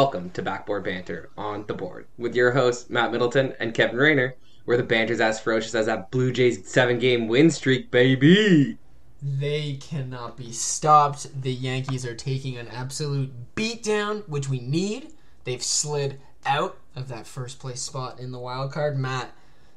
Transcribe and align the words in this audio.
Welcome 0.00 0.30
to 0.30 0.40
Backboard 0.40 0.84
Banter 0.84 1.28
on 1.36 1.66
the 1.66 1.74
board 1.74 2.06
with 2.16 2.34
your 2.34 2.52
hosts 2.52 2.88
Matt 2.88 3.12
Middleton 3.12 3.54
and 3.60 3.74
Kevin 3.74 3.98
Rayner, 3.98 4.34
where 4.64 4.78
the 4.78 4.82
banter's 4.82 5.20
as 5.20 5.38
ferocious 5.38 5.74
as 5.74 5.84
that 5.84 6.10
Blue 6.10 6.32
Jays 6.32 6.66
seven-game 6.66 7.28
win 7.28 7.50
streak, 7.50 7.90
baby. 7.90 8.78
They 9.20 9.74
cannot 9.74 10.38
be 10.38 10.52
stopped. 10.52 11.42
The 11.42 11.52
Yankees 11.52 12.06
are 12.06 12.14
taking 12.14 12.56
an 12.56 12.68
absolute 12.68 13.30
beatdown, 13.54 14.26
which 14.26 14.48
we 14.48 14.60
need. 14.60 15.12
They've 15.44 15.62
slid 15.62 16.18
out 16.46 16.78
of 16.96 17.08
that 17.08 17.26
first 17.26 17.58
place 17.58 17.82
spot 17.82 18.18
in 18.18 18.32
the 18.32 18.38
wild 18.38 18.72
card. 18.72 18.98
Matt, 18.98 19.32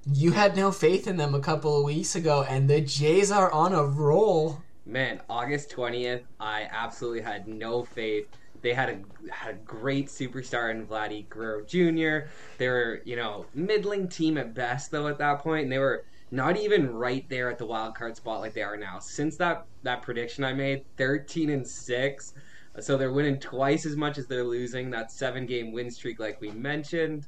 you 0.10 0.32
had 0.32 0.56
no 0.56 0.72
faith 0.72 1.06
in 1.06 1.18
them 1.18 1.36
a 1.36 1.42
couple 1.42 1.78
of 1.78 1.84
weeks 1.84 2.16
ago, 2.16 2.46
and 2.48 2.70
the 2.70 2.80
Jays 2.80 3.30
are 3.30 3.52
on 3.52 3.74
a 3.74 3.84
roll. 3.84 4.62
Man, 4.86 5.20
August 5.30 5.70
twentieth, 5.70 6.24
I 6.40 6.70
absolutely 6.72 7.24
had 7.24 7.46
no 7.46 7.84
faith. 7.84 8.30
They 8.64 8.74
had 8.74 8.90
a 8.90 9.32
had 9.32 9.56
a 9.56 9.58
great 9.60 10.08
superstar 10.08 10.72
in 10.72 10.88
Vladdy 10.88 11.28
Guerrero 11.28 11.66
Jr. 11.66 12.30
They 12.58 12.70
were, 12.70 13.02
you 13.04 13.18
know, 13.18 13.46
middling 13.54 14.08
team 14.08 14.38
at 14.38 14.54
best 14.54 14.90
though 14.90 15.08
at 15.08 15.18
that 15.18 15.40
point, 15.40 15.64
and 15.64 15.72
they 15.72 15.80
were 15.80 16.06
not 16.32 16.58
even 16.58 16.90
right 16.90 17.28
there 17.30 17.52
at 17.52 17.58
the 17.58 17.66
wild 17.66 17.94
card 17.94 18.16
spot 18.16 18.40
like 18.40 18.54
they 18.54 18.64
are 18.64 18.78
now. 18.78 19.00
Since 19.00 19.36
that 19.38 19.66
that 19.84 20.02
prediction 20.02 20.46
I 20.46 20.54
made, 20.54 20.86
thirteen 20.96 21.50
and 21.50 21.68
six, 21.68 22.34
so 22.80 22.98
they're 22.98 23.12
winning 23.12 23.38
twice 23.38 23.86
as 23.86 23.98
much 23.98 24.18
as 24.18 24.28
they're 24.28 24.46
losing. 24.46 24.90
That 24.90 25.12
seven 25.12 25.46
game 25.46 25.74
win 25.74 25.92
streak, 25.92 26.20
like 26.20 26.40
we 26.40 26.50
mentioned. 26.52 27.28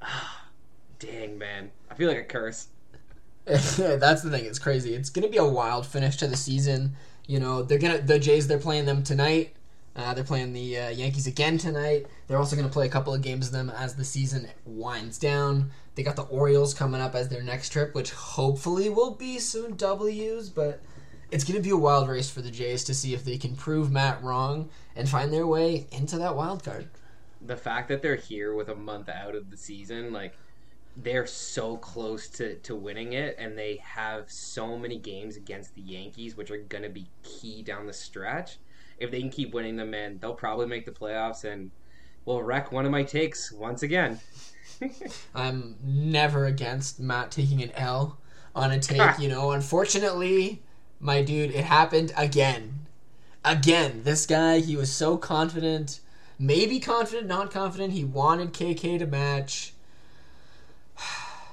Ah, 0.00 0.46
dang 1.00 1.36
man, 1.36 1.72
I 1.90 1.94
feel 1.94 2.08
like 2.08 2.18
a 2.18 2.24
curse. 2.24 2.68
That's 3.44 3.76
the 4.22 4.30
thing. 4.30 4.44
It's 4.44 4.60
crazy. 4.60 4.94
It's 4.94 5.10
gonna 5.10 5.28
be 5.28 5.38
a 5.38 5.44
wild 5.44 5.86
finish 5.86 6.16
to 6.18 6.28
the 6.28 6.36
season. 6.36 6.94
You 7.26 7.40
know, 7.40 7.62
they're 7.62 7.78
gonna 7.78 7.98
the 7.98 8.20
Jays. 8.20 8.46
They're 8.46 8.58
playing 8.58 8.86
them 8.86 9.02
tonight. 9.02 9.56
Uh, 9.98 10.14
they're 10.14 10.22
playing 10.22 10.52
the 10.52 10.78
uh, 10.78 10.88
Yankees 10.90 11.26
again 11.26 11.58
tonight. 11.58 12.06
They're 12.28 12.38
also 12.38 12.54
going 12.54 12.68
to 12.68 12.72
play 12.72 12.86
a 12.86 12.88
couple 12.90 13.12
of 13.12 13.20
games 13.20 13.48
of 13.48 13.52
them 13.52 13.68
as 13.68 13.96
the 13.96 14.04
season 14.04 14.48
winds 14.64 15.18
down. 15.18 15.72
They 15.96 16.04
got 16.04 16.14
the 16.14 16.22
Orioles 16.22 16.72
coming 16.72 17.00
up 17.00 17.16
as 17.16 17.28
their 17.28 17.42
next 17.42 17.70
trip, 17.70 17.96
which 17.96 18.12
hopefully 18.12 18.88
will 18.90 19.10
be 19.10 19.40
some 19.40 19.74
W's, 19.74 20.50
but 20.50 20.80
it's 21.32 21.42
going 21.42 21.56
to 21.56 21.62
be 21.62 21.70
a 21.70 21.76
wild 21.76 22.08
race 22.08 22.30
for 22.30 22.42
the 22.42 22.50
Jays 22.50 22.84
to 22.84 22.94
see 22.94 23.12
if 23.12 23.24
they 23.24 23.36
can 23.36 23.56
prove 23.56 23.90
Matt 23.90 24.22
wrong 24.22 24.70
and 24.94 25.08
find 25.08 25.32
their 25.32 25.48
way 25.48 25.88
into 25.90 26.16
that 26.18 26.36
wild 26.36 26.62
card. 26.62 26.88
The 27.44 27.56
fact 27.56 27.88
that 27.88 28.00
they're 28.00 28.14
here 28.14 28.54
with 28.54 28.68
a 28.68 28.76
month 28.76 29.08
out 29.08 29.34
of 29.34 29.50
the 29.50 29.56
season, 29.56 30.12
like 30.12 30.34
they're 30.96 31.26
so 31.26 31.76
close 31.76 32.28
to, 32.28 32.54
to 32.54 32.76
winning 32.76 33.14
it, 33.14 33.34
and 33.36 33.58
they 33.58 33.82
have 33.82 34.30
so 34.30 34.78
many 34.78 34.96
games 34.96 35.36
against 35.36 35.74
the 35.74 35.82
Yankees, 35.82 36.36
which 36.36 36.52
are 36.52 36.58
going 36.58 36.84
to 36.84 36.88
be 36.88 37.08
key 37.24 37.64
down 37.64 37.88
the 37.88 37.92
stretch 37.92 38.58
if 38.98 39.10
they 39.10 39.20
can 39.20 39.30
keep 39.30 39.54
winning 39.54 39.76
them, 39.76 39.90
man, 39.90 40.18
they'll 40.20 40.34
probably 40.34 40.66
make 40.66 40.84
the 40.84 40.92
playoffs 40.92 41.44
and 41.44 41.70
will 42.24 42.42
wreck 42.42 42.72
one 42.72 42.84
of 42.84 42.90
my 42.90 43.02
takes 43.02 43.50
once 43.52 43.82
again. 43.82 44.20
I'm 45.34 45.76
never 45.82 46.46
against 46.46 47.00
Matt 47.00 47.30
taking 47.30 47.62
an 47.62 47.72
L 47.72 48.18
on 48.54 48.70
a 48.70 48.78
take. 48.80 49.18
you 49.18 49.28
know, 49.28 49.52
unfortunately, 49.52 50.62
my 51.00 51.22
dude, 51.22 51.50
it 51.50 51.64
happened 51.64 52.12
again. 52.16 52.86
Again, 53.44 54.02
this 54.04 54.26
guy, 54.26 54.58
he 54.58 54.76
was 54.76 54.92
so 54.92 55.16
confident, 55.16 56.00
maybe 56.38 56.80
confident, 56.80 57.26
not 57.26 57.50
confident. 57.50 57.92
He 57.92 58.04
wanted 58.04 58.52
KK 58.52 58.98
to 58.98 59.06
match. 59.06 59.72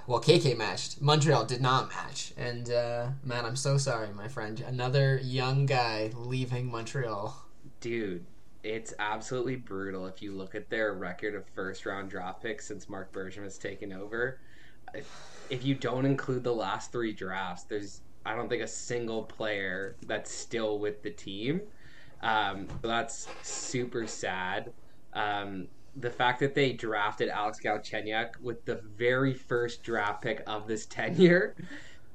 Well, 0.07 0.21
KK 0.21 0.55
matched. 0.55 1.01
Montreal 1.01 1.45
did 1.45 1.61
not 1.61 1.89
match. 1.89 2.31
And, 2.37 2.69
uh, 2.69 3.07
man, 3.23 3.43
I'm 3.43 3.55
so 3.55 3.77
sorry, 3.77 4.09
my 4.13 4.27
friend. 4.27 4.63
Another 4.67 5.19
young 5.23 5.65
guy 5.65 6.11
leaving 6.15 6.69
Montreal. 6.69 7.35
Dude, 7.79 8.23
it's 8.63 8.93
absolutely 8.99 9.55
brutal 9.55 10.05
if 10.05 10.21
you 10.21 10.31
look 10.31 10.53
at 10.53 10.69
their 10.69 10.93
record 10.93 11.33
of 11.33 11.47
first 11.55 11.87
round 11.87 12.11
draft 12.11 12.43
picks 12.43 12.67
since 12.67 12.87
Marc 12.87 13.11
Bergevin 13.11 13.43
has 13.43 13.57
taken 13.57 13.91
over. 13.91 14.39
If 15.49 15.65
you 15.65 15.73
don't 15.73 16.05
include 16.05 16.43
the 16.43 16.53
last 16.53 16.91
three 16.91 17.11
drafts, 17.11 17.63
there's, 17.63 18.01
I 18.25 18.35
don't 18.35 18.47
think, 18.47 18.61
a 18.61 18.67
single 18.67 19.23
player 19.23 19.95
that's 20.05 20.31
still 20.31 20.77
with 20.77 21.01
the 21.01 21.11
team. 21.11 21.61
Um, 22.21 22.67
that's 22.83 23.27
super 23.41 24.05
sad. 24.05 24.71
Um, 25.13 25.67
the 25.95 26.09
fact 26.09 26.39
that 26.39 26.53
they 26.53 26.73
drafted 26.73 27.29
Alex 27.29 27.59
Galchenyuk 27.63 28.39
with 28.41 28.65
the 28.65 28.75
very 28.97 29.33
first 29.33 29.83
draft 29.83 30.21
pick 30.21 30.43
of 30.47 30.67
this 30.67 30.85
tenure, 30.89 31.55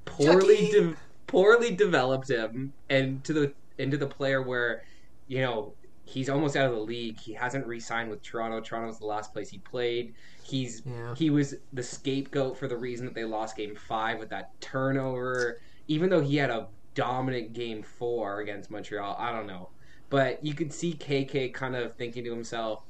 poorly 0.04 0.70
de- 0.70 0.96
poorly 1.26 1.74
developed 1.74 2.30
him 2.30 2.72
and 2.88 3.22
to 3.24 3.32
the 3.32 3.52
into 3.78 3.96
the 3.96 4.06
player 4.06 4.42
where, 4.42 4.82
you 5.28 5.40
know, 5.40 5.72
he's 6.04 6.28
almost 6.28 6.56
out 6.56 6.66
of 6.66 6.72
the 6.72 6.80
league. 6.80 7.18
He 7.18 7.32
hasn't 7.32 7.66
re-signed 7.66 8.10
with 8.10 8.22
Toronto. 8.22 8.60
Toronto's 8.60 8.98
the 8.98 9.06
last 9.06 9.32
place 9.32 9.48
he 9.48 9.58
played. 9.58 10.14
He's 10.42 10.82
yeah. 10.84 11.14
he 11.14 11.30
was 11.30 11.54
the 11.72 11.82
scapegoat 11.82 12.58
for 12.58 12.68
the 12.68 12.76
reason 12.76 13.06
that 13.06 13.14
they 13.14 13.24
lost 13.24 13.56
game 13.56 13.74
5 13.74 14.18
with 14.18 14.28
that 14.30 14.60
turnover 14.60 15.60
even 15.90 16.08
though 16.08 16.20
he 16.20 16.36
had 16.36 16.50
a 16.50 16.68
dominant 16.94 17.52
game 17.52 17.82
4 17.82 18.40
against 18.40 18.70
Montreal. 18.70 19.16
I 19.18 19.32
don't 19.32 19.48
know. 19.48 19.70
But 20.08 20.44
you 20.44 20.54
could 20.54 20.72
see 20.72 20.94
KK 20.94 21.52
kind 21.52 21.74
of 21.74 21.96
thinking 21.96 22.22
to 22.24 22.30
himself, 22.30 22.84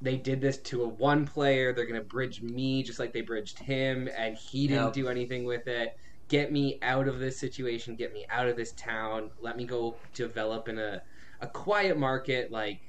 they 0.00 0.16
did 0.16 0.40
this 0.40 0.58
to 0.58 0.82
a 0.82 0.88
one 0.88 1.26
player. 1.26 1.72
They're 1.72 1.86
going 1.86 2.00
to 2.00 2.06
bridge 2.06 2.40
me 2.42 2.82
just 2.82 2.98
like 2.98 3.12
they 3.12 3.20
bridged 3.20 3.58
him, 3.58 4.08
and 4.16 4.36
he 4.36 4.66
didn't 4.66 4.84
yep. 4.84 4.92
do 4.92 5.08
anything 5.08 5.44
with 5.44 5.66
it. 5.66 5.96
Get 6.28 6.52
me 6.52 6.78
out 6.82 7.08
of 7.08 7.18
this 7.18 7.36
situation. 7.38 7.96
Get 7.96 8.12
me 8.12 8.24
out 8.30 8.48
of 8.48 8.56
this 8.56 8.72
town. 8.72 9.30
Let 9.40 9.56
me 9.56 9.64
go 9.64 9.96
develop 10.14 10.68
in 10.68 10.78
a, 10.78 11.02
a 11.40 11.46
quiet 11.46 11.98
market 11.98 12.50
like 12.50 12.80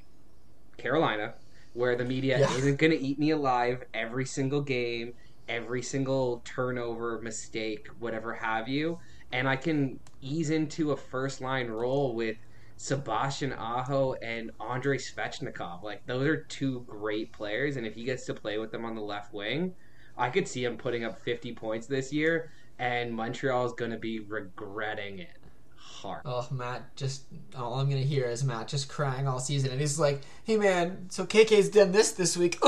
Carolina, 0.78 1.34
where 1.74 1.96
the 1.96 2.06
media 2.06 2.40
yeah. 2.40 2.54
isn't 2.54 2.78
going 2.78 2.92
to 2.92 3.00
eat 3.00 3.20
me 3.20 3.32
alive 3.32 3.84
every 3.94 4.26
single 4.26 4.62
game, 4.62 5.14
every 5.50 5.82
single 5.82 6.42
turnover, 6.46 7.20
mistake, 7.22 7.88
whatever 8.00 8.34
have 8.34 8.68
you. 8.68 9.00
And 9.34 9.50
I 9.50 9.56
can 9.56 10.00
ease 10.22 10.50
into 10.50 10.92
a 10.92 10.98
first 10.98 11.42
line 11.42 11.68
role 11.68 12.14
with 12.14 12.38
Sebastian 12.82 13.54
Aho 13.54 14.16
and 14.24 14.50
Andrei 14.60 14.98
Svechnikov. 14.98 15.84
Like 15.84 16.04
those 16.08 16.26
are 16.28 16.38
two 16.46 16.84
great 16.88 17.32
players, 17.32 17.78
and 17.78 17.86
if 17.86 17.94
he 17.94 18.04
gets 18.04 18.26
to 18.26 18.34
play 18.34 18.58
with 18.58 18.72
them 18.72 18.86
on 18.86 18.96
the 18.96 19.02
left 19.02 19.36
wing, 19.36 19.76
I 20.18 20.32
could 20.32 20.48
see 20.48 20.66
him 20.66 20.78
putting 20.78 21.04
up 21.04 21.22
50 21.22 21.54
points 21.54 21.86
this 21.86 22.12
year, 22.12 22.50
and 22.80 23.14
Montreal 23.14 23.68
is 23.68 23.74
going 23.74 23.92
to 23.92 24.00
be 24.00 24.22
regretting 24.22 25.20
it 25.20 25.38
hard. 25.76 26.24
Oh, 26.26 26.48
Matt, 26.50 26.96
just 26.96 27.26
all 27.56 27.76
I'm 27.76 27.88
going 27.88 28.02
to 28.02 28.08
hear 28.08 28.26
is 28.26 28.44
Matt 28.44 28.68
just 28.68 28.90
crying 28.90 29.28
all 29.28 29.40
season, 29.40 29.70
and 29.70 29.80
he's 29.80 30.00
like, 30.00 30.24
"Hey, 30.44 30.58
man, 30.58 31.06
so 31.10 31.24
KK's 31.24 31.70
done 31.70 31.92
this 31.92 32.14
this 32.14 32.36
week." 32.36 32.60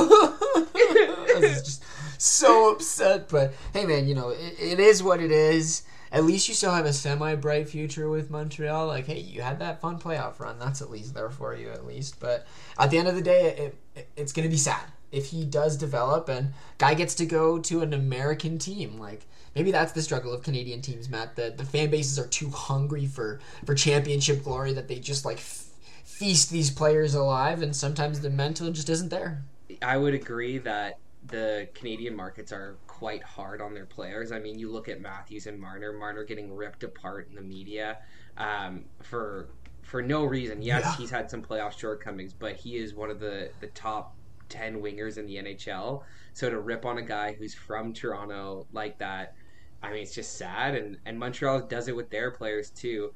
just 1.40 1.84
so 2.22 2.72
upset, 2.72 3.30
but 3.30 3.52
hey, 3.74 3.88
man, 3.88 4.08
you 4.08 4.14
know 4.14 4.30
it, 4.30 4.54
it 4.60 4.80
is 4.80 5.02
what 5.02 5.20
it 5.20 5.32
is 5.32 5.82
at 6.14 6.24
least 6.24 6.48
you 6.48 6.54
still 6.54 6.72
have 6.72 6.86
a 6.86 6.94
semi 6.94 7.34
bright 7.36 7.68
future 7.68 8.08
with 8.08 8.30
Montreal. 8.30 8.86
Like, 8.86 9.08
hey, 9.08 9.20
you 9.20 9.42
had 9.42 9.60
that 9.60 9.82
fun 9.82 10.00
playoff 10.00 10.40
run. 10.40 10.60
That's 10.60 10.82
at 10.82 10.92
least 10.92 11.16
there 11.16 11.32
for 11.32 11.56
you, 11.56 11.70
at 11.70 11.88
least. 11.88 12.20
But 12.20 12.46
at 12.78 12.92
the 12.92 13.00
end 13.00 13.08
of 13.08 13.16
the 13.16 13.22
day, 13.22 13.48
it, 13.48 13.78
it, 13.96 14.10
it's 14.16 14.32
going 14.32 14.48
to 14.48 14.52
be 14.52 14.58
sad 14.58 14.84
if 15.12 15.28
he 15.28 15.44
does 15.44 15.76
develop 15.76 16.30
and 16.30 16.54
guy 16.78 16.94
gets 16.94 17.16
to 17.16 17.26
go 17.26 17.60
to 17.60 17.82
an 17.82 17.94
American 17.94 18.60
team. 18.60 19.00
Like, 19.00 19.26
maybe 19.56 19.72
that's 19.72 19.92
the 19.92 20.04
struggle 20.04 20.32
of 20.32 20.44
Canadian 20.44 20.82
teams, 20.82 21.10
Matt. 21.10 21.36
The 21.36 21.52
the 21.58 21.66
fan 21.66 21.90
bases 21.90 22.20
are 22.20 22.28
too 22.28 22.52
hungry 22.52 23.08
for 23.08 23.40
for 23.66 23.74
championship 23.74 24.44
glory 24.44 24.72
that 24.74 24.88
they 24.88 25.00
just 25.00 25.26
like 25.26 25.38
f- 25.38 25.66
feast 26.04 26.52
these 26.52 26.70
players 26.70 27.16
alive, 27.16 27.64
and 27.64 27.76
sometimes 27.76 28.22
the 28.22 28.30
mental 28.30 28.70
just 28.70 28.90
isn't 28.90 29.10
there. 29.10 29.42
I 29.82 29.98
would 29.98 30.14
agree 30.14 30.60
that 30.60 31.00
the 31.26 31.68
Canadian 31.74 32.16
markets 32.16 32.52
are 32.52 32.76
quite 32.94 33.24
hard 33.24 33.60
on 33.60 33.74
their 33.74 33.88
players. 33.88 34.32
I 34.32 34.40
mean, 34.40 34.60
you 34.60 34.72
look 34.72 34.88
at 34.88 35.02
Matthews 35.02 35.48
and 35.48 35.60
Marner. 35.60 35.94
Marner 35.94 36.24
getting 36.24 36.54
ripped 36.54 36.84
apart 36.84 37.28
in 37.28 37.36
the 37.36 37.42
media 37.42 37.98
um, 38.38 38.86
for 39.02 39.50
for 39.82 40.02
no 40.02 40.24
reason. 40.24 40.62
Yes, 40.62 40.84
yeah. 40.86 40.96
he's 40.98 41.10
had 41.10 41.30
some 41.30 41.42
playoff 41.42 41.78
shortcomings, 41.78 42.34
but 42.34 42.56
he 42.56 42.78
is 42.78 42.94
one 42.94 43.10
of 43.10 43.20
the 43.20 43.50
the 43.62 43.68
top 43.68 44.16
ten 44.48 44.80
wingers 44.80 45.18
in 45.18 45.26
the 45.26 45.38
NHL. 45.38 46.04
So 46.34 46.52
to 46.52 46.60
rip 46.60 46.86
on 46.86 47.00
a 47.00 47.02
guy 47.02 47.34
who's 47.34 47.56
from 47.56 47.94
Toronto 47.94 48.68
like 48.72 49.00
that, 49.00 49.36
I 49.82 49.92
mean, 49.92 50.04
it's 50.04 50.14
just 50.14 50.38
sad. 50.38 50.76
And 50.76 50.98
and 51.08 51.18
Montreal 51.18 51.62
does 51.62 51.88
it 51.88 51.96
with 51.96 52.12
their 52.12 52.30
players 52.30 52.70
too. 52.70 53.12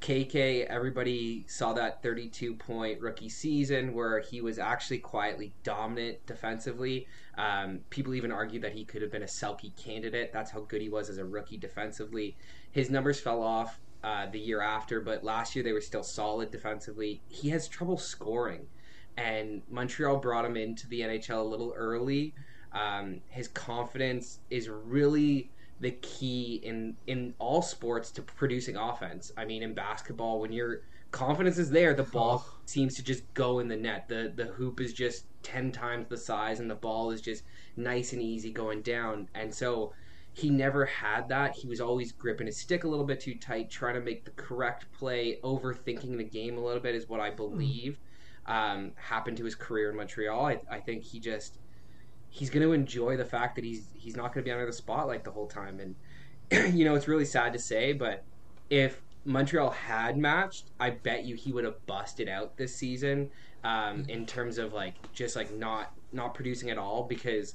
KK, 0.00 0.64
everybody 0.66 1.44
saw 1.46 1.74
that 1.74 2.02
32 2.02 2.54
point 2.54 3.00
rookie 3.00 3.28
season 3.28 3.92
where 3.92 4.20
he 4.20 4.40
was 4.40 4.58
actually 4.58 4.98
quietly 4.98 5.52
dominant 5.62 6.24
defensively. 6.26 7.06
Um, 7.36 7.80
people 7.90 8.14
even 8.14 8.32
argue 8.32 8.60
that 8.60 8.72
he 8.72 8.84
could 8.84 9.02
have 9.02 9.10
been 9.10 9.22
a 9.22 9.26
Selke 9.26 9.76
candidate. 9.76 10.32
That's 10.32 10.50
how 10.50 10.60
good 10.60 10.80
he 10.80 10.88
was 10.88 11.10
as 11.10 11.18
a 11.18 11.24
rookie 11.24 11.58
defensively. 11.58 12.36
His 12.72 12.88
numbers 12.88 13.20
fell 13.20 13.42
off 13.42 13.78
uh, 14.02 14.26
the 14.30 14.38
year 14.38 14.62
after, 14.62 15.00
but 15.00 15.22
last 15.22 15.54
year 15.54 15.62
they 15.62 15.72
were 15.72 15.80
still 15.82 16.02
solid 16.02 16.50
defensively. 16.50 17.20
He 17.28 17.50
has 17.50 17.68
trouble 17.68 17.98
scoring, 17.98 18.66
and 19.18 19.60
Montreal 19.70 20.16
brought 20.16 20.46
him 20.46 20.56
into 20.56 20.88
the 20.88 21.00
NHL 21.00 21.40
a 21.40 21.42
little 21.42 21.74
early. 21.76 22.34
Um, 22.72 23.20
his 23.28 23.48
confidence 23.48 24.38
is 24.48 24.70
really 24.70 25.50
the 25.80 25.92
key 26.02 26.60
in 26.62 26.96
in 27.06 27.34
all 27.38 27.62
sports 27.62 28.10
to 28.12 28.22
producing 28.22 28.76
offense. 28.76 29.32
I 29.36 29.44
mean, 29.44 29.62
in 29.62 29.74
basketball, 29.74 30.40
when 30.40 30.52
you're 30.52 30.82
confidence 31.10 31.58
is 31.58 31.70
there. 31.70 31.94
The 31.94 32.04
ball 32.04 32.44
oh. 32.46 32.58
seems 32.66 32.94
to 32.96 33.02
just 33.02 33.22
go 33.34 33.58
in 33.58 33.68
the 33.68 33.76
net. 33.76 34.08
The 34.08 34.32
the 34.34 34.46
hoop 34.46 34.80
is 34.80 34.92
just 34.92 35.26
ten 35.42 35.72
times 35.72 36.08
the 36.08 36.16
size, 36.16 36.60
and 36.60 36.70
the 36.70 36.74
ball 36.74 37.10
is 37.10 37.20
just 37.20 37.44
nice 37.76 38.12
and 38.12 38.22
easy 38.22 38.52
going 38.52 38.82
down. 38.82 39.28
And 39.34 39.54
so 39.54 39.92
he 40.32 40.50
never 40.50 40.84
had 40.84 41.28
that. 41.28 41.56
He 41.56 41.66
was 41.66 41.80
always 41.80 42.12
gripping 42.12 42.46
his 42.46 42.56
stick 42.56 42.84
a 42.84 42.88
little 42.88 43.04
bit 43.04 43.20
too 43.20 43.34
tight, 43.34 43.70
trying 43.70 43.94
to 43.94 44.00
make 44.00 44.24
the 44.24 44.30
correct 44.32 44.86
play, 44.92 45.38
overthinking 45.42 46.16
the 46.16 46.24
game 46.24 46.56
a 46.56 46.60
little 46.60 46.80
bit, 46.80 46.94
is 46.94 47.08
what 47.08 47.20
I 47.20 47.30
believe 47.30 47.98
um, 48.46 48.92
happened 48.94 49.36
to 49.38 49.44
his 49.44 49.54
career 49.54 49.90
in 49.90 49.96
Montreal. 49.96 50.46
I, 50.46 50.60
I 50.70 50.78
think 50.80 51.02
he 51.02 51.18
just 51.18 51.58
he's 52.30 52.48
going 52.48 52.62
to 52.62 52.72
enjoy 52.72 53.16
the 53.16 53.24
fact 53.24 53.56
that 53.56 53.64
he's 53.64 53.88
he's 53.94 54.16
not 54.16 54.32
going 54.32 54.44
to 54.44 54.48
be 54.48 54.52
under 54.52 54.66
the 54.66 54.72
spotlight 54.72 55.24
the 55.24 55.30
whole 55.30 55.46
time. 55.46 55.80
And 55.80 56.74
you 56.76 56.84
know, 56.84 56.94
it's 56.94 57.08
really 57.08 57.24
sad 57.24 57.52
to 57.52 57.58
say, 57.58 57.92
but 57.92 58.24
if 58.70 59.02
Montreal 59.24 59.70
had 59.70 60.16
matched, 60.16 60.70
I 60.78 60.90
bet 60.90 61.24
you 61.24 61.34
he 61.34 61.52
would 61.52 61.64
have 61.64 61.84
busted 61.86 62.28
out 62.28 62.56
this 62.56 62.74
season 62.74 63.30
um, 63.64 64.06
in 64.08 64.24
terms 64.24 64.58
of 64.58 64.72
like 64.72 64.94
just 65.12 65.36
like 65.36 65.52
not 65.54 65.92
not 66.12 66.34
producing 66.34 66.70
at 66.70 66.78
all 66.78 67.04
because 67.04 67.54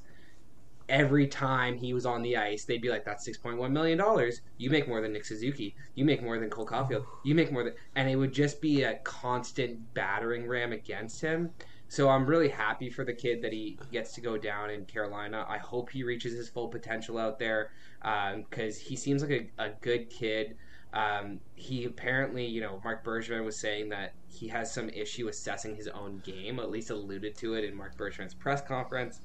every 0.87 1.27
time 1.27 1.77
he 1.77 1.93
was 1.93 2.05
on 2.05 2.21
the 2.21 2.37
ice, 2.37 2.65
they'd 2.65 2.81
be 2.81 2.89
like, 2.89 3.05
"That's 3.05 3.25
six 3.25 3.37
point 3.37 3.57
one 3.57 3.73
million 3.73 3.97
dollars. 3.97 4.41
You 4.57 4.69
make 4.69 4.87
more 4.87 5.01
than 5.01 5.13
Nick 5.13 5.25
Suzuki. 5.25 5.75
You 5.95 6.05
make 6.05 6.21
more 6.21 6.37
than 6.37 6.49
Cole 6.49 6.65
Caufield. 6.65 7.05
You 7.23 7.33
make 7.33 7.51
more 7.51 7.63
than," 7.63 7.73
and 7.95 8.09
it 8.09 8.15
would 8.15 8.33
just 8.33 8.61
be 8.61 8.83
a 8.83 8.95
constant 8.99 9.93
battering 9.93 10.47
ram 10.47 10.73
against 10.73 11.21
him. 11.21 11.51
So 11.87 12.09
I'm 12.09 12.25
really 12.25 12.49
happy 12.49 12.89
for 12.89 13.05
the 13.05 13.13
kid 13.13 13.41
that 13.43 13.53
he 13.53 13.77
gets 13.91 14.13
to 14.13 14.21
go 14.21 14.37
down 14.37 14.69
in 14.69 14.85
Carolina. 14.85 15.45
I 15.47 15.57
hope 15.57 15.89
he 15.89 16.03
reaches 16.03 16.33
his 16.33 16.49
full 16.49 16.67
potential 16.67 17.17
out 17.17 17.39
there 17.39 17.71
because 18.01 18.77
um, 18.77 18.83
he 18.85 18.95
seems 18.95 19.21
like 19.21 19.51
a, 19.57 19.63
a 19.63 19.69
good 19.81 20.09
kid. 20.09 20.55
Um, 20.93 21.39
he 21.55 21.85
apparently, 21.85 22.45
you 22.45 22.61
know, 22.61 22.81
Marc 22.83 23.03
Bergevin 23.03 23.43
was 23.45 23.57
saying 23.57 23.89
that 23.89 24.13
he 24.27 24.47
has 24.47 24.73
some 24.73 24.89
issue 24.89 25.27
assessing 25.27 25.75
his 25.75 25.87
own 25.87 26.21
game, 26.25 26.59
at 26.59 26.71
least 26.71 26.89
alluded 26.89 27.35
to 27.37 27.53
it 27.55 27.65
in 27.65 27.75
Marc 27.75 27.97
Bergevin's 27.97 28.33
press 28.33 28.61
conference 28.61 29.19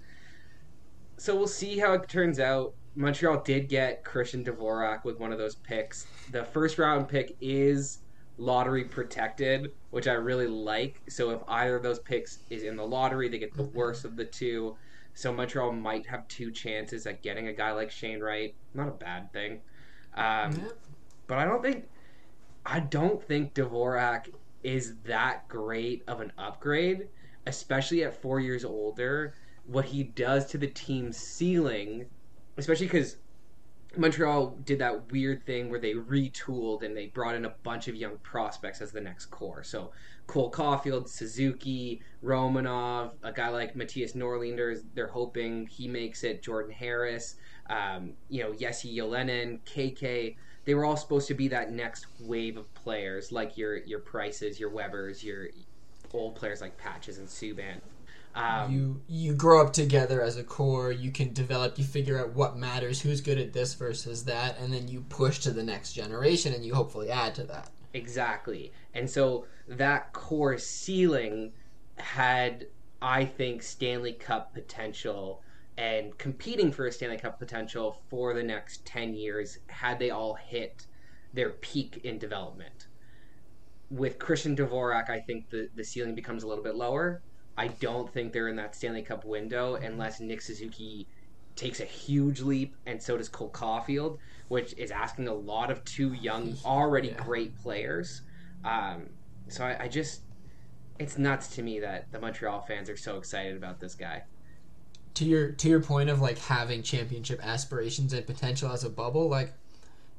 so 1.21 1.37
we'll 1.37 1.47
see 1.47 1.79
how 1.79 1.93
it 1.93 2.09
turns 2.09 2.41
out. 2.41 2.73
Montreal 2.95 3.43
did 3.43 3.69
get 3.69 4.05
Christian 4.05 4.43
Dvorak 4.43 5.05
with 5.05 5.21
one 5.21 5.33
of 5.33 5.39
those 5.39 5.55
picks. 5.55 6.07
The 6.31 6.45
first 6.45 6.79
round 6.79 7.09
pick 7.09 7.37
is 7.43 7.99
lottery 8.41 8.85
protected, 8.85 9.73
which 9.91 10.09
I 10.09 10.15
really 10.15 10.47
like. 10.47 11.01
So 11.09 11.31
if 11.31 11.41
either 11.47 11.77
of 11.77 11.83
those 11.83 11.99
picks 12.01 12.39
is 12.49 12.63
in 12.63 12.77
the 12.77 12.87
lottery, 12.87 13.29
they 13.29 13.39
get 13.39 13.55
the 13.55 13.63
worst 13.63 14.05
of 14.05 14.17
the 14.17 14.25
two. 14.25 14.77
So 15.15 15.33
Montreal 15.33 15.73
might 15.73 16.07
have 16.07 16.27
two 16.29 16.51
chances 16.51 17.07
at 17.07 17.23
getting 17.23 17.49
a 17.49 17.53
guy 17.53 17.73
like 17.73 17.91
Shane 17.91 18.21
Wright. 18.21 18.55
Not 18.75 18.89
a 18.89 18.93
bad 18.93 19.33
thing. 19.33 19.61
Um, 20.15 20.53
yeah. 20.53 20.71
But 21.27 21.39
I 21.39 21.45
don't 21.45 21.63
think 21.63 21.89
I 22.67 22.81
don't 22.81 23.23
think 23.23 23.55
Dvorak 23.55 24.33
is 24.63 24.97
that 25.05 25.47
great 25.49 26.03
of 26.09 26.21
an 26.21 26.33
upgrade, 26.39 27.09
especially 27.47 28.05
at 28.05 28.21
four 28.21 28.41
years 28.41 28.65
older 28.65 29.35
what 29.67 29.85
he 29.85 30.03
does 30.03 30.47
to 30.47 30.59
the 30.59 30.67
team's 30.67 31.17
ceiling, 31.17 32.07
especially 32.57 32.87
because 32.87 33.17
Montreal 33.97 34.57
did 34.65 34.79
that 34.79 35.11
weird 35.11 35.45
thing 35.45 35.69
where 35.69 35.81
they 35.81 35.95
retooled 35.95 36.83
and 36.83 36.97
they 36.97 37.07
brought 37.07 37.35
in 37.35 37.45
a 37.45 37.55
bunch 37.63 37.89
of 37.89 37.97
young 37.97 38.19
prospects 38.19 38.81
as 38.81 38.93
the 38.93 39.01
next 39.01 39.27
core. 39.27 39.65
So 39.65 39.91
Cole 40.27 40.51
Caufield, 40.51 41.09
Suzuki, 41.09 42.01
Romanov, 42.23 43.15
a 43.25 43.33
guy 43.33 43.49
like 43.49 43.75
Mattias 43.75 44.15
Norlinder, 44.15 44.81
they're 44.95 45.09
hoping 45.09 45.67
he 45.67 45.89
makes 45.89 46.23
it. 46.23 46.41
Jordan 46.43 46.73
Harris, 46.73 47.35
um, 47.69 48.13
you 48.29 48.43
know, 48.43 48.55
Jesse 48.55 48.97
Ylönen, 48.97 49.59
KK. 49.65 50.37
They 50.67 50.75
were 50.75 50.85
all 50.85 50.97
supposed 50.97 51.27
to 51.29 51.35
be 51.35 51.49
that 51.49 51.73
next 51.73 52.07
wave 52.21 52.57
of 52.57 52.73
players, 52.75 53.33
like 53.33 53.57
your 53.57 53.79
your 53.79 53.99
Prices, 53.99 54.61
your 54.61 54.71
Webers, 54.71 55.25
your 55.25 55.49
old 56.13 56.37
players 56.37 56.61
like 56.61 56.77
Patches 56.77 57.19
and 57.19 57.27
Subban. 57.27 57.81
Um, 58.35 58.73
you 58.73 59.03
you 59.09 59.35
grow 59.35 59.61
up 59.65 59.73
together 59.73 60.23
as 60.23 60.37
a 60.37 60.45
core. 60.45 60.93
You 60.93 61.11
can 61.11 61.33
develop. 61.33 61.79
You 61.79 61.85
figure 61.85 62.19
out 62.19 62.33
what 62.35 62.57
matters, 62.57 63.01
who's 63.01 63.21
good 63.21 63.39
at 63.39 63.53
this 63.53 63.75
versus 63.75 64.25
that, 64.27 64.59
and 64.59 64.73
then 64.73 64.87
you 64.87 65.01
push 65.09 65.41
to 65.41 65.51
the 65.51 65.65
next 65.65 65.95
generation, 65.95 66.55
and 66.55 66.65
you 66.65 66.75
hopefully 66.75 67.11
add 67.11 67.35
to 67.37 67.45
that. 67.45 67.71
Exactly. 67.93 68.73
And 68.95 69.11
so 69.11 69.47
that 69.67 70.13
core 70.13 70.59
ceiling 70.59 71.53
had, 71.97 72.67
I 73.03 73.25
think, 73.25 73.63
Stanley 73.63 74.13
Cup 74.13 74.55
potential 74.55 75.43
and 75.77 76.17
competing 76.19 76.71
for 76.71 76.87
a 76.87 76.93
Stanley 76.93 77.19
Cup 77.19 77.39
potential 77.39 78.01
for 78.09 78.33
the 78.33 78.43
next 78.45 78.87
ten 78.87 79.15
years 79.15 79.59
had 79.67 79.99
they 79.99 80.11
all 80.11 80.35
hit 80.35 80.87
their 81.33 81.51
peak 81.51 82.01
in 82.05 82.19
development. 82.19 82.87
With 83.91 84.21
Christian 84.21 84.55
Dvorak, 84.55 85.11
I 85.11 85.19
think 85.19 85.51
the, 85.51 85.69
the 85.75 85.83
ceiling 85.83 86.15
becomes 86.15 86.45
a 86.45 86.47
little 86.47 86.63
bit 86.63 86.77
lower 86.77 87.23
I 87.61 87.67
don't 87.67 88.11
think 88.11 88.33
they're 88.33 88.49
in 88.49 88.57
that 88.57 88.75
Stanley 88.75 89.03
Cup 89.03 89.23
window 89.27 89.75
unless 89.75 90.19
Nick 90.19 90.41
Suzuki 90.41 91.07
takes 91.57 91.81
a 91.81 91.85
huge 91.85 92.41
leap, 92.41 92.75
and 92.87 93.03
so 93.03 93.19
does 93.19 93.29
Cole 93.29 93.51
Caufield, 93.51 94.17
which 94.49 94.73
is 94.79 94.91
asking 94.91 95.29
a 95.29 95.35
lot 95.35 95.71
of 95.71 95.85
two 95.85 96.15
young, 96.15 96.57
already 96.65 97.09
yeah. 97.09 97.23
great 97.23 97.55
players. 97.59 98.23
Um, 98.65 99.11
so 99.49 99.63
I, 99.63 99.83
I, 99.83 99.89
just, 99.89 100.23
it's 100.99 101.19
nuts 101.19 101.49
to 101.57 101.63
me 101.63 101.81
that 101.81 102.11
the 102.13 102.19
Montreal 102.19 102.63
fans 102.63 102.89
are 102.89 102.97
so 102.97 103.19
excited 103.19 103.59
about 103.59 103.79
this 103.79 103.95
guy. 103.95 104.23
To 105.15 105.27
your 105.27 105.51
to 105.53 105.69
your 105.69 105.83
point 105.83 106.09
of 106.09 106.23
like 106.23 106.39
having 106.39 106.83
championship 106.83 107.45
aspirations 107.47 108.15
and 108.15 108.27
potential 108.27 108.73
as 108.73 108.85
a 108.85 108.89
bubble, 108.89 109.29
like 109.29 109.53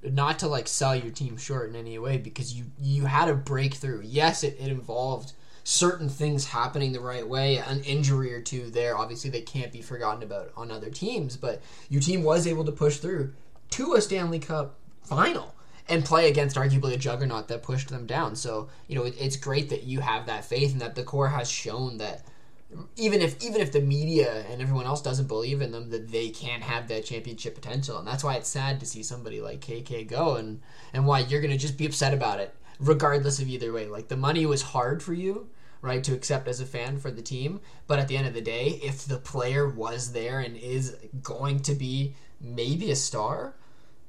not 0.03 0.37
to 0.39 0.47
like 0.47 0.67
sell 0.67 0.95
your 0.95 1.09
team 1.09 1.37
short 1.37 1.71
in 1.71 1.75
any 1.75 1.97
way 1.97 2.19
because 2.19 2.53
you 2.53 2.65
you 2.79 3.05
had 3.05 3.29
a 3.29 3.33
breakthrough. 3.33 4.03
Yes, 4.03 4.43
it, 4.43 4.57
it 4.59 4.67
involved 4.67 5.33
certain 5.63 6.09
things 6.09 6.45
happening 6.45 6.91
the 6.91 6.99
right 6.99 7.27
way, 7.27 7.57
an 7.57 7.81
injury 7.83 8.33
or 8.33 8.41
two 8.41 8.69
there, 8.69 8.97
obviously 8.97 9.29
they 9.29 9.41
can't 9.41 9.71
be 9.71 9.81
forgotten 9.81 10.23
about 10.23 10.51
on 10.55 10.71
other 10.71 10.89
teams. 10.89 11.37
But 11.37 11.61
your 11.89 12.01
team 12.01 12.23
was 12.23 12.47
able 12.47 12.65
to 12.65 12.71
push 12.71 12.97
through 12.97 13.33
to 13.71 13.93
a 13.93 14.01
Stanley 14.01 14.39
Cup 14.39 14.75
final 15.03 15.55
and 15.87 16.05
play 16.05 16.29
against 16.29 16.55
arguably 16.55 16.93
a 16.93 16.97
juggernaut 16.97 17.47
that 17.47 17.63
pushed 17.63 17.89
them 17.89 18.05
down. 18.05 18.35
So 18.35 18.69
you 18.87 18.95
know 18.95 19.03
it, 19.03 19.15
it's 19.19 19.35
great 19.35 19.69
that 19.69 19.83
you 19.83 19.99
have 19.99 20.25
that 20.25 20.45
faith 20.45 20.71
and 20.71 20.81
that 20.81 20.95
the 20.95 21.03
core 21.03 21.29
has 21.29 21.49
shown 21.49 21.97
that 21.97 22.23
even 22.95 23.21
if 23.21 23.43
even 23.43 23.61
if 23.61 23.71
the 23.71 23.81
media 23.81 24.45
and 24.49 24.61
everyone 24.61 24.85
else 24.85 25.01
doesn't 25.01 25.27
believe 25.27 25.61
in 25.61 25.71
them, 25.71 25.89
that 25.89 26.11
they 26.11 26.29
can 26.29 26.61
have 26.61 26.87
that 26.87 27.05
championship 27.05 27.55
potential, 27.55 27.97
and 27.97 28.07
that's 28.07 28.23
why 28.23 28.35
it's 28.35 28.49
sad 28.49 28.79
to 28.79 28.85
see 28.85 29.03
somebody 29.03 29.41
like 29.41 29.59
KK 29.59 30.07
go, 30.07 30.35
and 30.35 30.61
and 30.93 31.05
why 31.05 31.19
you're 31.19 31.41
gonna 31.41 31.57
just 31.57 31.77
be 31.77 31.85
upset 31.85 32.13
about 32.13 32.39
it 32.39 32.55
regardless 32.81 33.39
of 33.39 33.47
either 33.47 33.71
way. 33.71 33.87
Like 33.87 34.09
the 34.09 34.17
money 34.17 34.45
was 34.45 34.61
hard 34.61 35.01
for 35.01 35.13
you, 35.13 35.49
right, 35.81 36.03
to 36.03 36.13
accept 36.13 36.47
as 36.47 36.59
a 36.59 36.65
fan 36.65 36.97
for 36.97 37.11
the 37.11 37.21
team. 37.21 37.61
But 37.87 37.99
at 37.99 38.07
the 38.07 38.17
end 38.17 38.27
of 38.27 38.33
the 38.33 38.41
day, 38.41 38.79
if 38.83 39.05
the 39.05 39.17
player 39.17 39.69
was 39.69 40.11
there 40.11 40.39
and 40.39 40.57
is 40.57 40.97
going 41.21 41.61
to 41.61 41.75
be 41.75 42.15
maybe 42.41 42.91
a 42.91 42.95
star, 42.95 43.55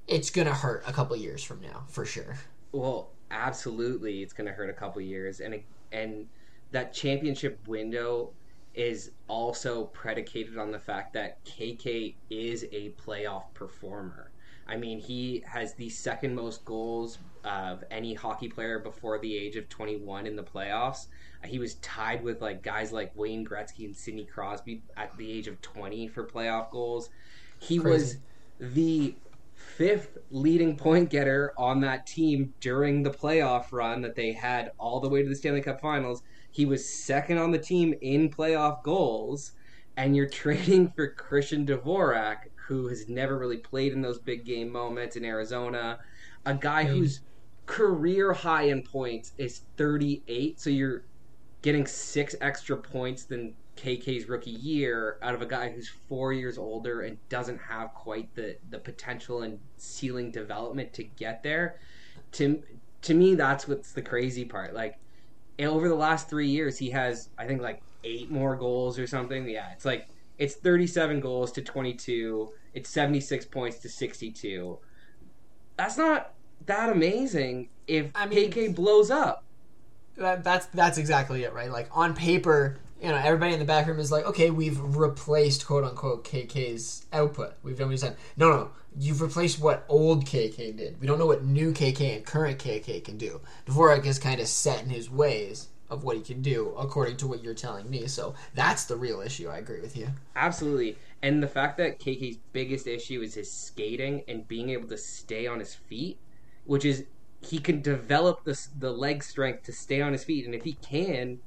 it's 0.09 0.31
gonna 0.31 0.55
hurt 0.55 0.83
a 0.87 0.93
couple 0.93 1.15
years 1.17 1.45
from 1.45 1.61
now 1.61 1.85
for 1.89 2.05
sure. 2.05 2.37
Well, 2.73 3.11
absolutely, 3.31 4.23
it's 4.23 4.33
gonna 4.33 4.53
hurt 4.53 4.71
a 4.71 4.75
couple 4.75 5.01
years, 5.03 5.41
and 5.41 5.63
and 5.93 6.27
that 6.73 6.95
championship 6.95 7.69
window 7.69 8.33
is 8.75 9.11
also 9.29 9.85
predicated 9.87 10.57
on 10.57 10.71
the 10.71 10.79
fact 10.79 11.13
that 11.13 11.45
KK 11.45 12.15
is 12.31 12.65
a 12.73 12.91
playoff 12.93 13.53
performer. 13.53 14.31
I 14.67 14.77
mean, 14.79 14.99
he 14.99 15.45
has 15.47 15.75
the 15.75 15.91
second 15.91 16.35
most 16.35 16.65
goals 16.65 17.19
of 17.45 17.85
any 17.91 18.15
hockey 18.15 18.49
player 18.49 18.79
before 18.79 19.19
the 19.19 19.37
age 19.37 19.57
of 19.57 19.69
21 19.69 20.27
in 20.27 20.37
the 20.37 20.43
playoffs. 20.43 21.07
Uh, 21.43 21.49
he 21.49 21.59
was 21.59 21.75
tied 21.77 22.23
with 22.23 22.41
like 22.41 22.63
guys 22.63 22.93
like 22.93 23.11
Wayne 23.17 23.45
Gretzky 23.45 23.85
and 23.85 23.97
Sidney 23.97 24.25
Crosby 24.25 24.83
at 24.97 25.17
the 25.17 25.31
age 25.31 25.49
of 25.49 25.61
20 25.61 26.09
for 26.09 26.27
playoff 26.27 26.71
goals. 26.71 27.11
He 27.59 27.79
Crazy. 27.79 27.93
was 27.93 28.17
the 28.59 29.17
fifth 29.55 30.19
leading 30.31 30.77
point 30.77 31.11
getter 31.11 31.53
on 31.57 31.81
that 31.81 32.07
team 32.07 32.53
during 32.61 33.03
the 33.03 33.11
playoff 33.11 33.73
run 33.73 34.03
that 34.03 34.15
they 34.15 34.33
had 34.33 34.73
all 34.79 35.01
the 35.01 35.09
way 35.09 35.23
to 35.23 35.29
the 35.29 35.37
Stanley 35.37 35.63
Cup 35.63 35.81
Finals. 35.81 36.23
He 36.51 36.67
was 36.67 36.89
second 36.89 37.39
on 37.39 37.51
the 37.51 37.59
team 37.59 37.95
in 38.03 38.29
playoff 38.29 38.83
goals, 38.83 39.53
and 39.97 40.15
you're 40.15 40.29
trading 40.29 40.91
for 40.91 41.09
Christian 41.09 41.67
Dvorak, 41.67 42.49
who 42.67 42.89
has 42.89 43.09
never 43.09 43.39
really 43.39 43.57
played 43.57 43.93
in 43.93 44.03
those 44.03 44.19
big 44.19 44.45
game 44.45 44.71
moments 44.71 45.17
in 45.17 45.25
Arizona. 45.25 45.99
A 46.45 46.55
guy 46.55 46.85
whose 46.85 47.21
career 47.67 48.33
high 48.33 48.65
in 48.65 48.83
points 48.83 49.33
is 49.39 49.63
38, 49.77 50.61
so 50.61 50.71
you're 50.71 51.05
getting 51.63 51.87
six 51.87 52.35
extra 52.41 52.77
points 52.77 53.25
than 53.25 53.55
KK's 53.77 54.29
rookie 54.29 54.51
year 54.51 55.19
out 55.23 55.35
of 55.35 55.43
a 55.43 55.47
guy 55.47 55.71
who's 55.71 55.89
four 56.09 56.33
years 56.33 56.59
older 56.59 57.03
and 57.03 57.17
doesn't 57.29 57.59
have 57.59 57.95
quite 57.95 58.35
the, 58.35 58.57
the 58.71 58.79
potential 58.79 59.43
and 59.43 59.59
ceiling 59.77 60.31
development 60.31 60.93
to 60.95 61.05
get 61.05 61.43
there. 61.43 61.79
To 62.33 62.63
to 63.03 63.15
me, 63.15 63.35
that's 63.35 63.67
what's 63.67 63.93
the 63.93 64.03
crazy 64.03 64.45
part. 64.45 64.75
Like 64.75 64.99
over 65.59 65.89
the 65.89 65.95
last 65.95 66.29
three 66.29 66.49
years, 66.49 66.79
he 66.79 66.91
has 66.91 67.31
I 67.39 67.47
think 67.47 67.63
like 67.63 67.83
eight 68.05 68.31
more 68.31 68.57
goals 68.57 68.99
or 68.99 69.07
something. 69.07 69.49
Yeah, 69.49 69.73
it's 69.73 69.85
like 69.85 70.09
it's 70.39 70.55
37 70.55 71.21
goals 71.21 71.53
to 71.53 71.63
22. 71.63 72.53
It's 72.75 72.91
76 72.91 73.47
points 73.47 73.79
to 73.79 73.89
62. 73.89 74.79
That's 75.77 75.97
not 75.97 76.35
that 76.67 76.91
amazing 76.91 77.69
if 77.87 78.11
I 78.15 78.27
mean, 78.27 78.51
KK 78.51 78.75
blows 78.75 79.11
up. 79.11 79.45
that, 80.17 80.45
that's 80.45 80.67
that's 80.67 80.99
exactly 80.99 81.45
it, 81.45 81.53
right? 81.53 81.71
Like 81.71 81.89
on 81.93 82.15
paper, 82.15 82.79
you 83.01 83.09
know, 83.09 83.17
everybody 83.17 83.53
in 83.53 83.59
the 83.59 83.65
back 83.65 83.87
room 83.87 83.99
is 83.99 84.13
like, 84.13 84.25
okay, 84.27 84.51
we've 84.51 84.79
replaced 84.81 85.67
quote 85.67 85.85
unquote 85.85 86.25
KK's 86.25 87.07
output. 87.13 87.55
We've 87.63 87.77
done 87.77 87.89
what 87.89 87.93
he 87.93 87.99
said. 87.99 88.17
No, 88.37 88.51
no, 88.51 88.71
you've 88.97 89.21
replaced 89.21 89.61
what 89.61 89.85
old 89.89 90.25
KK 90.25 90.77
did. 90.77 91.01
We 91.01 91.07
don't 91.07 91.19
know 91.19 91.27
what 91.27 91.45
new 91.45 91.73
KK 91.73 92.17
and 92.17 92.25
current 92.25 92.59
KK 92.59 93.05
can 93.05 93.19
do. 93.19 93.41
Dvorak 93.67 94.07
is 94.07 94.19
kind 94.19 94.41
of 94.41 94.47
set 94.47 94.83
in 94.83 94.91
his 94.91 95.11
ways 95.11 95.69
of 95.91 96.05
what 96.05 96.17
he 96.17 96.23
can 96.23 96.41
do, 96.41 96.75
according 96.79 97.19
to 97.19 97.27
what 97.27 97.43
you're 97.43 97.53
telling 97.53 97.89
me. 97.91 98.07
So 98.07 98.35
that's 98.55 98.85
the 98.87 98.97
real 98.97 99.21
issue. 99.21 99.49
I 99.49 99.59
agree 99.59 99.81
with 99.81 99.95
you. 99.97 100.09
Absolutely. 100.35 100.97
And 101.23 101.43
the 101.43 101.49
fact 101.49 101.77
that 101.77 102.01
KK's 102.01 102.39
biggest 102.53 102.87
issue 102.87 103.21
is 103.21 103.35
his 103.35 103.53
skating 103.53 104.23
and 104.27 104.49
being 104.49 104.71
able 104.71 104.89
to 104.89 104.97
stay 104.97 105.47
on 105.47 105.59
his 105.59 105.75
feet, 105.75 106.19
which 106.65 106.85
is 106.85 107.05
he 107.41 107.59
can 107.59 107.83
develop 107.83 108.45
the 108.45 108.59
the 108.79 108.91
leg 108.91 109.23
strength 109.23 109.65
to 109.65 109.73
stay 109.73 110.01
on 110.01 110.13
his 110.13 110.25
feet, 110.25 110.45
and 110.47 110.55
if 110.55 110.63
he 110.65 110.75
can, 110.75 111.41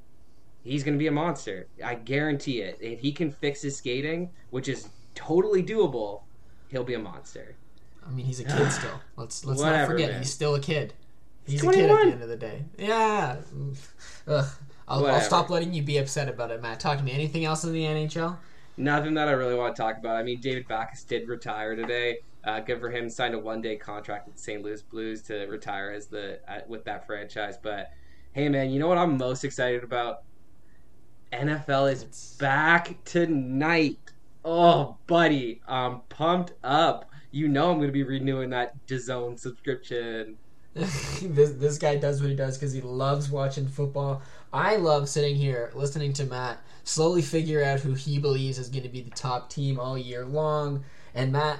he's 0.62 0.84
going 0.84 0.94
to 0.94 0.98
be 0.98 1.06
a 1.06 1.12
monster. 1.12 1.66
I 1.84 1.94
guarantee 1.94 2.60
it. 2.60 2.78
If 2.80 3.00
he 3.00 3.12
can 3.12 3.30
fix 3.30 3.62
his 3.62 3.76
skating, 3.76 4.30
which 4.50 4.68
is 4.68 4.88
totally 5.14 5.62
doable, 5.62 6.22
he'll 6.68 6.84
be 6.84 6.94
a 6.94 6.98
monster. 6.98 7.56
I 8.06 8.10
mean, 8.10 8.26
he's 8.26 8.40
a 8.40 8.44
kid 8.44 8.70
still. 8.70 9.00
Let's 9.16 9.44
let's 9.44 9.60
Whatever, 9.60 9.78
not 9.78 9.86
forget 9.88 10.10
man. 10.10 10.18
he's 10.20 10.32
still 10.32 10.54
a 10.54 10.60
kid. 10.60 10.94
He's, 11.46 11.60
He's 11.60 11.70
a 11.70 11.72
kid 11.72 11.90
at 11.90 11.96
the 12.04 12.12
end 12.12 12.22
of 12.22 12.28
the 12.28 12.36
day. 12.36 12.64
Yeah. 12.76 13.36
Mm. 13.54 13.76
Ugh. 14.26 14.46
I'll, 14.88 15.06
I'll 15.06 15.20
stop 15.20 15.50
letting 15.50 15.72
you 15.72 15.82
be 15.82 15.98
upset 15.98 16.28
about 16.28 16.50
it, 16.50 16.62
Matt. 16.62 16.80
Talk 16.80 16.98
to 16.98 17.04
me. 17.04 17.12
Anything 17.12 17.44
else 17.44 17.64
in 17.64 17.72
the 17.72 17.82
NHL? 17.82 18.36
Nothing 18.76 19.14
that 19.14 19.28
I 19.28 19.32
really 19.32 19.54
want 19.54 19.74
to 19.74 19.82
talk 19.82 19.96
about. 19.98 20.16
I 20.16 20.22
mean, 20.22 20.40
David 20.40 20.68
Backes 20.68 21.02
did 21.04 21.28
retire 21.28 21.74
today. 21.74 22.18
Uh, 22.46 22.60
good 22.60 22.80
for 22.80 22.90
him. 22.90 23.10
Signed 23.10 23.34
a 23.34 23.38
one-day 23.38 23.76
contract 23.76 24.26
with 24.26 24.36
the 24.36 24.40
St. 24.40 24.62
Louis 24.62 24.80
Blues 24.80 25.22
to 25.22 25.46
retire 25.46 25.90
as 25.90 26.06
the 26.06 26.38
uh, 26.48 26.60
with 26.68 26.84
that 26.84 27.06
franchise. 27.06 27.58
But 27.60 27.90
hey, 28.32 28.48
man, 28.48 28.70
you 28.70 28.78
know 28.78 28.88
what 28.88 28.98
I'm 28.98 29.18
most 29.18 29.44
excited 29.44 29.82
about? 29.82 30.22
NFL 31.32 31.92
is 31.92 32.02
It's- 32.02 32.36
back 32.38 33.02
tonight. 33.04 33.98
Oh, 34.44 34.96
buddy, 35.08 35.60
I'm 35.66 36.00
pumped 36.08 36.52
up. 36.62 37.10
You 37.32 37.48
know 37.48 37.70
I'm 37.70 37.78
going 37.78 37.88
to 37.88 37.92
be 37.92 38.04
renewing 38.04 38.50
that 38.50 38.86
DAZN 38.86 39.38
subscription. 39.38 40.36
this 40.74 41.52
this 41.52 41.78
guy 41.78 41.96
does 41.96 42.20
what 42.20 42.30
he 42.30 42.36
does 42.36 42.56
because 42.56 42.72
he 42.72 42.80
loves 42.80 43.28
watching 43.28 43.66
football. 43.66 44.22
I 44.52 44.76
love 44.76 45.08
sitting 45.08 45.34
here 45.34 45.72
listening 45.74 46.12
to 46.14 46.24
Matt 46.24 46.58
slowly 46.86 47.20
figure 47.20 47.64
out 47.64 47.80
who 47.80 47.94
he 47.94 48.18
believes 48.18 48.58
is 48.58 48.68
going 48.68 48.84
to 48.84 48.88
be 48.88 49.00
the 49.00 49.10
top 49.10 49.50
team 49.50 49.78
all 49.78 49.98
year 49.98 50.24
long. 50.24 50.84
And 51.14 51.32
Matt, 51.32 51.58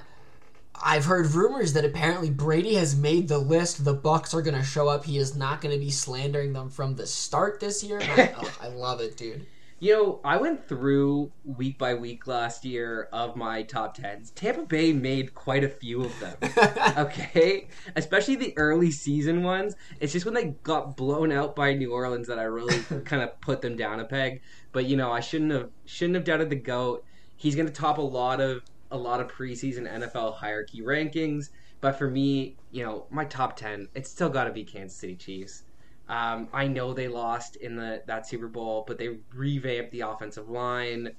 I've 0.82 1.04
heard 1.04 1.32
rumors 1.32 1.72
that 1.74 1.84
apparently 1.84 2.30
Brady 2.30 2.74
has 2.74 2.96
made 2.96 3.28
the 3.28 3.38
list. 3.38 3.84
The 3.84 3.96
Bucs 3.96 4.34
are 4.34 4.42
going 4.42 4.56
to 4.56 4.64
show 4.64 4.88
up. 4.88 5.04
He 5.04 5.18
is 5.18 5.36
not 5.36 5.60
going 5.60 5.74
to 5.74 5.80
be 5.80 5.90
slandering 5.90 6.52
them 6.52 6.70
from 6.70 6.96
the 6.96 7.06
start 7.06 7.60
this 7.60 7.82
year. 7.82 7.98
Matt, 7.98 8.34
oh, 8.38 8.56
I 8.60 8.68
love 8.68 9.00
it, 9.00 9.16
dude. 9.16 9.46
You 9.78 9.92
know, 9.92 10.20
I 10.24 10.38
went 10.38 10.66
through 10.66 11.30
week 11.44 11.76
by 11.76 11.92
week 11.94 12.26
last 12.26 12.64
year 12.64 13.10
of 13.12 13.36
my 13.36 13.62
top 13.62 13.94
tens. 13.94 14.30
Tampa 14.30 14.62
Bay 14.62 14.94
made 14.94 15.34
quite 15.34 15.64
a 15.64 15.68
few 15.68 16.04
of 16.04 16.18
them. 16.18 16.36
okay, 16.96 17.68
especially 17.94 18.36
the 18.36 18.56
early 18.56 18.90
season 18.90 19.42
ones. 19.42 19.74
It's 20.00 20.14
just 20.14 20.24
when 20.24 20.32
they 20.34 20.54
got 20.62 20.96
blown 20.96 21.30
out 21.30 21.54
by 21.54 21.74
New 21.74 21.92
Orleans 21.92 22.26
that 22.28 22.38
I 22.38 22.44
really 22.44 22.78
kind 23.04 23.22
of 23.22 23.38
put 23.42 23.60
them 23.60 23.76
down 23.76 24.00
a 24.00 24.06
peg. 24.06 24.40
But 24.72 24.86
you 24.86 24.96
know, 24.96 25.12
I 25.12 25.20
shouldn't 25.20 25.52
have 25.52 25.68
shouldn't 25.84 26.14
have 26.14 26.24
doubted 26.24 26.48
the 26.48 26.56
goat. 26.56 27.04
He's 27.36 27.54
going 27.54 27.66
to 27.66 27.72
top 27.72 27.98
a 27.98 28.02
lot 28.02 28.40
of 28.40 28.62
a 28.90 28.96
lot 28.96 29.20
of 29.20 29.28
preseason 29.28 29.90
NFL 29.90 30.36
hierarchy 30.36 30.80
rankings. 30.80 31.50
But 31.80 31.98
for 31.98 32.10
me, 32.10 32.56
you 32.70 32.84
know, 32.84 33.06
my 33.10 33.24
top 33.24 33.56
ten, 33.56 33.88
it's 33.94 34.10
still 34.10 34.28
got 34.30 34.44
to 34.44 34.52
be 34.52 34.64
Kansas 34.64 34.98
City 34.98 35.14
Chiefs. 35.14 35.64
Um, 36.08 36.48
I 36.52 36.68
know 36.68 36.94
they 36.94 37.08
lost 37.08 37.56
in 37.56 37.76
the 37.76 38.02
that 38.06 38.26
Super 38.26 38.48
Bowl, 38.48 38.84
but 38.86 38.98
they 38.98 39.18
revamped 39.34 39.90
the 39.90 40.00
offensive 40.00 40.48
line. 40.48 41.10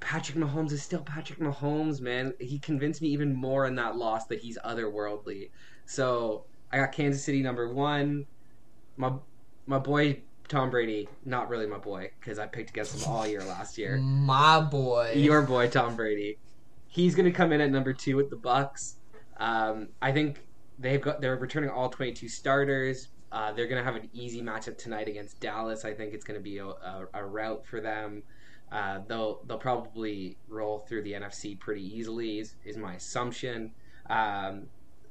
Patrick 0.00 0.38
Mahomes 0.38 0.72
is 0.72 0.82
still 0.82 1.02
Patrick 1.02 1.38
Mahomes, 1.38 2.00
man. 2.00 2.34
He 2.38 2.58
convinced 2.58 3.02
me 3.02 3.08
even 3.08 3.34
more 3.34 3.66
in 3.66 3.74
that 3.76 3.96
loss 3.96 4.26
that 4.26 4.40
he's 4.40 4.58
otherworldly. 4.64 5.50
So 5.84 6.44
I 6.72 6.78
got 6.78 6.92
Kansas 6.92 7.22
City 7.22 7.42
number 7.42 7.72
one. 7.72 8.26
My 8.96 9.12
my 9.66 9.78
boy 9.78 10.22
Tom 10.48 10.70
Brady, 10.70 11.08
not 11.24 11.48
really 11.48 11.66
my 11.66 11.78
boy 11.78 12.10
because 12.20 12.38
I 12.38 12.46
picked 12.46 12.70
against 12.70 12.94
him 12.94 13.12
all 13.12 13.26
year 13.26 13.42
last 13.44 13.78
year. 13.78 13.96
My 13.98 14.60
boy. 14.60 15.12
Your 15.16 15.42
boy 15.42 15.68
Tom 15.68 15.96
Brady. 15.96 16.38
He's 16.96 17.14
going 17.14 17.26
to 17.26 17.30
come 17.30 17.52
in 17.52 17.60
at 17.60 17.70
number 17.70 17.92
two 17.92 18.16
with 18.16 18.30
the 18.30 18.38
Bucs. 18.38 18.94
Um, 19.36 19.88
I 20.00 20.12
think 20.12 20.46
they've 20.78 21.02
got 21.02 21.20
they're 21.20 21.36
returning 21.36 21.68
all 21.68 21.90
22 21.90 22.26
starters. 22.26 23.08
Uh, 23.30 23.52
they're 23.52 23.66
going 23.66 23.76
to 23.78 23.84
have 23.84 24.02
an 24.02 24.08
easy 24.14 24.40
matchup 24.40 24.78
tonight 24.78 25.06
against 25.06 25.38
Dallas. 25.38 25.84
I 25.84 25.92
think 25.92 26.14
it's 26.14 26.24
going 26.24 26.40
to 26.40 26.42
be 26.42 26.56
a, 26.56 26.68
a, 26.68 27.06
a 27.12 27.22
route 27.22 27.66
for 27.66 27.82
them. 27.82 28.22
Uh, 28.72 29.00
they'll 29.06 29.42
they'll 29.46 29.58
probably 29.58 30.38
roll 30.48 30.86
through 30.88 31.02
the 31.02 31.12
NFC 31.12 31.60
pretty 31.60 31.84
easily. 31.84 32.38
Is, 32.38 32.54
is 32.64 32.78
my 32.78 32.94
assumption. 32.94 33.72
Um, 34.08 34.62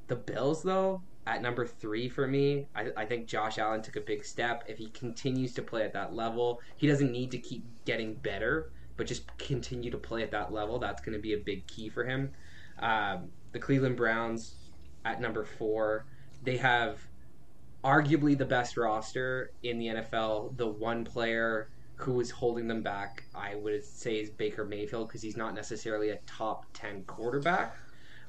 the 0.08 0.16
Bills 0.16 0.64
though 0.64 1.04
at 1.28 1.44
number 1.44 1.68
three 1.68 2.10
for 2.10 2.26
me, 2.26 2.66
I, 2.76 2.88
I 2.98 3.06
think 3.06 3.28
Josh 3.28 3.60
Allen 3.60 3.84
took 3.84 3.96
a 3.96 4.02
big 4.02 4.26
step. 4.26 4.64
If 4.68 4.80
he 4.80 4.90
continues 4.90 5.54
to 5.54 5.62
play 5.62 5.84
at 5.84 5.94
that 5.94 6.16
level, 6.16 6.62
he 6.78 6.88
doesn't 6.88 7.12
need 7.12 7.30
to 7.30 7.38
keep 7.38 7.64
getting 7.86 8.16
better 8.16 8.72
but 8.98 9.08
just 9.08 9.36
continue 9.38 9.92
to 9.92 9.98
play 9.98 10.24
at 10.24 10.32
that 10.32 10.54
level. 10.54 10.80
That's 10.80 11.02
going 11.02 11.16
to 11.16 11.22
be 11.22 11.34
a 11.34 11.38
big 11.38 11.68
key 11.68 11.90
for 11.90 12.04
him. 12.04 12.32
Um, 12.80 13.30
the 13.52 13.60
Cleveland 13.60 13.98
Browns 13.98 14.56
at 15.06 15.22
number 15.22 15.44
four, 15.44 16.06
they 16.44 16.58
have 16.58 17.00
arguably 17.84 18.38
the 18.38 18.46
best 18.46 18.78
roster 18.78 19.52
in 19.64 19.78
the 19.78 19.88
NFL. 19.88 20.58
The 20.58 20.68
one 20.68 21.04
player 21.04 21.70
who 21.96 22.20
is 22.20 22.30
holding 22.30 22.68
them 22.68 22.82
back, 22.82 23.24
I 23.34 23.56
would 23.56 23.84
say, 23.84 24.20
is 24.20 24.30
Baker 24.30 24.66
Mayfield 24.66 25.08
because 25.08 25.22
he's 25.22 25.38
not 25.38 25.54
necessarily 25.54 26.10
a 26.10 26.18
top 26.26 26.66
10 26.74 27.04
quarterback. 27.04 27.78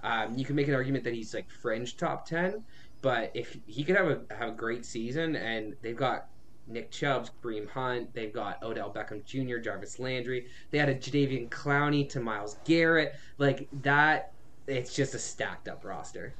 Um, 0.04 0.36
you 0.36 0.44
can 0.44 0.54
make 0.54 0.68
an 0.68 0.74
argument 0.74 1.04
that 1.04 1.14
he's 1.14 1.34
like 1.34 1.50
fringe 1.50 1.96
top 1.96 2.26
10, 2.26 2.62
but 3.02 3.32
if 3.34 3.56
he 3.66 3.82
could 3.82 3.96
have 3.96 4.06
a, 4.06 4.20
have 4.36 4.50
a 4.50 4.52
great 4.52 4.84
season 4.84 5.34
and 5.34 5.74
they've 5.82 5.96
got 5.96 6.28
Nick 6.66 6.90
Chubb's, 6.90 7.30
Kareem 7.42 7.68
Hunt. 7.68 8.12
They've 8.14 8.32
got 8.32 8.62
Odell 8.62 8.92
Beckham 8.92 9.24
Jr., 9.24 9.58
Jarvis 9.58 9.98
Landry. 9.98 10.46
They 10.70 10.78
had 10.78 10.88
a 10.88 10.94
Jadeveon 10.94 11.48
Clowney 11.48 12.08
to 12.10 12.20
Myles 12.20 12.56
Garrett. 12.64 13.14
Like 13.38 13.68
that, 13.82 14.32
it's 14.66 14.94
just 14.94 15.14
a 15.14 15.18
stacked 15.18 15.68
up 15.68 15.84
roster. 15.84 16.34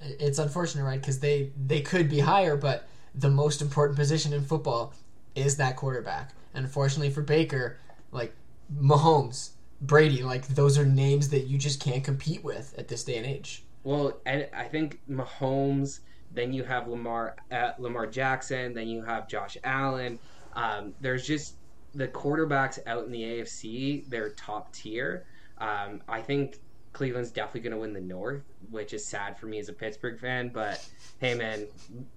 it's 0.00 0.38
unfortunate, 0.38 0.84
right? 0.84 1.00
Because 1.00 1.18
they 1.20 1.50
they 1.66 1.80
could 1.80 2.08
be 2.08 2.20
higher, 2.20 2.56
but 2.56 2.86
the 3.14 3.30
most 3.30 3.62
important 3.62 3.96
position 3.98 4.32
in 4.32 4.42
football 4.44 4.92
is 5.34 5.56
that 5.56 5.76
quarterback. 5.76 6.32
And 6.54 6.64
unfortunately 6.64 7.10
for 7.10 7.22
Baker, 7.22 7.78
like 8.12 8.32
Mahomes, 8.80 9.50
Brady, 9.80 10.22
like 10.22 10.46
those 10.48 10.78
are 10.78 10.86
names 10.86 11.28
that 11.30 11.46
you 11.46 11.58
just 11.58 11.80
can't 11.80 12.04
compete 12.04 12.44
with 12.44 12.74
at 12.78 12.88
this 12.88 13.02
day 13.04 13.16
and 13.16 13.26
age. 13.26 13.64
Well, 13.82 14.18
and 14.24 14.48
I 14.56 14.64
think 14.64 15.00
Mahomes. 15.10 16.00
Then 16.34 16.52
you 16.52 16.64
have 16.64 16.88
Lamar, 16.88 17.36
uh, 17.50 17.72
Lamar 17.78 18.06
Jackson. 18.06 18.74
Then 18.74 18.88
you 18.88 19.02
have 19.02 19.28
Josh 19.28 19.56
Allen. 19.64 20.18
Um, 20.54 20.94
there's 21.00 21.26
just 21.26 21.54
the 21.94 22.08
quarterbacks 22.08 22.78
out 22.86 23.04
in 23.04 23.12
the 23.12 23.22
AFC. 23.22 24.08
They're 24.08 24.30
top 24.30 24.72
tier. 24.72 25.24
Um, 25.58 26.02
I 26.08 26.20
think 26.20 26.58
Cleveland's 26.92 27.30
definitely 27.30 27.60
going 27.60 27.72
to 27.72 27.78
win 27.78 27.92
the 27.92 28.00
North, 28.00 28.42
which 28.70 28.92
is 28.92 29.04
sad 29.04 29.38
for 29.38 29.46
me 29.46 29.58
as 29.58 29.68
a 29.68 29.72
Pittsburgh 29.72 30.18
fan. 30.18 30.48
But 30.48 30.84
hey, 31.18 31.34
man, 31.34 31.66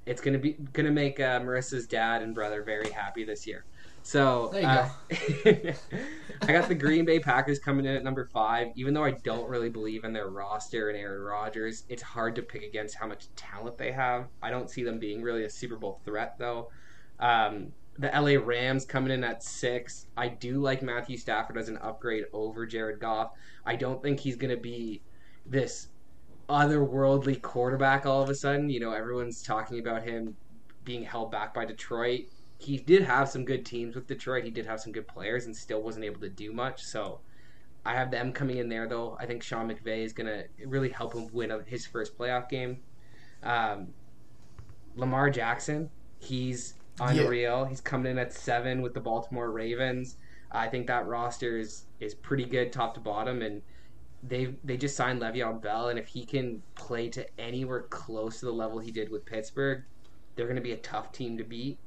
it's 0.05 0.21
gonna 0.21 0.37
be 0.37 0.53
gonna 0.73 0.91
make 0.91 1.19
uh, 1.19 1.39
Marissa's 1.39 1.87
dad 1.87 2.21
and 2.21 2.33
brother 2.33 2.63
very 2.63 2.91
happy 2.91 3.23
this 3.23 3.45
year. 3.45 3.65
So 4.07 4.53
uh, 4.53 4.87
I 5.11 5.73
got 6.47 6.69
the 6.69 6.75
Green 6.75 7.03
Bay 7.03 7.19
Packers 7.19 7.59
coming 7.59 7.85
in 7.85 7.93
at 7.93 8.05
number 8.05 8.23
five. 8.23 8.69
Even 8.75 8.93
though 8.93 9.03
I 9.03 9.11
don't 9.11 9.49
really 9.49 9.67
believe 9.67 10.05
in 10.05 10.13
their 10.13 10.29
roster 10.29 10.89
and 10.89 10.97
Aaron 10.97 11.23
Rodgers, 11.23 11.83
it's 11.89 12.01
hard 12.01 12.33
to 12.35 12.41
pick 12.41 12.63
against 12.63 12.95
how 12.95 13.05
much 13.05 13.27
talent 13.35 13.77
they 13.77 13.91
have. 13.91 14.29
I 14.41 14.49
don't 14.49 14.69
see 14.69 14.81
them 14.81 14.97
being 14.97 15.21
really 15.21 15.43
a 15.43 15.49
Super 15.49 15.75
Bowl 15.75 15.99
threat 16.05 16.37
though. 16.39 16.69
Um, 17.19 17.73
the 17.99 18.07
LA 18.07 18.41
Rams 18.41 18.85
coming 18.85 19.11
in 19.11 19.25
at 19.25 19.43
six. 19.43 20.07
I 20.15 20.29
do 20.29 20.61
like 20.61 20.81
Matthew 20.81 21.17
Stafford 21.17 21.57
as 21.57 21.67
an 21.67 21.77
upgrade 21.79 22.27
over 22.31 22.65
Jared 22.65 23.01
Goff. 23.01 23.31
I 23.65 23.75
don't 23.75 24.01
think 24.01 24.21
he's 24.21 24.37
going 24.37 24.55
to 24.55 24.61
be 24.61 25.01
this 25.45 25.89
otherworldly 26.47 27.41
quarterback 27.41 28.05
all 28.05 28.23
of 28.23 28.29
a 28.29 28.35
sudden. 28.35 28.69
You 28.69 28.79
know, 28.79 28.93
everyone's 28.93 29.43
talking 29.43 29.81
about 29.81 30.03
him 30.03 30.37
being 30.85 31.03
held 31.03 31.29
back 31.29 31.53
by 31.53 31.65
Detroit. 31.65 32.21
He 32.59 32.77
did 32.77 33.03
have 33.03 33.29
some 33.29 33.45
good 33.45 33.65
teams 33.65 33.95
with 33.95 34.07
Detroit. 34.07 34.43
He 34.43 34.51
did 34.51 34.65
have 34.65 34.79
some 34.79 34.91
good 34.91 35.07
players 35.07 35.45
and 35.45 35.55
still 35.55 35.81
wasn't 35.81 36.05
able 36.05 36.19
to 36.21 36.29
do 36.29 36.51
much. 36.51 36.83
So 36.83 37.19
I 37.85 37.93
have 37.93 38.11
them 38.11 38.33
coming 38.33 38.57
in 38.57 38.67
there, 38.67 38.87
though. 38.87 39.15
I 39.19 39.25
think 39.25 39.43
Sean 39.43 39.69
McVay 39.69 40.03
is 40.03 40.13
going 40.13 40.27
to 40.27 40.45
really 40.65 40.89
help 40.89 41.13
him 41.13 41.29
win 41.31 41.51
his 41.67 41.85
first 41.85 42.17
playoff 42.17 42.49
game. 42.49 42.79
Um, 43.43 43.89
Lamar 44.95 45.29
Jackson, 45.29 45.89
he's 46.19 46.73
unreal. 46.99 47.65
He's 47.65 47.81
coming 47.81 48.11
in 48.11 48.17
at 48.17 48.33
seven 48.33 48.81
with 48.81 48.93
the 48.93 48.99
Baltimore 48.99 49.51
Ravens. 49.51 50.17
I 50.51 50.67
think 50.67 50.87
that 50.87 51.05
roster 51.05 51.57
is, 51.57 51.85
is 51.99 52.15
pretty 52.15 52.45
good 52.45 52.73
top 52.73 52.93
to 52.95 52.99
bottom, 52.99 53.41
and 53.41 53.61
they 54.23 54.55
they 54.63 54.77
just 54.77 54.95
signed 54.95 55.21
Le'Veon 55.21 55.61
Bell, 55.61 55.89
and 55.89 55.99
if 55.99 56.07
he 56.07 56.25
can 56.25 56.61
play 56.75 57.09
to 57.09 57.25
anywhere 57.39 57.83
close 57.83 58.39
to 58.39 58.45
the 58.45 58.51
level 58.53 58.79
he 58.79 58.91
did 58.91 59.09
with 59.09 59.25
Pittsburgh, 59.25 59.83
they're 60.35 60.47
going 60.47 60.55
to 60.55 60.61
be 60.61 60.71
a 60.71 60.77
tough 60.77 61.11
team 61.11 61.37
to 61.37 61.43
beat. 61.43 61.77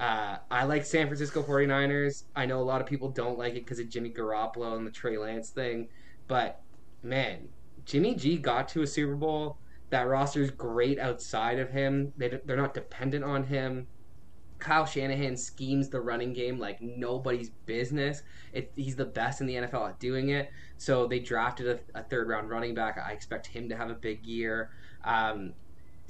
Uh, 0.00 0.38
I 0.50 0.64
like 0.64 0.86
San 0.86 1.06
Francisco 1.08 1.42
49ers. 1.42 2.24
I 2.34 2.46
know 2.46 2.60
a 2.60 2.64
lot 2.64 2.80
of 2.80 2.86
people 2.86 3.10
don't 3.10 3.38
like 3.38 3.52
it 3.52 3.66
because 3.66 3.78
of 3.78 3.90
Jimmy 3.90 4.10
Garoppolo 4.10 4.74
and 4.74 4.86
the 4.86 4.90
Trey 4.90 5.18
Lance 5.18 5.50
thing, 5.50 5.88
but 6.26 6.62
man, 7.02 7.48
Jimmy 7.84 8.14
G 8.14 8.38
got 8.38 8.66
to 8.70 8.82
a 8.82 8.86
Super 8.86 9.14
Bowl. 9.14 9.58
That 9.90 10.08
roster 10.08 10.40
is 10.40 10.50
great 10.50 10.98
outside 10.98 11.58
of 11.58 11.70
him. 11.70 12.14
They, 12.16 12.40
they're 12.46 12.56
not 12.56 12.72
dependent 12.72 13.24
on 13.24 13.44
him. 13.44 13.88
Kyle 14.58 14.86
Shanahan 14.86 15.36
schemes 15.36 15.90
the 15.90 16.00
running 16.00 16.32
game 16.32 16.58
like 16.58 16.80
nobody's 16.80 17.50
business. 17.66 18.22
It, 18.54 18.72
he's 18.76 18.96
the 18.96 19.04
best 19.04 19.42
in 19.42 19.46
the 19.46 19.54
NFL 19.54 19.88
at 19.88 19.98
doing 19.98 20.30
it. 20.30 20.50
So 20.78 21.06
they 21.06 21.18
drafted 21.18 21.66
a, 21.94 21.98
a 21.98 22.02
third 22.04 22.28
round 22.28 22.48
running 22.48 22.74
back. 22.74 22.98
I 22.98 23.12
expect 23.12 23.46
him 23.48 23.68
to 23.68 23.76
have 23.76 23.90
a 23.90 23.94
big 23.94 24.24
year. 24.24 24.70
Um, 25.04 25.52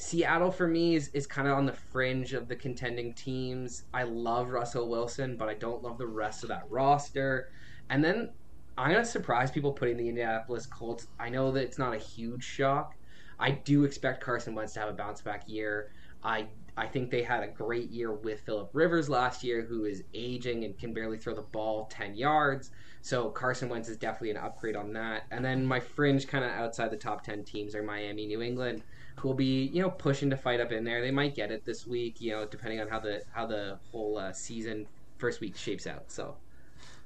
Seattle 0.01 0.51
for 0.51 0.67
me 0.67 0.95
is, 0.95 1.09
is 1.13 1.27
kind 1.27 1.47
of 1.47 1.59
on 1.59 1.67
the 1.67 1.75
fringe 1.75 2.33
of 2.33 2.49
the 2.49 2.57
contending 2.57 3.13
teams. 3.13 3.85
I 3.93 4.05
love 4.05 4.49
Russell 4.49 4.89
Wilson, 4.89 5.37
but 5.37 5.51
I 5.51 5.55
don't 5.55 5.83
love 5.83 5.99
the 5.99 6.07
rest 6.07 6.43
of 6.43 6.49
that 6.49 6.65
roster. 6.71 7.53
And 7.91 8.03
then 8.03 8.31
I'm 8.79 8.93
going 8.93 9.05
to 9.05 9.09
surprise 9.09 9.51
people 9.51 9.73
putting 9.73 9.99
the 9.99 10.09
Indianapolis 10.09 10.65
Colts. 10.65 11.09
I 11.19 11.29
know 11.29 11.53
that 11.53 11.63
it's 11.63 11.79
not 11.79 11.93
a 11.93 11.99
huge 11.99 12.43
shock. 12.43 12.95
I 13.39 13.51
do 13.51 13.85
expect 13.85 14.25
Carson 14.25 14.55
Wentz 14.55 14.73
to 14.73 14.81
have 14.81 14.89
a 14.89 14.95
bounce 14.95 15.21
back 15.21 15.47
year. 15.47 15.93
I 16.25 16.47
I 16.79 16.87
think 16.87 17.11
they 17.11 17.23
had 17.23 17.43
a 17.43 17.49
great 17.49 17.91
year 17.91 18.11
with 18.11 18.41
Philip 18.41 18.71
Rivers 18.73 19.11
last 19.11 19.45
year, 19.45 19.63
who 19.63 19.85
is 19.85 20.03
aging 20.15 20.65
and 20.65 20.79
can 20.79 20.95
barely 20.95 21.19
throw 21.19 21.35
the 21.35 21.43
ball 21.43 21.89
10 21.91 22.15
yards. 22.15 22.71
So 23.03 23.29
Carson 23.29 23.69
Wentz 23.69 23.91
is 23.91 23.99
definitely 23.99 24.31
an 24.31 24.39
upgrade 24.39 24.77
on 24.77 24.95
that. 24.95 25.25
And 25.31 25.45
then 25.45 25.67
my 25.67 25.79
fringe 25.79 26.27
kind 26.27 26.43
of 26.43 26.53
outside 26.53 26.91
the 26.91 26.97
top 26.97 27.23
10 27.23 27.45
teams 27.45 27.75
are 27.75 27.83
Miami, 27.83 28.27
New 28.27 28.41
England, 28.41 28.83
who 29.17 29.29
will 29.29 29.35
be, 29.35 29.65
you 29.73 29.83
know, 29.83 29.91
pushing 29.91 30.31
to 30.31 30.37
fight 30.37 30.61
up 30.61 30.73
in 30.73 30.85
there. 30.85 31.01
They 31.01 31.11
might 31.11 31.35
get 31.35 31.51
it 31.51 31.65
this 31.65 31.87
week, 31.87 32.21
you 32.21 32.33
know, 32.33 32.47
depending 32.47 32.81
on 32.81 32.89
how 32.89 33.01
the 33.01 33.23
how 33.33 33.47
the 33.47 33.79
whole 33.91 34.19
uh, 34.19 34.33
season 34.33 34.87
first 35.19 35.41
week 35.41 35.57
shapes 35.57 35.87
out. 35.87 36.11
So 36.11 36.37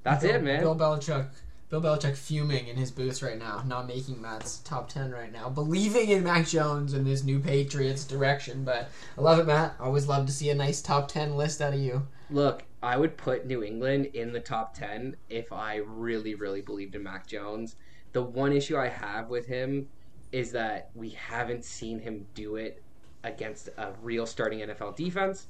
that's 0.03 0.25
Bill, 0.25 0.37
it, 0.37 0.43
man. 0.43 0.61
Bill 0.61 0.77
Belichick. 0.77 1.29
Bill 1.71 1.81
Belichick 1.81 2.17
fuming 2.17 2.69
in 2.69 2.77
his 2.77 2.91
booth 2.91 3.23
right 3.23 3.39
now, 3.39 3.65
not 3.67 3.89
making 3.89 4.21
Matt's 4.21 4.59
top 4.59 4.89
ten 4.89 5.11
right 5.11 5.33
now, 5.33 5.49
believing 5.49 6.11
in 6.11 6.23
Mac 6.23 6.47
Jones 6.47 6.93
and 6.93 7.07
this 7.07 7.25
new 7.25 7.41
Patriots 7.41 8.05
direction. 8.05 8.65
But 8.65 8.91
I 9.19 9.21
love 9.21 9.39
it, 9.39 9.47
Matt. 9.47 9.75
Always 9.81 10.07
love 10.07 10.27
to 10.27 10.33
see 10.33 10.51
a 10.51 10.55
nice 10.55 10.81
top 10.81 11.09
ten 11.09 11.37
list 11.37 11.61
out 11.61 11.75
of 11.75 11.81
you. 11.81 12.07
Look, 12.31 12.65
I 12.83 12.97
would 12.97 13.17
put 13.17 13.47
New 13.47 13.63
England 13.63 14.07
in 14.07 14.33
the 14.33 14.41
top 14.41 14.75
10 14.75 15.17
if 15.31 15.53
I 15.53 15.77
really, 15.77 16.35
really 16.35 16.61
believed 16.61 16.95
in 16.95 17.03
Mac 17.03 17.27
Jones. 17.27 17.77
The 18.13 18.23
one 18.23 18.53
issue 18.53 18.77
I 18.77 18.89
have 18.89 19.29
with 19.29 19.47
him 19.47 19.89
is 20.35 20.51
that 20.51 20.91
we 20.97 21.11
haven't 21.11 21.65
seen 21.65 22.01
him 22.01 22.27
do 22.35 22.57
it 22.57 22.83
against 23.23 23.69
a 23.79 23.93
real 24.03 24.27
starting 24.27 24.59
NFL 24.59 24.97
defense. 24.97 25.47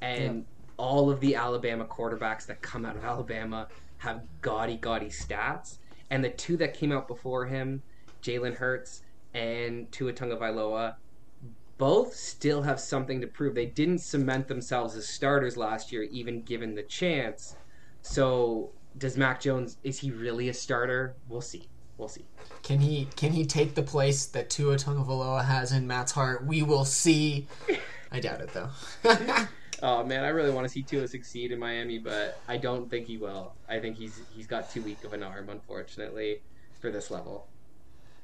And 0.00 0.36
Yep. 0.36 0.44
all 0.78 1.10
of 1.10 1.20
the 1.20 1.34
Alabama 1.34 1.84
quarterbacks 1.84 2.46
that 2.46 2.62
come 2.62 2.86
out 2.86 2.96
of 2.96 3.04
Alabama 3.04 3.68
have 3.98 4.22
gaudy, 4.40 4.78
gaudy 4.78 5.08
stats. 5.08 5.76
And 6.08 6.24
the 6.24 6.30
two 6.30 6.56
that 6.56 6.72
came 6.72 6.92
out 6.92 7.08
before 7.08 7.44
him, 7.44 7.82
Jalen 8.22 8.54
Hurts 8.56 9.02
and 9.34 9.92
Tua 9.92 10.14
Tagovailoa, 10.14 10.96
both 11.76 12.14
still 12.14 12.62
have 12.62 12.80
something 12.80 13.20
to 13.20 13.26
prove. 13.26 13.54
They 13.54 13.66
didn't 13.66 13.98
cement 13.98 14.48
themselves 14.48 14.96
as 14.96 15.06
starters 15.06 15.58
last 15.58 15.92
year, 15.92 16.04
even 16.04 16.40
given 16.42 16.74
the 16.74 16.84
chance. 16.84 17.54
So, 18.00 18.72
does 18.96 19.18
Mac 19.18 19.42
Jones 19.42 19.76
is 19.82 19.98
he 19.98 20.10
really 20.10 20.48
a 20.48 20.54
starter? 20.54 21.16
We'll 21.28 21.42
see. 21.42 21.68
We'll 21.98 22.08
see. 22.08 22.24
Can 22.62 22.80
he 22.80 23.08
can 23.16 23.32
he 23.32 23.44
take 23.44 23.74
the 23.74 23.82
place 23.82 24.26
that 24.26 24.50
Tua 24.50 24.76
Tagovailoa 24.76 25.44
has 25.44 25.72
in 25.72 25.86
Matt's 25.86 26.12
heart? 26.12 26.46
We 26.46 26.62
will 26.62 26.84
see. 26.84 27.46
I 28.10 28.20
doubt 28.20 28.40
it 28.40 28.50
though. 28.52 28.70
Oh 29.82 30.04
man, 30.04 30.22
I 30.22 30.28
really 30.28 30.52
want 30.52 30.64
to 30.64 30.68
see 30.68 30.82
Tua 30.82 31.08
succeed 31.08 31.50
in 31.50 31.58
Miami, 31.58 31.98
but 31.98 32.38
I 32.46 32.56
don't 32.56 32.88
think 32.88 33.08
he 33.08 33.16
will. 33.16 33.54
I 33.68 33.80
think 33.80 33.96
he's 33.96 34.20
he's 34.32 34.46
got 34.46 34.70
too 34.70 34.80
weak 34.80 35.02
of 35.02 35.12
an 35.12 35.24
arm, 35.24 35.48
unfortunately, 35.48 36.40
for 36.80 36.92
this 36.92 37.10
level. 37.10 37.48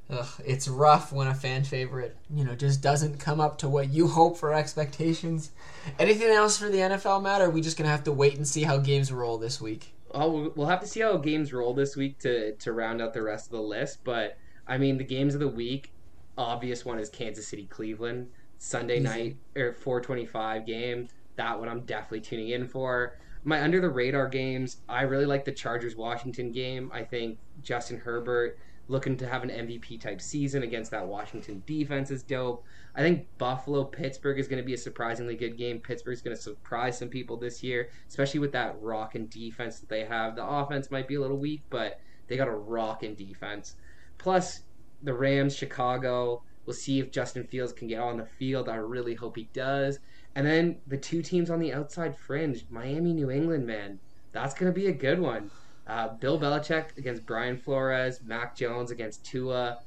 Ugh, 0.08 0.28
it's 0.46 0.68
rough 0.68 1.12
when 1.12 1.26
a 1.26 1.34
fan 1.34 1.64
favorite, 1.64 2.16
you 2.32 2.44
know, 2.44 2.54
just 2.54 2.80
doesn't 2.80 3.18
come 3.18 3.40
up 3.40 3.58
to 3.58 3.68
what 3.68 3.90
you 3.90 4.06
hope 4.06 4.38
for 4.38 4.54
expectations. 4.54 5.50
Anything 5.98 6.30
else 6.30 6.56
for 6.56 6.68
the 6.68 6.78
NFL 6.78 7.22
matter? 7.24 7.46
Are 7.46 7.50
we 7.50 7.60
just 7.60 7.76
gonna 7.76 7.90
have 7.90 8.04
to 8.04 8.12
wait 8.12 8.36
and 8.36 8.46
see 8.46 8.62
how 8.62 8.78
games 8.78 9.10
roll 9.10 9.36
this 9.36 9.60
week? 9.60 9.92
Oh, 10.12 10.30
we'll- 10.30 10.52
we'll 10.56 10.66
have 10.66 10.80
to 10.80 10.86
see 10.86 11.00
how 11.00 11.16
games 11.18 11.52
roll 11.52 11.74
this 11.74 11.96
week 11.96 12.18
to 12.20 12.52
to 12.56 12.72
round 12.72 13.00
out 13.02 13.12
the 13.14 13.22
rest 13.22 13.46
of 13.46 13.52
the 13.52 13.62
list. 13.62 14.04
But 14.04 14.36
I 14.66 14.78
mean, 14.78 14.98
the 14.98 15.04
games 15.04 15.34
of 15.34 15.40
the 15.40 15.48
week, 15.48 15.92
obvious 16.36 16.84
one 16.84 16.98
is 16.98 17.08
Kansas 17.08 17.46
City 17.46 17.66
Cleveland 17.66 18.28
Sunday 18.58 18.96
Easy. 18.96 19.04
night 19.04 19.36
or 19.56 19.72
four 19.72 20.00
twenty 20.00 20.26
five 20.26 20.66
game. 20.66 21.08
That 21.36 21.58
one 21.58 21.68
I'm 21.68 21.80
definitely 21.82 22.20
tuning 22.22 22.48
in 22.50 22.66
for. 22.66 23.16
My 23.44 23.62
under 23.62 23.80
the 23.80 23.88
radar 23.90 24.28
games, 24.28 24.78
I 24.88 25.02
really 25.02 25.26
like 25.26 25.44
the 25.44 25.52
Chargers 25.52 25.94
Washington 25.94 26.50
game. 26.52 26.90
I 26.92 27.04
think 27.04 27.38
Justin 27.62 27.98
Herbert 27.98 28.58
looking 28.88 29.16
to 29.18 29.28
have 29.28 29.42
an 29.42 29.50
MVP 29.50 30.00
type 30.00 30.20
season 30.20 30.62
against 30.62 30.90
that 30.90 31.06
Washington 31.06 31.62
defense 31.66 32.10
is 32.10 32.22
dope. 32.22 32.64
I 32.98 33.00
think 33.00 33.28
Buffalo 33.38 33.84
Pittsburgh 33.84 34.40
is 34.40 34.48
going 34.48 34.60
to 34.60 34.66
be 34.66 34.74
a 34.74 34.78
surprisingly 34.78 35.36
good 35.36 35.56
game. 35.56 35.78
Pittsburgh's 35.78 36.20
going 36.20 36.36
to 36.36 36.42
surprise 36.42 36.98
some 36.98 37.08
people 37.08 37.36
this 37.36 37.62
year, 37.62 37.90
especially 38.08 38.40
with 38.40 38.50
that 38.50 38.74
rockin' 38.80 39.28
defense 39.28 39.78
that 39.78 39.88
they 39.88 40.04
have. 40.04 40.34
The 40.34 40.44
offense 40.44 40.90
might 40.90 41.06
be 41.06 41.14
a 41.14 41.20
little 41.20 41.36
weak, 41.36 41.62
but 41.70 42.00
they 42.26 42.36
got 42.36 42.48
a 42.48 42.50
rock 42.50 42.88
rockin' 43.02 43.14
defense. 43.14 43.76
Plus, 44.18 44.62
the 45.04 45.14
Rams, 45.14 45.54
Chicago. 45.54 46.42
We'll 46.66 46.74
see 46.74 46.98
if 46.98 47.12
Justin 47.12 47.44
Fields 47.44 47.72
can 47.72 47.86
get 47.86 48.00
on 48.00 48.16
the 48.16 48.26
field. 48.26 48.68
I 48.68 48.74
really 48.74 49.14
hope 49.14 49.36
he 49.36 49.48
does. 49.52 50.00
And 50.34 50.44
then 50.44 50.78
the 50.88 50.98
two 50.98 51.22
teams 51.22 51.50
on 51.50 51.60
the 51.60 51.72
outside 51.72 52.18
fringe, 52.18 52.66
Miami, 52.68 53.12
New 53.12 53.30
England, 53.30 53.64
man. 53.64 54.00
That's 54.32 54.54
going 54.54 54.72
to 54.72 54.76
be 54.78 54.88
a 54.88 54.92
good 54.92 55.20
one. 55.20 55.52
Uh, 55.86 56.08
Bill 56.08 56.38
Belichick 56.38 56.98
against 56.98 57.24
Brian 57.24 57.56
Flores, 57.56 58.20
Mac 58.24 58.56
Jones 58.56 58.90
against 58.90 59.24
Tua. 59.24 59.78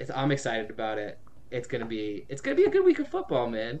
It's, 0.00 0.10
I'm 0.10 0.32
excited 0.32 0.70
about 0.70 0.98
it. 0.98 1.20
It's 1.52 1.68
gonna 1.68 1.86
be 1.86 2.24
it's 2.28 2.40
gonna 2.40 2.56
be 2.56 2.64
a 2.64 2.70
good 2.70 2.84
week 2.84 2.98
of 2.98 3.08
football, 3.08 3.48
man. 3.48 3.80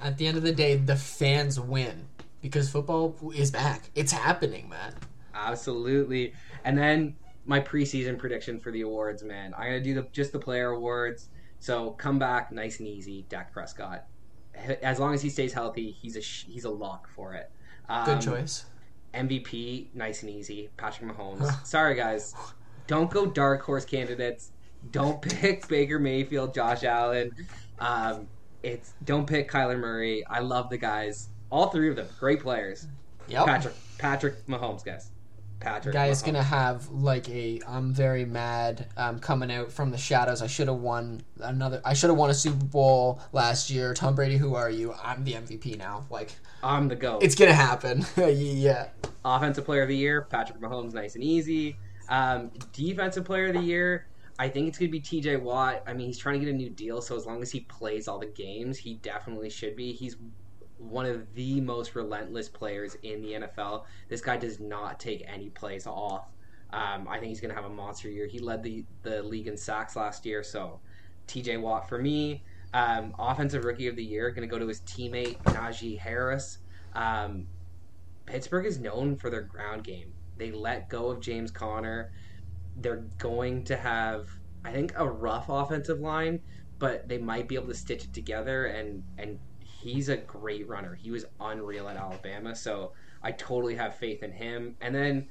At 0.00 0.16
the 0.16 0.26
end 0.26 0.36
of 0.36 0.42
the 0.42 0.52
day, 0.52 0.76
the 0.76 0.96
fans 0.96 1.60
win 1.60 2.06
because 2.40 2.70
football 2.70 3.14
is 3.34 3.50
back. 3.50 3.90
It's 3.94 4.12
happening, 4.12 4.68
man. 4.68 4.94
Absolutely. 5.34 6.34
And 6.64 6.76
then 6.78 7.16
my 7.44 7.60
preseason 7.60 8.18
prediction 8.18 8.58
for 8.58 8.70
the 8.70 8.82
awards, 8.82 9.22
man. 9.22 9.54
I'm 9.54 9.64
gonna 9.64 9.80
do 9.80 9.94
the 9.94 10.06
just 10.12 10.32
the 10.32 10.38
player 10.38 10.70
awards. 10.70 11.28
So 11.60 11.90
come 11.92 12.18
back 12.18 12.52
nice 12.52 12.78
and 12.78 12.88
easy, 12.88 13.26
Dak 13.28 13.52
Prescott. 13.52 14.06
As 14.82 14.98
long 14.98 15.14
as 15.14 15.22
he 15.22 15.30
stays 15.30 15.52
healthy, 15.52 15.90
he's 15.90 16.16
a 16.16 16.20
he's 16.20 16.64
a 16.64 16.70
lock 16.70 17.08
for 17.08 17.34
it. 17.34 17.50
Um, 17.88 18.04
Good 18.04 18.20
choice. 18.20 18.64
MVP, 19.14 19.88
nice 19.94 20.22
and 20.22 20.30
easy. 20.30 20.70
Patrick 20.76 21.10
Mahomes. 21.10 21.66
Sorry, 21.66 21.94
guys. 21.94 22.34
Don't 22.86 23.10
go 23.10 23.26
dark 23.26 23.62
horse 23.62 23.84
candidates. 23.84 24.52
Don't 24.90 25.20
pick 25.22 25.66
Baker 25.68 25.98
Mayfield, 25.98 26.54
Josh 26.54 26.84
Allen. 26.84 27.32
Um, 27.78 28.28
it's 28.62 28.92
don't 29.04 29.26
pick 29.26 29.50
Kyler 29.50 29.78
Murray. 29.78 30.24
I 30.26 30.40
love 30.40 30.70
the 30.70 30.78
guys. 30.78 31.28
All 31.50 31.68
three 31.68 31.88
of 31.88 31.96
them, 31.96 32.08
great 32.18 32.40
players. 32.40 32.86
Yep. 33.28 33.46
Patrick, 33.46 33.74
Patrick 33.98 34.46
Mahomes, 34.46 34.84
guys. 34.84 35.10
Patrick. 35.60 35.92
Guy 35.92 36.06
is 36.06 36.22
gonna 36.22 36.42
have 36.42 36.88
like 36.90 37.28
a 37.28 37.60
I'm 37.66 37.92
very 37.92 38.24
mad 38.24 38.86
um, 38.96 39.18
coming 39.18 39.50
out 39.50 39.72
from 39.72 39.90
the 39.90 39.98
shadows. 39.98 40.40
I 40.40 40.46
should 40.46 40.68
have 40.68 40.76
won 40.76 41.22
another. 41.40 41.80
I 41.84 41.94
should 41.94 42.10
have 42.10 42.18
won 42.18 42.30
a 42.30 42.34
Super 42.34 42.64
Bowl 42.64 43.20
last 43.32 43.70
year. 43.70 43.92
Tom 43.94 44.14
Brady, 44.14 44.36
who 44.36 44.54
are 44.54 44.70
you? 44.70 44.94
I'm 45.02 45.24
the 45.24 45.32
MVP 45.32 45.76
now. 45.76 46.06
Like 46.10 46.30
I'm 46.62 46.88
the 46.88 46.96
goat. 46.96 47.22
it's 47.22 47.34
gonna 47.34 47.54
happen. 47.54 48.06
yeah. 48.16 48.88
Offensive 49.24 49.64
Player 49.64 49.82
of 49.82 49.88
the 49.88 49.96
Year, 49.96 50.22
Patrick 50.22 50.60
Mahomes, 50.60 50.94
nice 50.94 51.14
and 51.14 51.24
easy. 51.24 51.76
Um, 52.08 52.50
defensive 52.72 53.24
Player 53.24 53.48
of 53.48 53.54
the 53.54 53.60
Year, 53.60 54.06
I 54.38 54.48
think 54.48 54.68
it's 54.68 54.78
going 54.78 54.88
to 54.88 54.92
be 54.92 55.00
T.J. 55.00 55.36
Watt. 55.36 55.82
I 55.86 55.92
mean, 55.92 56.06
he's 56.06 56.18
trying 56.18 56.38
to 56.38 56.44
get 56.46 56.54
a 56.54 56.56
new 56.56 56.70
deal, 56.70 57.02
so 57.02 57.16
as 57.16 57.26
long 57.26 57.42
as 57.42 57.50
he 57.50 57.60
plays 57.60 58.06
all 58.06 58.18
the 58.18 58.26
games, 58.26 58.78
he 58.78 58.94
definitely 58.96 59.50
should 59.50 59.74
be. 59.74 59.92
He's 59.92 60.16
one 60.78 61.06
of 61.06 61.34
the 61.34 61.60
most 61.60 61.96
relentless 61.96 62.48
players 62.48 62.96
in 63.02 63.20
the 63.20 63.32
NFL. 63.32 63.84
This 64.08 64.20
guy 64.20 64.36
does 64.36 64.60
not 64.60 65.00
take 65.00 65.24
any 65.26 65.50
plays 65.50 65.86
off. 65.88 66.28
Um, 66.72 67.08
I 67.08 67.18
think 67.18 67.30
he's 67.30 67.40
going 67.40 67.54
to 67.54 67.60
have 67.60 67.68
a 67.68 67.74
monster 67.74 68.08
year. 68.08 68.26
He 68.26 68.38
led 68.38 68.62
the, 68.62 68.84
the 69.02 69.22
league 69.22 69.48
in 69.48 69.56
sacks 69.56 69.96
last 69.96 70.24
year, 70.24 70.44
so 70.44 70.78
T.J. 71.26 71.56
Watt 71.56 71.88
for 71.88 71.98
me. 71.98 72.44
Um, 72.74 73.14
offensive 73.18 73.64
Rookie 73.64 73.88
of 73.88 73.96
the 73.96 74.04
Year, 74.04 74.30
going 74.30 74.46
to 74.46 74.52
go 74.52 74.58
to 74.58 74.66
his 74.68 74.82
teammate 74.82 75.42
Najee 75.44 75.98
Harris. 75.98 76.58
Um, 76.94 77.46
Pittsburgh 78.26 78.66
is 78.66 78.78
known 78.78 79.16
for 79.16 79.30
their 79.30 79.40
ground 79.40 79.84
game. 79.84 80.12
They 80.36 80.52
let 80.52 80.88
go 80.88 81.08
of 81.10 81.20
James 81.20 81.50
Conner. 81.50 82.12
They're 82.80 83.04
going 83.18 83.64
to 83.64 83.76
have, 83.76 84.28
I 84.64 84.72
think, 84.72 84.92
a 84.96 85.08
rough 85.08 85.48
offensive 85.48 86.00
line, 86.00 86.40
but 86.78 87.08
they 87.08 87.18
might 87.18 87.48
be 87.48 87.56
able 87.56 87.68
to 87.68 87.74
stitch 87.74 88.04
it 88.04 88.14
together. 88.14 88.66
And 88.66 89.02
and 89.18 89.38
he's 89.60 90.08
a 90.08 90.16
great 90.16 90.68
runner. 90.68 90.94
He 90.94 91.10
was 91.10 91.24
unreal 91.40 91.88
at 91.88 91.96
Alabama, 91.96 92.54
so 92.54 92.92
I 93.22 93.32
totally 93.32 93.76
have 93.76 93.96
faith 93.96 94.22
in 94.22 94.32
him. 94.32 94.76
And 94.80 94.94
then 94.94 95.28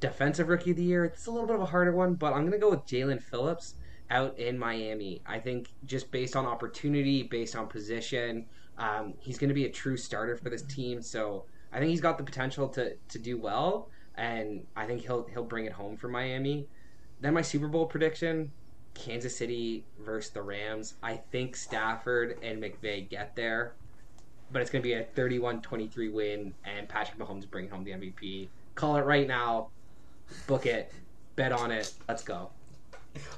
defensive 0.00 0.48
rookie 0.48 0.70
of 0.70 0.76
the 0.76 0.84
year, 0.84 1.04
it's 1.04 1.26
a 1.26 1.30
little 1.30 1.46
bit 1.46 1.56
of 1.56 1.62
a 1.62 1.66
harder 1.66 1.92
one, 1.92 2.14
but 2.14 2.32
I'm 2.32 2.44
gonna 2.44 2.58
go 2.58 2.70
with 2.70 2.86
Jaelan 2.86 3.22
Phillips 3.22 3.74
out 4.10 4.38
in 4.38 4.58
Miami. 4.58 5.22
I 5.26 5.38
think 5.38 5.72
just 5.84 6.10
based 6.10 6.36
on 6.36 6.46
opportunity, 6.46 7.22
based 7.22 7.56
on 7.56 7.66
position, 7.66 8.46
um, 8.78 9.14
he's 9.18 9.38
to 9.38 9.54
be 9.54 9.66
a 9.66 9.70
true 9.70 9.96
starter 9.96 10.36
for 10.36 10.50
this 10.50 10.62
team. 10.62 11.02
So 11.02 11.44
I 11.72 11.78
think 11.78 11.90
he's 11.90 12.00
got 12.00 12.18
the 12.18 12.24
potential 12.24 12.68
to 12.70 12.94
to 12.96 13.18
do 13.18 13.38
well, 13.38 13.90
and 14.14 14.66
I 14.76 14.86
think 14.86 15.02
he'll 15.02 15.26
he'll 15.26 15.44
bring 15.44 15.66
it 15.66 15.72
home 15.72 15.96
for 15.96 16.08
Miami. 16.08 16.68
Then 17.20 17.34
my 17.34 17.42
Super 17.42 17.68
Bowl 17.68 17.86
prediction: 17.86 18.52
Kansas 18.94 19.36
City 19.36 19.84
versus 20.00 20.30
the 20.30 20.42
Rams. 20.42 20.94
I 21.02 21.16
think 21.30 21.56
Stafford 21.56 22.38
and 22.42 22.62
McVay 22.62 23.08
get 23.08 23.34
there, 23.36 23.72
but 24.52 24.62
it's 24.62 24.70
going 24.70 24.82
to 24.82 24.88
be 24.88 24.94
a 24.94 25.04
31-23 25.04 26.12
win, 26.12 26.54
and 26.64 26.88
Patrick 26.88 27.18
Mahomes 27.18 27.48
bringing 27.48 27.70
home 27.70 27.84
the 27.84 27.92
MVP. 27.92 28.48
Call 28.74 28.96
it 28.96 29.02
right 29.02 29.26
now. 29.26 29.68
Book 30.46 30.66
it. 30.66 30.92
Bet 31.36 31.52
on 31.52 31.70
it. 31.70 31.92
Let's 32.08 32.22
go. 32.22 32.50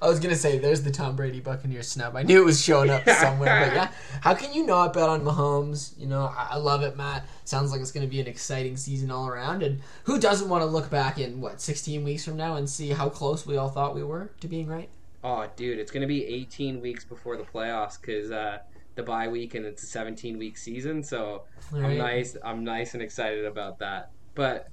I 0.03 0.09
was 0.09 0.19
gonna 0.19 0.37
say, 0.37 0.59
there's 0.59 0.83
the 0.83 0.91
Tom 0.91 1.17
Brady 1.17 1.41
Buccaneers 1.41 1.89
snub. 1.89 2.17
I 2.17 2.23
knew 2.23 2.41
it 2.41 2.45
was 2.45 2.63
showing 2.63 2.91
up 2.91 3.09
somewhere, 3.09 3.67
but 3.67 3.75
yeah, 3.75 3.91
how 4.21 4.35
can 4.35 4.53
you 4.53 4.67
not 4.67 4.93
bet 4.93 5.09
on 5.09 5.23
Mahomes? 5.23 5.99
You 5.99 6.07
know, 6.07 6.33
I, 6.37 6.49
I 6.53 6.57
love 6.57 6.83
it, 6.83 6.97
Matt. 6.97 7.27
Sounds 7.45 7.71
like 7.73 7.81
it's 7.81 7.93
gonna 7.93 8.07
be 8.07 8.21
an 8.21 8.27
exciting 8.27 8.77
season 8.77 9.11
all 9.11 9.29
around, 9.29 9.63
and 9.63 9.81
who 10.05 10.19
doesn't 10.19 10.49
want 10.49 10.63
to 10.63 10.67
look 10.67 10.91
back 10.91 11.19
in 11.19 11.41
what 11.41 11.61
16 11.61 12.03
weeks 12.05 12.25
from 12.25 12.37
now 12.37 12.57
and 12.57 12.69
see 12.69 12.91
how 12.91 13.09
close 13.09 13.47
we 13.47 13.57
all 13.57 13.69
thought 13.69 13.95
we 13.95 14.03
were 14.03 14.31
to 14.41 14.49
being 14.49 14.67
right? 14.67 14.89
Oh, 15.23 15.47
dude, 15.57 15.79
it's 15.79 15.91
gonna 15.91 16.07
be 16.07 16.25
18 16.25 16.81
weeks 16.81 17.05
before 17.05 17.37
the 17.37 17.45
playoffs 17.45 18.01
because 18.01 18.31
uh, 18.31 18.59
the 18.95 19.03
bye 19.03 19.29
week 19.29 19.55
and 19.55 19.65
it's 19.65 19.83
a 19.83 19.87
17 19.87 20.39
week 20.39 20.57
season. 20.57 21.03
So 21.03 21.43
All 21.73 21.85
I'm 21.85 21.99
nice. 21.99 22.37
I'm 22.43 22.65
nice 22.65 22.95
and 22.95 23.03
excited 23.03 23.45
about 23.45 23.79
that. 23.81 24.11
But 24.35 24.69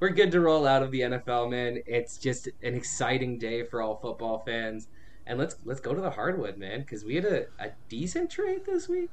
we're 0.00 0.10
good 0.10 0.32
to 0.32 0.40
roll 0.40 0.66
out 0.66 0.82
of 0.82 0.90
the 0.90 1.00
NFL, 1.00 1.50
man. 1.50 1.82
It's 1.86 2.18
just 2.18 2.46
an 2.62 2.74
exciting 2.74 3.38
day 3.38 3.64
for 3.64 3.82
all 3.82 3.96
football 3.96 4.38
fans. 4.38 4.88
And 5.26 5.38
let's 5.38 5.56
let's 5.64 5.80
go 5.80 5.94
to 5.94 6.00
the 6.00 6.10
hardwood, 6.10 6.56
man, 6.56 6.80
because 6.80 7.04
we 7.04 7.16
had 7.16 7.24
a, 7.24 7.46
a 7.58 7.70
decent 7.88 8.30
trade 8.30 8.64
this 8.64 8.88
week. 8.88 9.10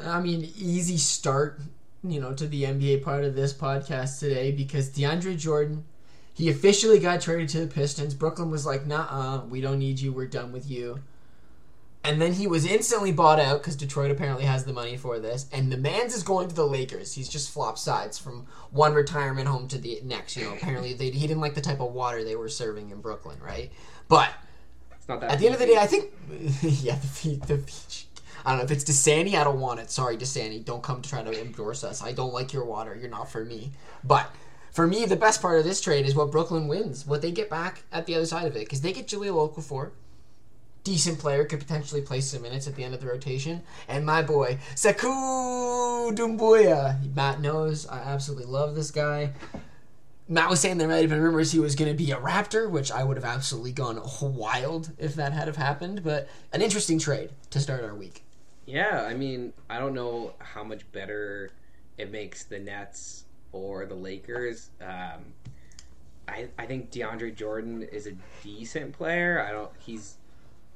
I 0.00 0.20
mean, 0.20 0.50
easy 0.58 0.96
start, 0.96 1.60
you 2.02 2.20
know, 2.20 2.32
to 2.32 2.48
the 2.48 2.64
NBA 2.64 3.04
part 3.04 3.24
of 3.24 3.36
this 3.36 3.52
podcast 3.52 4.18
today 4.18 4.50
because 4.50 4.90
DeAndre 4.90 5.38
Jordan, 5.38 5.84
he 6.32 6.48
officially 6.50 6.98
got 6.98 7.20
traded 7.20 7.48
to 7.50 7.60
the 7.60 7.72
Pistons. 7.72 8.14
Brooklyn 8.14 8.50
was 8.50 8.66
like, 8.66 8.86
nah, 8.86 9.44
we 9.44 9.60
don't 9.60 9.78
need 9.78 10.00
you. 10.00 10.12
We're 10.12 10.26
done 10.26 10.50
with 10.50 10.68
you. 10.68 10.98
And 12.04 12.20
then 12.20 12.34
he 12.34 12.46
was 12.46 12.66
instantly 12.66 13.12
bought 13.12 13.40
out 13.40 13.60
because 13.62 13.76
Detroit 13.76 14.10
apparently 14.10 14.44
has 14.44 14.64
the 14.64 14.72
money 14.74 14.96
for 14.98 15.18
this. 15.18 15.46
And 15.52 15.72
the 15.72 15.78
man's 15.78 16.14
is 16.14 16.22
going 16.22 16.48
to 16.48 16.54
the 16.54 16.66
Lakers. 16.66 17.14
He's 17.14 17.28
just 17.30 17.50
flopped 17.50 17.78
sides 17.78 18.18
from 18.18 18.46
one 18.70 18.92
retirement 18.92 19.48
home 19.48 19.68
to 19.68 19.78
the 19.78 20.00
next. 20.04 20.36
You 20.36 20.44
know, 20.44 20.52
apparently 20.52 20.92
they, 20.92 21.10
he 21.10 21.26
didn't 21.26 21.40
like 21.40 21.54
the 21.54 21.62
type 21.62 21.80
of 21.80 21.92
water 21.92 22.22
they 22.22 22.36
were 22.36 22.50
serving 22.50 22.90
in 22.90 23.00
Brooklyn, 23.00 23.38
right? 23.40 23.72
But 24.08 24.28
It's 24.96 25.08
not 25.08 25.20
that. 25.22 25.30
at 25.30 25.38
the 25.38 25.46
end 25.46 25.54
of 25.54 25.60
the 25.60 25.66
day, 25.66 25.78
I 25.78 25.86
think 25.86 26.10
yeah, 26.62 26.98
the, 27.22 27.36
the 27.46 27.58
fe- 27.58 28.06
I 28.44 28.50
don't 28.50 28.58
know 28.58 28.64
if 28.64 28.70
it's 28.70 28.84
Dasani. 28.84 29.34
I 29.36 29.44
don't 29.44 29.58
want 29.60 29.80
it. 29.80 29.90
Sorry, 29.90 30.18
Dasani. 30.18 30.62
Don't 30.62 30.82
come 30.82 31.00
to 31.00 31.08
try 31.08 31.22
to 31.22 31.40
endorse 31.40 31.82
us. 31.84 32.02
I 32.02 32.12
don't 32.12 32.34
like 32.34 32.52
your 32.52 32.66
water. 32.66 32.94
You're 32.94 33.08
not 33.08 33.30
for 33.32 33.42
me. 33.46 33.70
But 34.04 34.30
for 34.72 34.86
me, 34.86 35.06
the 35.06 35.16
best 35.16 35.40
part 35.40 35.58
of 35.58 35.64
this 35.64 35.80
trade 35.80 36.04
is 36.04 36.14
what 36.14 36.30
Brooklyn 36.30 36.68
wins, 36.68 37.06
what 37.06 37.22
they 37.22 37.30
get 37.30 37.48
back 37.48 37.84
at 37.90 38.04
the 38.04 38.14
other 38.14 38.26
side 38.26 38.46
of 38.46 38.54
it, 38.56 38.60
because 38.60 38.82
they 38.82 38.92
get 38.92 39.06
Jahlil 39.06 39.50
Okafor, 39.54 39.92
decent 40.84 41.18
player, 41.18 41.44
could 41.44 41.60
potentially 41.60 42.02
play 42.02 42.20
some 42.20 42.42
minutes 42.42 42.68
at 42.68 42.76
the 42.76 42.84
end 42.84 42.94
of 42.94 43.00
the 43.00 43.06
rotation, 43.06 43.62
and 43.88 44.06
my 44.06 44.22
boy 44.22 44.58
Sekou 44.74 46.14
Doumbouya. 46.14 47.14
Matt 47.14 47.40
knows 47.40 47.86
I 47.86 47.98
absolutely 47.98 48.46
love 48.46 48.74
this 48.74 48.90
guy. 48.90 49.32
Matt 50.28 50.48
was 50.48 50.60
saying 50.60 50.78
there 50.78 50.88
might 50.88 51.02
have 51.02 51.10
been 51.10 51.20
rumors 51.20 51.52
he 51.52 51.58
was 51.58 51.74
going 51.74 51.90
to 51.90 51.96
be 51.96 52.10
a 52.10 52.16
Raptor, 52.16 52.70
which 52.70 52.90
I 52.90 53.04
would 53.04 53.16
have 53.16 53.26
absolutely 53.26 53.72
gone 53.72 54.00
wild 54.22 54.92
if 54.98 55.14
that 55.16 55.32
had 55.32 55.48
have 55.48 55.56
happened. 55.56 56.02
But 56.02 56.28
an 56.52 56.62
interesting 56.62 56.98
trade 56.98 57.30
to 57.50 57.60
start 57.60 57.84
our 57.84 57.94
week. 57.94 58.22
Yeah, 58.64 59.04
I 59.06 59.14
mean, 59.14 59.52
I 59.68 59.78
don't 59.78 59.92
know 59.92 60.32
how 60.38 60.64
much 60.64 60.90
better 60.92 61.50
it 61.98 62.10
makes 62.10 62.44
the 62.44 62.58
Nets 62.58 63.24
or 63.52 63.84
the 63.84 63.94
Lakers. 63.94 64.70
Um, 64.80 65.34
I 66.26 66.48
I 66.58 66.66
think 66.66 66.90
DeAndre 66.90 67.34
Jordan 67.34 67.82
is 67.82 68.06
a 68.06 68.12
decent 68.42 68.92
player. 68.94 69.44
I 69.46 69.52
don't. 69.52 69.70
He's 69.78 70.16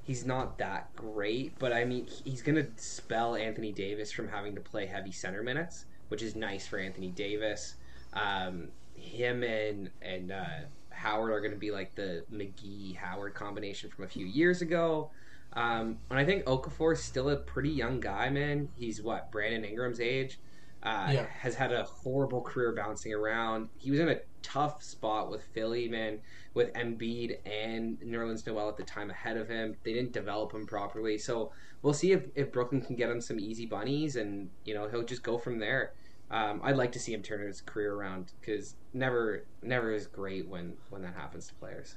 he's 0.09 0.25
not 0.25 0.57
that 0.57 0.97
great, 0.97 1.57
but 1.59 1.71
I 1.71 1.85
mean, 1.85 2.07
he's 2.07 2.41
gonna 2.41 2.67
spell 2.77 3.37
Anthony 3.37 3.73
Davis 3.73 4.11
from 4.11 4.27
having 4.27 4.55
to 4.55 4.61
play 4.61 4.87
heavy 4.87 5.13
center 5.13 5.43
minutes, 5.43 5.85
which 6.09 6.23
is 6.23 6.35
nice 6.35 6.67
for 6.67 6.79
Anthony 6.79 7.11
Davis. 7.11 7.75
Um, 8.15 8.69
him 8.95 9.43
and 9.45 9.91
and 10.01 10.33
uh, 10.33 10.65
Howard 10.89 11.31
are 11.31 11.41
gonna 11.43 11.57
be 11.57 11.71
like 11.71 11.95
the 11.95 12.25
McGee 12.33 12.97
Howard 12.97 13.35
combination 13.35 13.91
from 13.91 14.07
a 14.07 14.09
few 14.09 14.25
years 14.25 14.63
ago. 14.63 15.11
Um, 15.53 15.99
and 16.11 16.19
I 16.19 16.25
think 16.25 16.45
Okafor 16.47 16.95
is 16.95 17.03
still 17.03 17.29
a 17.29 17.37
pretty 17.37 17.71
young 17.71 18.01
guy, 18.01 18.31
man. 18.31 18.71
He's 18.77 19.03
what 19.03 19.31
Brandon 19.31 19.63
Ingram's 19.63 20.01
age. 20.01 20.41
Uh, 20.83 21.11
Yeah. 21.13 21.27
Has 21.27 21.55
had 21.55 21.73
a 21.73 21.83
horrible 21.85 22.41
career 22.41 22.73
bouncing 22.73 23.13
around. 23.13 23.69
He 23.79 23.91
was 23.91 24.01
in 24.01 24.09
a 24.09 24.21
tough 24.43 24.83
spot 24.83 25.31
with 25.31 25.43
Philly, 25.53 25.89
man, 25.89 26.21
with 26.55 26.73
Embiid 26.75 27.39
and 27.45 27.99
Nerlens 28.01 28.47
Noel 28.47 28.69
at 28.69 28.77
the 28.77 28.85
time 28.85 29.11
ahead 29.11 29.37
of 29.37 29.49
him. 29.49 29.77
They 29.83 29.93
didn't 29.93 30.13
develop 30.13 30.53
him 30.53 30.67
properly, 30.67 31.19
so 31.19 31.51
we'll 31.83 31.95
see 31.95 32.13
if, 32.13 32.25
if 32.35 32.53
Brooklyn 32.53 32.81
can 32.81 32.97
get 32.97 33.11
him 33.11 33.21
some 33.21 33.41
easy 33.41 33.67
bunnies, 33.67 34.17
and 34.17 34.51
you 34.65 34.75
know 34.75 34.89
he'll 34.89 35.03
just 35.05 35.23
go 35.23 35.37
from 35.39 35.59
there. 35.59 35.93
Um, 36.31 36.61
I'd 36.63 36.77
like 36.77 36.93
to 36.93 37.01
see 37.01 37.15
him 37.15 37.23
turn 37.23 37.47
his 37.47 37.63
career 37.63 37.95
around 37.95 38.33
because 38.41 38.75
never, 38.93 39.45
never 39.63 39.93
is 39.93 40.07
great 40.07 40.47
when 40.47 40.75
when 40.91 41.03
that 41.03 41.15
happens 41.15 41.49
to 41.49 41.55
players. 41.55 41.97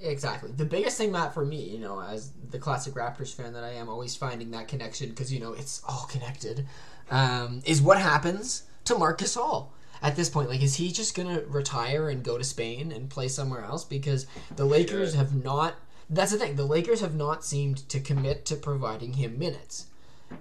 Exactly. 0.00 0.52
The 0.52 0.64
biggest 0.66 0.98
thing, 0.98 1.10
Matt, 1.10 1.32
for 1.32 1.44
me, 1.44 1.62
you 1.62 1.78
know, 1.78 2.00
as 2.00 2.32
the 2.50 2.58
classic 2.58 2.94
Raptors 2.94 3.34
fan 3.34 3.54
that 3.54 3.64
I 3.64 3.70
am, 3.72 3.88
always 3.88 4.14
finding 4.14 4.50
that 4.50 4.68
connection 4.68 5.08
because 5.08 5.32
you 5.32 5.40
know 5.40 5.52
it's 5.54 5.82
all 5.88 6.06
connected, 6.10 6.66
um, 7.10 7.62
is 7.64 7.82
what 7.82 7.98
happens 7.98 8.64
to 8.84 8.98
Marc 8.98 9.18
Gasol 9.20 9.68
at 10.02 10.16
this 10.16 10.28
point. 10.28 10.48
Like, 10.48 10.62
is 10.62 10.76
he 10.76 10.92
just 10.92 11.14
gonna 11.14 11.42
retire 11.46 12.08
and 12.08 12.22
go 12.22 12.38
to 12.38 12.44
Spain 12.44 12.92
and 12.92 13.10
play 13.10 13.28
somewhere 13.28 13.64
else? 13.64 13.84
Because 13.84 14.26
the 14.54 14.64
Lakers 14.64 15.14
have 15.14 15.34
not. 15.34 15.74
That's 16.10 16.32
the 16.32 16.38
thing. 16.38 16.56
The 16.56 16.64
Lakers 16.64 17.00
have 17.00 17.14
not 17.14 17.44
seemed 17.44 17.88
to 17.90 18.00
commit 18.00 18.46
to 18.46 18.56
providing 18.56 19.14
him 19.14 19.38
minutes. 19.38 19.86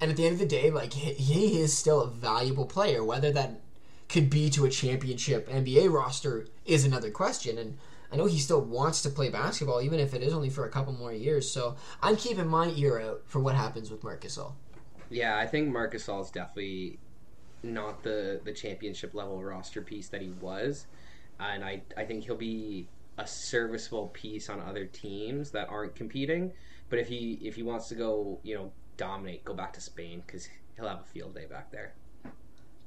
And 0.01 0.11
at 0.11 0.17
the 0.17 0.25
end 0.25 0.33
of 0.33 0.39
the 0.39 0.45
day, 0.45 0.69
like 0.69 0.93
he, 0.93 1.13
he 1.13 1.59
is 1.59 1.77
still 1.77 2.01
a 2.01 2.09
valuable 2.09 2.65
player. 2.65 3.03
Whether 3.03 3.31
that 3.31 3.59
could 4.09 4.29
be 4.29 4.49
to 4.51 4.65
a 4.65 4.69
championship 4.69 5.49
NBA 5.49 5.91
roster 5.91 6.47
is 6.65 6.85
another 6.85 7.11
question. 7.11 7.57
And 7.57 7.77
I 8.11 8.15
know 8.15 8.25
he 8.25 8.39
still 8.39 8.61
wants 8.61 9.01
to 9.01 9.09
play 9.09 9.29
basketball, 9.29 9.81
even 9.81 9.99
if 9.99 10.13
it 10.13 10.23
is 10.23 10.33
only 10.33 10.49
for 10.49 10.65
a 10.65 10.69
couple 10.69 10.93
more 10.93 11.11
years. 11.11 11.49
So 11.49 11.75
I'm 12.01 12.15
keeping 12.15 12.47
my 12.47 12.69
ear 12.75 12.99
out 12.99 13.23
for 13.25 13.39
what 13.39 13.55
happens 13.55 13.91
with 13.91 14.03
Marc 14.03 14.21
Gasol. 14.21 14.53
Yeah, 15.09 15.37
I 15.37 15.47
think 15.47 15.69
Marc 15.69 15.93
Gasol 15.93 16.21
is 16.21 16.31
definitely 16.31 16.99
not 17.63 18.03
the 18.03 18.39
the 18.43 18.51
championship 18.51 19.13
level 19.13 19.43
roster 19.43 19.81
piece 19.81 20.09
that 20.09 20.21
he 20.21 20.29
was, 20.41 20.85
uh, 21.39 21.43
and 21.53 21.63
I 21.63 21.81
I 21.95 22.03
think 22.03 22.25
he'll 22.25 22.35
be 22.35 22.87
a 23.17 23.25
serviceable 23.25 24.07
piece 24.09 24.49
on 24.49 24.61
other 24.61 24.85
teams 24.85 25.51
that 25.51 25.69
aren't 25.69 25.95
competing. 25.95 26.53
But 26.89 26.99
if 26.99 27.07
he 27.07 27.39
if 27.41 27.55
he 27.55 27.63
wants 27.63 27.87
to 27.89 27.95
go, 27.95 28.39
you 28.43 28.55
know, 28.55 28.71
dominate, 28.97 29.43
go 29.45 29.53
back 29.53 29.73
to 29.73 29.81
Spain 29.81 30.23
because 30.25 30.47
he'll 30.75 30.87
have 30.87 31.01
a 31.01 31.03
field 31.03 31.35
day 31.35 31.45
back 31.45 31.71
there. 31.71 31.93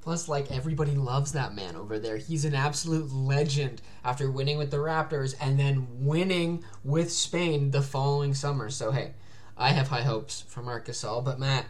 Plus, 0.00 0.28
like 0.28 0.50
everybody 0.50 0.92
loves 0.92 1.32
that 1.32 1.54
man 1.54 1.76
over 1.76 1.98
there. 1.98 2.16
He's 2.16 2.46
an 2.46 2.54
absolute 2.54 3.12
legend 3.12 3.82
after 4.02 4.30
winning 4.30 4.56
with 4.56 4.70
the 4.70 4.78
Raptors 4.78 5.34
and 5.40 5.58
then 5.58 5.86
winning 6.06 6.64
with 6.82 7.12
Spain 7.12 7.70
the 7.70 7.82
following 7.82 8.32
summer. 8.32 8.70
So 8.70 8.92
hey, 8.92 9.12
I 9.58 9.70
have 9.70 9.88
high 9.88 10.02
hopes 10.02 10.42
for 10.48 10.62
Marc 10.62 10.86
Gasol. 10.86 11.22
But 11.22 11.38
Matt, 11.38 11.66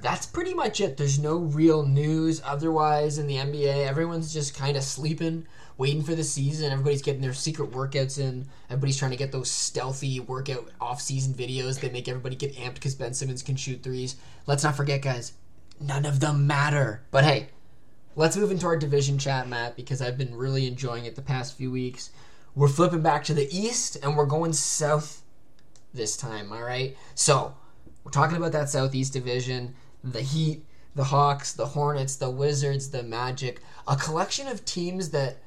that's 0.00 0.26
pretty 0.26 0.54
much 0.54 0.80
it. 0.80 0.96
There's 0.96 1.18
no 1.18 1.38
real 1.38 1.84
news 1.84 2.40
otherwise 2.44 3.18
in 3.18 3.26
the 3.26 3.36
NBA. 3.36 3.86
Everyone's 3.86 4.32
just 4.32 4.56
kind 4.56 4.76
of 4.76 4.84
sleeping, 4.84 5.46
waiting 5.76 6.02
for 6.02 6.14
the 6.14 6.22
season. 6.22 6.70
Everybody's 6.70 7.02
getting 7.02 7.20
their 7.20 7.32
secret 7.32 7.72
workouts 7.72 8.18
in. 8.18 8.46
Everybody's 8.70 8.96
trying 8.96 9.10
to 9.10 9.16
get 9.16 9.32
those 9.32 9.50
stealthy 9.50 10.20
workout 10.20 10.70
off-season 10.80 11.34
videos 11.34 11.80
that 11.80 11.92
make 11.92 12.08
everybody 12.08 12.36
get 12.36 12.54
amped 12.54 12.74
because 12.74 12.94
Ben 12.94 13.12
Simmons 13.12 13.42
can 13.42 13.56
shoot 13.56 13.82
threes. 13.82 14.16
Let's 14.46 14.62
not 14.62 14.76
forget, 14.76 15.02
guys, 15.02 15.32
none 15.80 16.06
of 16.06 16.20
them 16.20 16.46
matter. 16.46 17.02
But 17.10 17.24
hey, 17.24 17.48
let's 18.14 18.36
move 18.36 18.52
into 18.52 18.66
our 18.66 18.76
division 18.76 19.18
chat, 19.18 19.48
Matt, 19.48 19.74
because 19.74 20.00
I've 20.00 20.18
been 20.18 20.34
really 20.34 20.68
enjoying 20.68 21.06
it 21.06 21.16
the 21.16 21.22
past 21.22 21.56
few 21.56 21.72
weeks. 21.72 22.10
We're 22.54 22.68
flipping 22.68 23.02
back 23.02 23.24
to 23.24 23.34
the 23.34 23.48
east 23.56 23.96
and 24.02 24.16
we're 24.16 24.26
going 24.26 24.52
south 24.52 25.22
this 25.92 26.16
time, 26.16 26.52
all 26.52 26.62
right? 26.62 26.96
So, 27.16 27.54
we're 28.04 28.10
talking 28.10 28.36
about 28.36 28.52
that 28.52 28.70
Southeast 28.70 29.12
division, 29.12 29.74
the 30.04 30.22
Heat, 30.22 30.64
the 30.94 31.04
Hawks, 31.04 31.52
the 31.52 31.66
Hornets, 31.66 32.16
the 32.16 32.30
Wizards, 32.30 32.90
the 32.90 33.02
Magic, 33.02 33.60
a 33.86 33.96
collection 33.96 34.48
of 34.48 34.64
teams 34.64 35.10
that 35.10 35.38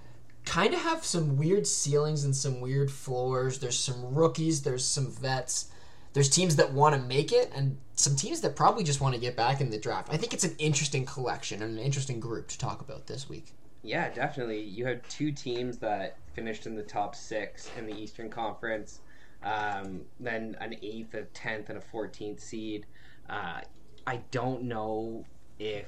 kind 0.46 0.74
of 0.74 0.82
have 0.82 1.06
some 1.06 1.38
weird 1.38 1.68
ceilings 1.68 2.24
and 2.24 2.36
some 2.36 2.62
weird 2.62 2.92
floors. 2.92 3.60
There's 3.60 3.78
some 3.78 4.16
rookies, 4.16 4.64
there's 4.64 4.86
some 4.86 5.12
vets. 5.12 5.70
There's 6.14 6.30
teams 6.30 6.58
that 6.58 6.74
want 6.74 6.96
to 6.96 7.02
make 7.02 7.32
it 7.32 7.52
and 7.56 7.78
some 7.96 8.16
teams 8.16 8.42
that 8.42 8.56
probably 8.56 8.84
just 8.84 9.00
want 9.00 9.16
to 9.16 9.22
get 9.22 9.36
back 9.38 9.62
in 9.62 9.70
the 9.70 9.78
draft. 9.78 10.10
I 10.12 10.18
think 10.18 10.34
it's 10.34 10.44
an 10.44 10.56
interesting 10.58 11.06
collection 11.06 11.62
and 11.62 11.78
an 11.78 11.84
interesting 11.84 12.20
group 12.20 12.48
to 12.50 12.58
talk 12.58 12.82
about 12.82 13.08
this 13.08 13.30
week. 13.30 13.54
Yeah, 13.84 14.10
definitely. 14.10 14.62
You 14.62 14.86
have 14.88 15.08
two 15.08 15.32
teams 15.32 15.78
that 15.78 16.18
finished 16.34 16.66
in 16.66 16.76
the 16.76 16.84
top 16.84 17.16
six 17.16 17.70
in 17.78 17.86
the 17.86 17.94
Eastern 17.94 18.30
Conference. 18.30 19.00
um, 19.44 20.02
then 20.20 20.56
an 20.60 20.76
eighth, 20.82 21.14
a 21.14 21.24
tenth, 21.24 21.70
and 21.70 21.78
a 21.78 21.82
fourteenth 21.82 22.40
seed. 22.40 22.86
Uh, 23.30 23.62
I 24.06 24.18
don't 24.32 24.64
know 24.64 25.28
if 25.60 25.88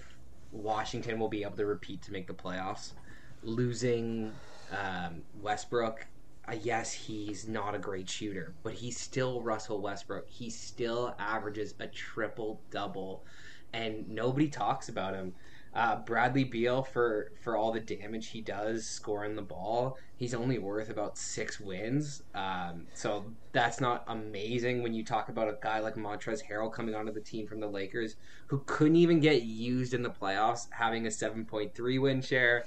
Washington 0.52 1.20
will 1.20 1.30
be 1.30 1.44
able 1.44 1.58
to 1.58 1.66
repeat 1.66 2.04
to 2.04 2.12
make 2.12 2.28
the 2.28 2.34
playoffs. 2.34 2.94
Losing 3.42 4.40
um, 4.72 5.24
Westbrook, 5.34 6.08
uh, 6.48 6.56
yes, 6.62 6.94
he's 6.94 7.48
not 7.48 7.76
a 7.76 7.80
great 7.80 8.10
shooter, 8.10 8.56
but 8.64 8.74
he's 8.74 9.00
still 9.00 9.42
Russell 9.42 9.82
Westbrook. 9.82 10.30
He 10.30 10.50
still 10.50 11.16
averages 11.20 11.74
a 11.80 11.88
triple 11.88 12.62
double, 12.70 13.26
and 13.74 14.08
nobody 14.08 14.48
talks 14.50 14.90
about 14.90 15.16
him. 15.16 15.34
Uh, 15.76 15.96
Bradley 15.96 16.44
Beal 16.44 16.84
for 16.84 17.32
for 17.42 17.58
all 17.58 17.72
the 17.72 17.80
damage 17.80 18.28
he 18.28 18.42
does 18.42 18.86
scoring 18.86 19.36
the 19.36 19.42
ball, 19.42 19.98
he's 20.18 20.36
only 20.36 20.60
worth 20.60 20.92
about 20.92 21.18
six 21.18 21.60
wins. 21.60 22.22
Um, 22.36 22.86
so 22.94 23.26
that's 23.54 23.82
not 23.82 24.04
amazing 24.08 24.84
when 24.84 24.94
you 24.94 25.04
talk 25.04 25.30
about 25.30 25.48
a 25.48 25.58
guy 25.62 25.80
like 25.80 25.96
Montrezl 25.96 26.44
Harrell 26.48 26.72
coming 26.72 26.94
onto 26.94 27.12
the 27.12 27.22
team 27.22 27.48
from 27.48 27.60
the 27.60 27.68
Lakers, 27.68 28.18
who 28.48 28.62
couldn't 28.68 28.98
even 28.98 29.20
get 29.20 29.42
used 29.42 29.96
in 29.96 30.04
the 30.04 30.12
playoffs, 30.12 30.68
having 30.70 31.08
a 31.08 31.12
seven 31.12 31.44
point 31.44 31.74
three 31.74 31.98
win 31.98 32.22
share. 32.22 32.66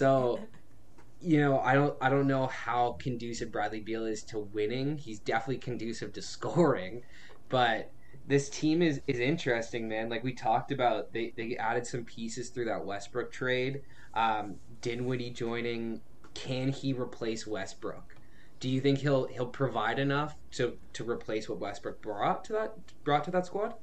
So, 0.00 0.40
you 1.20 1.38
know, 1.38 1.60
I 1.60 1.74
don't 1.74 1.96
I 2.00 2.08
don't 2.08 2.26
know 2.26 2.48
how 2.48 2.96
conducive 2.98 3.52
Bradley 3.52 3.80
Beal 3.80 4.04
is 4.04 4.24
to 4.24 4.40
winning. 4.40 4.98
He's 4.98 5.20
definitely 5.20 5.58
conducive 5.58 6.12
to 6.14 6.22
scoring, 6.22 7.02
but 7.48 7.92
this 8.28 8.50
team 8.50 8.82
is 8.82 9.00
is 9.06 9.18
interesting, 9.18 9.88
man. 9.88 10.08
Like 10.10 10.22
we 10.22 10.32
talked 10.32 10.70
about, 10.70 11.12
they 11.12 11.32
they 11.36 11.56
added 11.56 11.86
some 11.86 12.04
pieces 12.04 12.50
through 12.50 12.66
that 12.66 12.84
Westbrook 12.84 13.32
trade. 13.32 13.82
Um, 14.14 14.56
Dinwiddie 14.82 15.30
joining, 15.30 16.02
can 16.34 16.68
he 16.70 16.92
replace 16.92 17.46
Westbrook? 17.46 18.14
Do 18.60 18.68
you 18.68 18.80
think 18.80 18.98
he'll 18.98 19.26
he'll 19.28 19.46
provide 19.46 19.98
enough 19.98 20.36
to 20.52 20.76
to 20.92 21.08
replace 21.08 21.48
what 21.48 21.58
Westbrook 21.58 22.02
brought 22.02 22.44
to 22.44 22.52
that 22.52 22.74
brought 23.02 23.24
to 23.24 23.30
that 23.30 23.46
squad? 23.46 23.74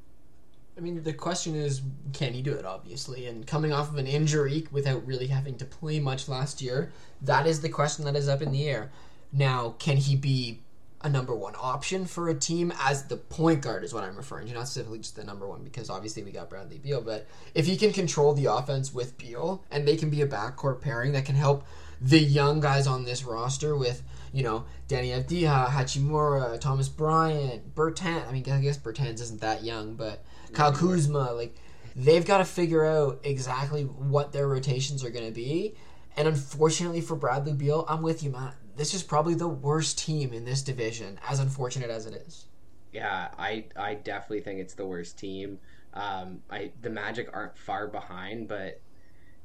I 0.78 0.82
mean, 0.82 1.02
the 1.02 1.14
question 1.14 1.56
is, 1.56 1.82
can 2.14 2.34
he 2.34 2.42
do 2.42 2.54
it? 2.54 2.66
Obviously, 2.66 3.26
and 3.26 3.48
coming 3.48 3.74
off 3.74 3.90
of 3.90 3.98
an 3.98 4.08
injury 4.08 4.68
without 4.72 5.08
really 5.08 5.28
having 5.28 5.58
to 5.58 5.66
play 5.66 6.00
much 6.00 6.28
last 6.28 6.62
year, 6.62 6.92
that 7.22 7.48
is 7.48 7.62
the 7.62 7.70
question 7.70 8.06
that 8.06 8.16
is 8.16 8.30
up 8.30 8.42
in 8.42 8.52
the 8.52 8.68
air. 8.68 8.92
Now, 9.32 9.76
can 9.80 9.98
he 9.98 10.16
be 10.16 10.62
a 11.06 11.10
number 11.10 11.36
one 11.36 11.54
option 11.62 12.04
for 12.06 12.30
a 12.30 12.34
team 12.34 12.74
as 12.82 13.04
the 13.04 13.16
point 13.16 13.62
guard 13.62 13.84
is 13.84 13.94
what 13.94 14.04
I'm 14.04 14.18
referring 14.18 14.48
to, 14.48 14.54
not 14.56 14.68
specifically 14.68 14.98
just 14.98 15.16
the 15.16 15.24
number 15.24 15.48
one 15.48 15.64
because 15.64 15.92
obviously 15.92 16.24
we 16.24 16.32
got 16.32 16.50
Bradley 16.50 16.80
Beal, 16.80 17.00
but 17.00 17.28
if 17.54 17.68
he 17.68 17.78
can 17.78 17.94
control 17.94 18.34
the 18.34 18.46
offense 18.46 18.92
with 18.92 19.16
Beal 19.16 19.64
and 19.70 19.88
they 19.88 19.98
can 19.98 20.10
be 20.10 20.24
a 20.24 20.28
backcourt 20.28 20.82
pairing 20.82 21.12
that 21.12 21.24
can 21.24 21.36
help 21.36 21.64
the 22.02 22.20
young 22.20 22.60
guys 22.60 22.88
on 22.88 23.06
this 23.06 23.24
roster 23.24 23.78
with 23.78 24.02
you 24.34 24.42
know 24.42 24.66
Deni 24.90 25.16
Avdija, 25.16 25.68
Hachimura, 25.68 26.60
Thomas 26.60 26.90
Bryant, 26.90 27.76
Bertan. 27.76 28.28
I 28.28 28.32
mean, 28.32 28.44
I 28.50 28.60
guess 28.60 28.80
Bertans 28.80 29.22
isn't 29.22 29.42
that 29.42 29.64
young, 29.64 29.94
but 29.94 30.26
Kyle 30.54 30.74
Kuzma, 30.74 31.34
like 31.34 31.56
they've 31.96 32.26
got 32.26 32.40
to 32.40 32.46
figure 32.46 32.84
out 32.84 33.20
exactly 33.24 33.84
what 33.84 34.34
their 34.34 34.48
rotations 34.48 35.04
are 35.04 35.12
going 35.12 35.26
to 35.26 35.32
be. 35.32 35.76
And 36.18 36.28
unfortunately 36.28 37.02
for 37.02 37.16
Bradley 37.16 37.54
Beal, 37.54 37.86
I'm 37.88 38.02
with 38.02 38.24
you, 38.24 38.32
Matt 38.32 38.56
this 38.76 38.94
is 38.94 39.04
probably 39.04 39.34
the 39.34 39.48
worst 39.48 39.98
team 39.98 40.34
in 40.34 40.46
this 40.46 40.62
division, 40.62 41.20
as 41.28 41.40
unfortunate 41.40 41.90
as 41.90 42.06
it 42.06 42.14
is. 42.28 42.46
Yeah, 42.92 43.30
I 43.38 43.66
I 43.76 43.96
definitely 43.96 44.42
think 44.42 44.60
it's 44.60 44.74
the 44.74 44.86
worst 44.86 45.18
team. 45.18 45.60
Um, 45.94 46.42
I 46.50 46.72
the 46.82 46.90
Magic 46.90 47.30
aren't 47.34 47.58
far 47.58 47.88
behind, 47.88 48.48
but 48.48 48.82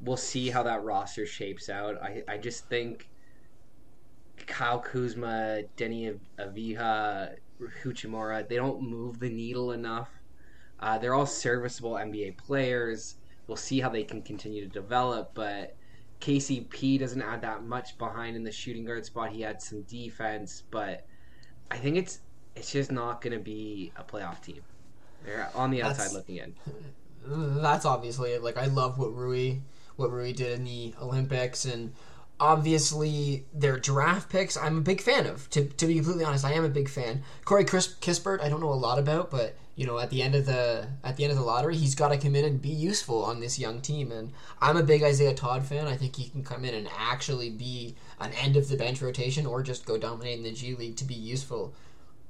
we'll 0.00 0.16
see 0.16 0.50
how 0.50 0.62
that 0.64 0.84
roster 0.84 1.26
shapes 1.26 1.68
out. 1.68 2.00
I 2.02 2.22
I 2.28 2.38
just 2.38 2.68
think 2.68 3.08
Kyle 4.46 4.80
Kuzma, 4.80 5.62
Deni 5.76 6.18
Avdija, 6.38 7.36
Hachimura, 7.82 8.48
they 8.48 8.56
don't 8.56 8.82
move 8.82 9.18
the 9.18 9.28
needle 9.28 9.72
enough. 9.72 10.10
Uh, 10.78 10.98
they're 10.98 11.14
all 11.14 11.26
serviceable 11.26 11.92
NBA 11.92 12.38
players. 12.38 13.16
We'll 13.46 13.56
see 13.56 13.80
how 13.80 13.90
they 13.90 14.04
can 14.04 14.22
continue 14.22 14.62
to 14.62 14.68
develop, 14.68 15.32
but 15.34 15.76
KCP 16.20 17.00
doesn't 17.00 17.22
add 17.22 17.42
that 17.42 17.64
much 17.64 17.96
behind 17.98 18.36
in 18.36 18.44
the 18.44 18.52
shooting 18.52 18.84
guard 18.84 19.04
spot. 19.06 19.30
He 19.30 19.40
had 19.40 19.62
some 19.62 19.82
defense, 19.82 20.62
but 20.70 21.06
I 21.70 21.76
think 21.76 21.96
it's 21.96 22.20
it's 22.54 22.72
just 22.72 22.92
not 22.92 23.20
going 23.22 23.32
to 23.32 23.42
be 23.42 23.92
a 23.96 24.02
playoff 24.02 24.42
team. 24.42 24.62
They're 25.24 25.48
on 25.54 25.70
the 25.70 25.82
outside 25.82 26.04
that's, 26.04 26.14
looking 26.14 26.36
in. 26.36 26.54
That's 27.26 27.84
obviously 27.84 28.36
like 28.38 28.56
I 28.56 28.66
love 28.66 28.98
what 28.98 29.14
Rui 29.14 29.56
what 29.96 30.10
Rui 30.10 30.32
did 30.32 30.58
in 30.58 30.64
the 30.64 30.94
Olympics 31.00 31.64
and 31.64 31.92
obviously 32.38 33.44
their 33.52 33.78
draft 33.78 34.30
picks 34.30 34.56
I'm 34.56 34.78
a 34.78 34.80
big 34.80 35.00
fan 35.00 35.26
of. 35.26 35.48
To, 35.50 35.64
to 35.64 35.86
be 35.86 35.94
completely 35.96 36.24
honest, 36.24 36.44
I 36.44 36.52
am 36.52 36.64
a 36.64 36.70
big 36.70 36.88
fan. 36.88 37.22
Corey 37.44 37.64
Chris- 37.64 37.94
Kispert, 38.00 38.40
I 38.42 38.48
don't 38.48 38.60
know 38.60 38.72
a 38.72 38.74
lot 38.74 38.98
about, 38.98 39.30
but 39.30 39.56
you 39.80 39.86
know, 39.86 39.98
at 39.98 40.10
the 40.10 40.20
end 40.20 40.34
of 40.34 40.44
the 40.44 40.86
at 41.02 41.16
the 41.16 41.24
end 41.24 41.30
of 41.30 41.38
the 41.38 41.44
lottery, 41.44 41.74
he's 41.74 41.94
got 41.94 42.08
to 42.08 42.18
come 42.18 42.36
in 42.36 42.44
and 42.44 42.60
be 42.60 42.68
useful 42.68 43.24
on 43.24 43.40
this 43.40 43.58
young 43.58 43.80
team. 43.80 44.12
And 44.12 44.30
I'm 44.60 44.76
a 44.76 44.82
big 44.82 45.02
Isaiah 45.02 45.32
Todd 45.32 45.64
fan. 45.64 45.86
I 45.86 45.96
think 45.96 46.16
he 46.16 46.28
can 46.28 46.44
come 46.44 46.66
in 46.66 46.74
and 46.74 46.86
actually 46.98 47.48
be 47.48 47.94
an 48.20 48.30
end 48.34 48.58
of 48.58 48.68
the 48.68 48.76
bench 48.76 49.00
rotation, 49.00 49.46
or 49.46 49.62
just 49.62 49.86
go 49.86 49.96
dominate 49.96 50.36
in 50.36 50.44
the 50.44 50.52
G 50.52 50.74
League 50.74 50.96
to 50.96 51.06
be 51.06 51.14
useful 51.14 51.72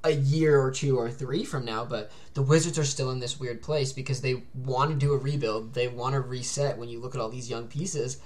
a 0.05 0.11
year 0.11 0.61
or 0.61 0.71
two 0.71 0.97
or 0.97 1.11
three 1.11 1.43
from 1.43 1.65
now. 1.65 1.83
But 1.83 2.09
the 2.35 2.41
Wizards 2.41 2.79
are 2.79 2.85
still 2.85 3.11
in 3.11 3.19
this 3.19 3.37
weird 3.37 3.61
place 3.61 3.91
because 3.91 4.21
they 4.21 4.43
want 4.55 4.91
to 4.91 4.95
do 4.95 5.11
a 5.11 5.17
rebuild. 5.17 5.73
They 5.73 5.89
want 5.89 6.13
to 6.13 6.21
reset. 6.21 6.77
When 6.77 6.87
you 6.87 7.01
look 7.01 7.15
at 7.15 7.19
all 7.19 7.27
these 7.27 7.49
young 7.49 7.67
pieces, 7.67 8.21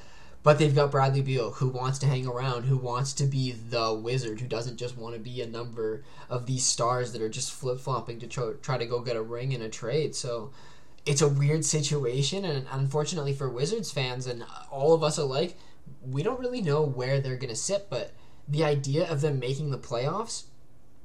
but 0.46 0.60
they've 0.60 0.76
got 0.76 0.92
Bradley 0.92 1.24
Beal, 1.24 1.54
who 1.54 1.68
wants 1.68 1.98
to 1.98 2.06
hang 2.06 2.28
around, 2.28 2.66
who 2.66 2.78
wants 2.78 3.14
to 3.14 3.24
be 3.26 3.54
the 3.54 3.92
wizard, 3.96 4.40
who 4.40 4.48
doesn't 4.48 4.78
just 4.78 4.96
want 4.96 5.16
to 5.16 5.20
be 5.20 5.42
a 5.42 5.48
number 5.48 6.04
of 6.30 6.46
these 6.46 6.64
stars 6.64 7.12
that 7.12 7.22
are 7.24 7.30
just 7.30 7.52
flip 7.52 7.80
flopping 7.80 8.20
to 8.20 8.28
try, 8.28 8.78
to 8.78 8.86
go 8.86 9.00
get 9.00 9.16
a 9.16 9.24
ring 9.24 9.54
in 9.54 9.64
a 9.64 9.70
trade. 9.70 10.14
So 10.14 10.52
it's 11.04 11.24
a 11.24 11.28
weird 11.28 11.66
situation, 11.66 12.46
and 12.46 12.68
unfortunately 12.72 13.34
for 13.34 13.50
Wizards 13.50 13.92
fans 13.92 14.28
and 14.28 14.46
all 14.70 14.94
of 14.94 15.02
us 15.02 15.18
alike, 15.18 15.58
we 16.08 16.22
don't 16.22 16.40
really 16.40 16.62
know 16.62 16.84
where 16.84 17.20
they're 17.20 17.38
going 17.38 17.50
to 17.50 17.56
sit. 17.56 17.88
But 17.90 18.14
the 18.48 18.64
idea 18.64 19.10
of 19.10 19.22
them 19.22 19.40
making 19.40 19.72
the 19.72 19.80
playoffs, 19.80 20.44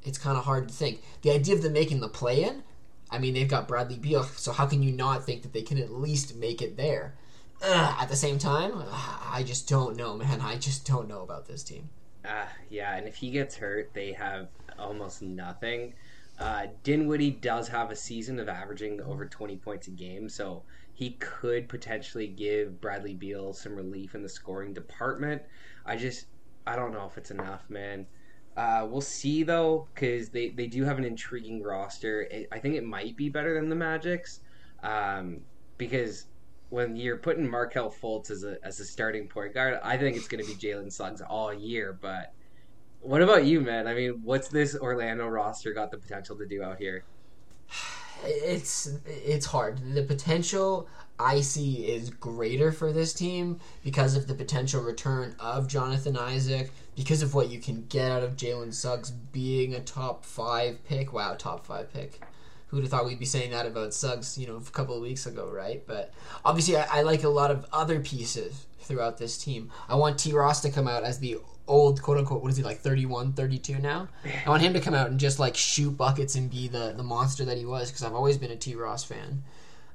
it's 0.03 0.19
kind 0.19 0.37
of 0.37 0.45
hard 0.45 0.69
to 0.69 0.75
think. 0.75 1.03
The 1.23 1.31
idea 1.31 1.55
of 1.55 1.63
them 1.63 1.73
making 1.73 2.01
the 2.01 2.09
play 2.09 2.45
in, 2.45 2.63
I 3.11 3.19
mean, 3.19 3.33
they've 3.33 3.49
got 3.49 3.69
Bradley 3.69 3.97
Beal, 3.97 4.25
so 4.25 4.53
how 4.53 4.67
can 4.67 4.83
you 4.83 4.93
not 4.93 5.25
think 5.25 5.41
that 5.45 5.55
they 5.55 5.63
can 5.63 5.79
at 5.79 5.91
least 5.91 6.37
make 6.37 6.61
it 6.61 6.77
there? 6.77 7.15
Uh, 7.63 7.97
at 8.01 8.09
the 8.09 8.17
same 8.17 8.39
time, 8.39 8.73
I 8.91 9.43
just 9.45 9.69
don't 9.69 9.97
know, 9.97 10.17
man. 10.17 10.41
I 10.41 10.57
just 10.57 10.87
don't 10.87 11.09
know 11.09 11.23
about 11.23 11.47
this 11.47 11.63
team. 11.63 11.89
Uh, 12.25 12.47
yeah, 12.69 12.97
and 12.97 13.07
if 13.07 13.17
he 13.17 13.31
gets 13.31 13.57
hurt, 13.57 13.91
they 13.95 14.13
have 14.13 14.49
almost 14.79 15.23
nothing. 15.23 15.95
Uh, 16.39 16.67
Dinwiddie 16.83 17.33
does 17.33 17.69
have 17.69 17.91
a 17.91 17.97
season 17.97 18.39
of 18.39 18.49
averaging 18.49 19.01
over 19.03 19.27
20 19.27 19.57
points 19.57 19.89
a 19.89 19.91
game, 19.91 20.29
so 20.29 20.63
he 20.95 21.13
could 21.13 21.69
potentially 21.69 22.27
give 22.27 22.81
Bradley 22.81 23.15
Beal 23.15 23.53
some 23.53 23.75
relief 23.75 24.15
in 24.15 24.23
the 24.23 24.29
scoring 24.29 24.73
department. 24.73 25.43
I 25.85 25.97
just, 25.97 26.27
I 26.67 26.77
don't 26.77 26.93
know 26.93 27.07
if 27.07 27.19
it's 27.19 27.31
enough, 27.31 27.69
man. 27.69 28.07
Uh, 28.57 28.87
we'll 28.89 29.01
see 29.01 29.43
though, 29.43 29.87
because 29.95 30.31
they, 30.31 30.49
they 30.49 30.67
do 30.67 30.85
have 30.85 30.99
an 30.99 31.05
intriguing 31.05 31.63
roster. 31.63 32.23
It, 32.23 32.49
I 32.53 32.59
think 32.59 32.75
it 32.75 32.85
might 32.85 33.17
be 33.17 33.29
better 33.29 33.55
than 33.55 33.69
the 33.69 33.77
Magic's, 33.77 34.41
um, 34.83 35.41
because 35.79 36.27
when 36.71 36.97
you're 36.97 37.19
putting 37.19 37.49
Markelle 37.49 37.91
Fultz 37.91 38.31
as 38.31 38.45
a 38.45 38.57
as 38.65 38.81
a 38.81 38.85
starting 38.85 39.29
point 39.29 39.55
guard, 39.55 39.79
I 39.83 39.99
think 39.99 40.17
it's 40.17 40.29
going 40.29 40.43
to 40.43 40.49
be 40.49 40.57
Jalen 40.57 40.91
Suggs 40.91 41.21
all 41.21 41.53
year. 41.53 41.97
But 42.01 42.33
what 43.01 43.23
about 43.23 43.45
you, 43.45 43.61
man? 43.61 43.87
I 43.87 43.95
mean, 43.95 44.21
what's 44.23 44.49
this 44.49 44.77
Orlando 44.77 45.27
roster 45.27 45.73
got 45.75 45.91
the 45.91 45.99
potential 45.99 46.37
to 46.39 46.47
do 46.47 46.63
out 46.63 46.79
here? 46.79 47.05
It's 48.25 48.91
it's 49.07 49.47
hard. 49.47 49.95
The 49.95 50.03
potential 50.03 50.89
I 51.19 51.41
see 51.41 51.87
is 51.87 52.11
greater 52.11 52.71
for 52.71 52.93
this 52.93 53.13
team 53.13 53.61
because 53.83 54.17
of 54.17 54.27
the 54.27 54.35
potential 54.35 54.83
return 54.83 55.35
of 55.41 55.67
Jonathan 55.67 56.17
Isaac, 56.17 56.71
because 56.95 57.23
of 57.23 57.35
what 57.35 57.51
you 57.51 57.59
can 57.59 57.87
get 57.89 58.13
out 58.13 58.23
of 58.23 58.37
Jalen 58.37 58.75
Suggs 58.75 59.11
being 59.11 59.75
a 59.75 59.81
top 59.81 60.25
five 60.25 60.85
pick. 60.85 61.13
Wow, 61.13 61.35
top 61.35 61.67
five 61.67 61.93
pick 61.93 62.21
who'd 62.71 62.83
have 62.83 62.91
thought 62.91 63.05
we'd 63.05 63.19
be 63.19 63.25
saying 63.25 63.51
that 63.51 63.67
about 63.67 63.93
Suggs, 63.93 64.39
you 64.39 64.47
know, 64.47 64.57
a 64.57 64.71
couple 64.71 64.95
of 64.95 65.03
weeks 65.03 65.27
ago, 65.27 65.51
right? 65.51 65.83
But 65.87 66.13
obviously, 66.45 66.77
I, 66.77 66.99
I 66.99 67.03
like 67.03 67.25
a 67.25 67.29
lot 67.29 67.51
of 67.51 67.67
other 67.73 68.01
pieces 68.01 68.67
throughout 68.81 69.19
this 69.19 69.37
team. 69.37 69.71
I 69.89 69.97
want 69.97 70.19
T. 70.19 70.33
Ross 70.33 70.61
to 70.63 70.71
come 70.71 70.87
out 70.87 71.03
as 71.05 71.19
the 71.19 71.39
old 71.67 72.03
quote 72.03 72.19
unquote 72.19 72.43
what 72.43 72.51
is 72.51 72.57
he 72.57 72.65
like 72.65 72.81
31 72.81 73.33
32 73.33 73.79
now 73.79 74.09
i 74.45 74.49
want 74.49 74.61
him 74.61 74.73
to 74.73 74.81
come 74.81 74.93
out 74.93 75.09
and 75.09 75.21
just 75.21 75.39
like 75.39 75.57
shoot 75.57 75.93
buckets 75.97 76.35
and 76.35 76.51
be 76.51 76.67
the 76.67 76.93
the 76.97 77.03
monster 77.03 77.45
that 77.45 77.57
he 77.57 77.65
was 77.65 77.91
because 77.91 78.03
i've 78.03 78.15
always 78.15 78.37
been 78.37 78.51
a 78.51 78.57
t 78.57 78.75
ross 78.75 79.05
fan 79.05 79.45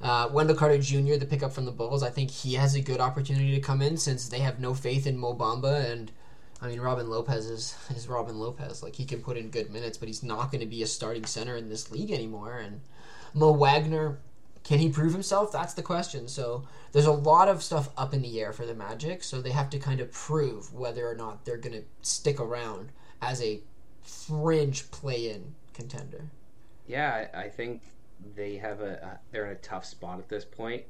uh, 0.02 0.30
Wendell 0.32 0.56
Carter 0.56 0.78
Jr., 0.78 1.16
the 1.16 1.26
pickup 1.26 1.54
from 1.54 1.66
the 1.66 1.72
Bulls, 1.72 2.04
I 2.04 2.10
think 2.10 2.30
he 2.30 2.56
has 2.56 2.76
a 2.76 2.82
good 2.82 3.00
opportunity 3.00 3.56
to 3.56 3.62
come 3.62 3.82
in 3.82 3.98
since 3.98 4.28
they 4.28 4.40
have 4.40 4.60
no 4.60 4.74
faith 4.74 5.08
in 5.08 5.18
Mo 5.18 5.34
Bamba 5.34 5.90
and 5.90 6.12
I 6.66 6.70
mean, 6.70 6.82
Robin 6.82 7.10
Lopez 7.10 7.46
is, 7.46 7.76
is 7.96 8.08
Robin 8.08 8.40
Lopez. 8.40 8.82
Like, 8.82 8.96
he 8.96 9.06
can 9.06 9.22
put 9.22 9.38
in 9.38 9.50
good 9.50 9.72
minutes, 9.72 9.98
but 9.98 10.08
he's 10.08 10.24
not 10.24 10.52
going 10.52 10.62
to 10.62 10.68
be 10.68 10.84
a 10.84 10.88
starting 10.88 11.26
center 11.26 11.56
in 11.56 11.70
this 11.70 11.92
league 11.92 12.12
anymore. 12.12 12.58
And 12.58 12.82
Mo 13.34 13.52
Wagner, 13.52 14.20
can 14.64 14.80
he 14.80 14.90
prove 14.90 15.14
himself? 15.14 15.52
That's 15.52 15.76
the 15.76 15.84
question. 15.84 16.28
So 16.28 16.68
there's 16.92 17.06
a 17.06 17.12
lot 17.12 17.48
of 17.48 17.62
stuff 17.62 17.90
up 17.98 18.14
in 18.14 18.22
the 18.22 18.42
air 18.42 18.52
for 18.52 18.66
the 18.66 18.74
Magic. 18.74 19.24
So 19.24 19.42
they 19.42 19.52
have 19.52 19.70
to 19.70 19.80
kind 19.80 20.00
of 20.02 20.12
prove 20.12 20.74
whether 20.74 21.08
or 21.08 21.16
not 21.16 21.46
they're 21.46 21.58
going 21.58 21.76
to 21.76 21.84
stick 22.02 22.40
around 22.40 22.92
as 23.22 23.42
a 23.42 23.62
fringe 24.02 24.90
play-in 24.92 25.54
contender. 25.74 26.32
Yeah, 26.88 27.28
I, 27.34 27.50
think 27.50 27.82
they 28.36 28.58
have 28.58 28.82
a, 28.82 29.20
they're 29.32 29.46
in 29.46 29.52
a 29.52 29.60
tough 29.60 29.86
spot 29.86 30.20
at 30.20 30.30
this 30.30 30.46
point. 30.46 30.84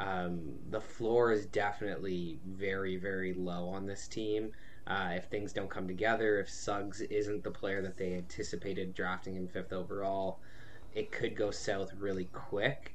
Um, 0.00 0.54
the 0.70 0.80
floor 0.80 1.32
is 1.32 1.46
definitely 1.46 2.38
very 2.46 2.96
very 2.96 3.34
low 3.34 3.68
on 3.68 3.84
this 3.86 4.06
team. 4.06 4.52
Uh, 4.88 5.10
if 5.16 5.26
things 5.26 5.52
don't 5.52 5.68
come 5.68 5.86
together, 5.86 6.40
if 6.40 6.48
Suggs 6.48 7.02
isn't 7.02 7.44
the 7.44 7.50
player 7.50 7.82
that 7.82 7.98
they 7.98 8.14
anticipated 8.14 8.94
drafting 8.94 9.36
him 9.36 9.46
fifth 9.46 9.72
overall, 9.72 10.40
it 10.94 11.12
could 11.12 11.36
go 11.36 11.50
south 11.50 11.92
really 11.98 12.24
quick. 12.32 12.94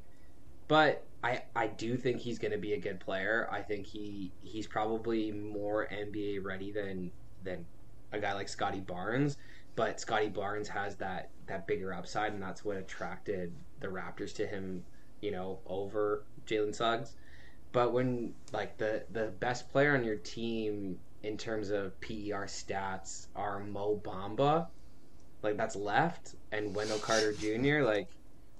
But 0.68 1.06
I 1.24 1.44
I 1.56 1.68
do 1.68 1.96
think 1.96 2.20
he's 2.20 2.40
going 2.40 2.52
to 2.52 2.58
be 2.58 2.74
a 2.74 2.80
good 2.80 3.00
player. 3.00 3.48
I 3.52 3.62
think 3.62 3.86
he 3.86 4.32
he's 4.42 4.66
probably 4.66 5.32
more 5.32 5.88
NBA 5.92 6.44
ready 6.44 6.72
than 6.72 7.12
than 7.44 7.66
a 8.12 8.20
guy 8.20 8.34
like 8.34 8.50
Scottie 8.50 8.80
Barnes. 8.80 9.38
But 9.76 10.00
Scottie 10.00 10.30
Barnes 10.30 10.70
has 10.70 10.96
that 10.96 11.30
that 11.46 11.68
bigger 11.68 11.94
upside, 11.94 12.34
and 12.34 12.42
that's 12.42 12.66
what 12.66 12.78
attracted 12.78 13.54
the 13.82 13.88
Raptors 13.88 14.34
to 14.36 14.48
him. 14.48 14.84
You 15.22 15.30
know, 15.32 15.60
over 15.68 16.24
Jalen 16.48 16.74
Suggs. 16.74 17.14
But 17.72 17.94
when 17.94 18.34
like 18.52 18.78
the 18.78 19.04
the 19.12 19.28
best 19.40 19.70
player 19.70 19.94
on 19.94 20.04
your 20.04 20.18
team 20.18 20.98
in 21.24 21.38
terms 21.38 21.70
of 21.70 22.00
PER 22.02 22.46
stats 22.48 23.28
are 23.36 23.60
Mo 23.62 24.00
Bamba, 24.04 24.68
like 25.42 25.58
that's 25.58 25.76
left, 25.76 26.36
and 26.52 26.76
Wendell 26.76 27.00
Carter 27.00 27.34
Jr. 27.34 27.82
Like 27.82 28.10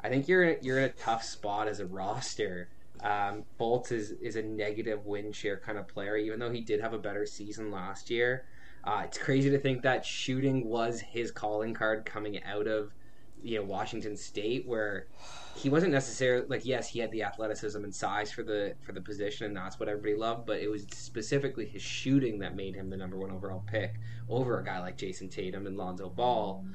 I 0.04 0.10
think 0.10 0.28
you're 0.28 0.58
you're 0.60 0.80
in 0.80 0.86
a 0.86 0.90
tough 0.90 1.24
spot 1.24 1.68
as 1.68 1.80
a 1.80 1.86
roster. 1.86 2.70
Um, 3.02 3.44
Fultz 3.60 3.92
is 3.92 4.12
is 4.12 4.36
a 4.36 4.42
negative 4.42 5.06
win 5.06 5.32
share 5.32 5.58
kind 5.58 5.78
of 5.78 5.88
player, 5.88 6.18
even 6.18 6.40
though 6.40 6.52
he 6.52 6.62
did 6.62 6.82
have 6.82 6.94
a 6.94 7.00
better 7.00 7.26
season 7.26 7.72
last 7.72 8.10
year. 8.10 8.46
Uh, 8.84 9.04
it's 9.06 9.18
crazy 9.18 9.50
to 9.50 9.58
think 9.58 9.82
that 9.82 10.06
shooting 10.06 10.68
was 10.68 11.00
his 11.00 11.32
calling 11.32 11.74
card 11.74 12.06
coming 12.06 12.44
out 12.44 12.68
of 12.68 12.94
you 13.42 13.60
know 13.60 13.66
Washington 13.66 14.18
State, 14.18 14.68
where 14.68 15.08
he 15.56 15.70
wasn't 15.70 15.92
necessarily 15.92 16.46
like 16.48 16.66
yes, 16.66 16.90
he 16.90 17.00
had 17.00 17.12
the 17.12 17.24
athleticism 17.24 17.84
and 17.84 17.94
size 17.94 18.32
for 18.32 18.44
the 18.44 18.76
for 18.82 18.92
the 18.92 19.02
position, 19.02 19.46
and 19.46 19.56
that's 19.56 19.80
what 19.80 19.88
everybody 19.90 20.16
loved. 20.16 20.46
But 20.46 20.60
it 20.60 20.70
was 20.70 20.86
specifically 20.92 21.66
his 21.66 21.82
shooting 21.82 22.40
that 22.40 22.56
made 22.56 22.76
him 22.76 22.90
the 22.90 22.98
number 22.98 23.18
one 23.18 23.32
overall 23.32 23.64
pick 23.68 23.96
over 24.30 24.60
a 24.60 24.64
guy 24.64 24.80
like 24.80 24.98
Jayson 24.98 25.30
Tatum 25.30 25.68
and 25.68 25.78
Lonzo 25.78 26.10
Ball 26.10 26.66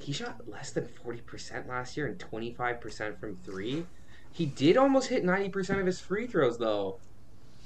he 0.00 0.12
shot 0.12 0.48
less 0.48 0.70
than 0.70 0.86
40% 0.86 1.68
last 1.68 1.96
year 1.96 2.06
and 2.06 2.18
25% 2.18 3.18
from 3.18 3.36
three. 3.36 3.86
He 4.30 4.46
did 4.46 4.76
almost 4.76 5.08
hit 5.08 5.24
90% 5.24 5.80
of 5.80 5.86
his 5.86 6.00
free 6.00 6.26
throws, 6.26 6.58
though. 6.58 6.98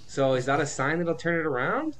So 0.07 0.35
is 0.35 0.46
that 0.46 0.61
a 0.61 0.66
sign 0.66 0.99
that 0.99 1.07
he'll 1.07 1.16
turn 1.16 1.40
it 1.40 1.46
around? 1.46 1.96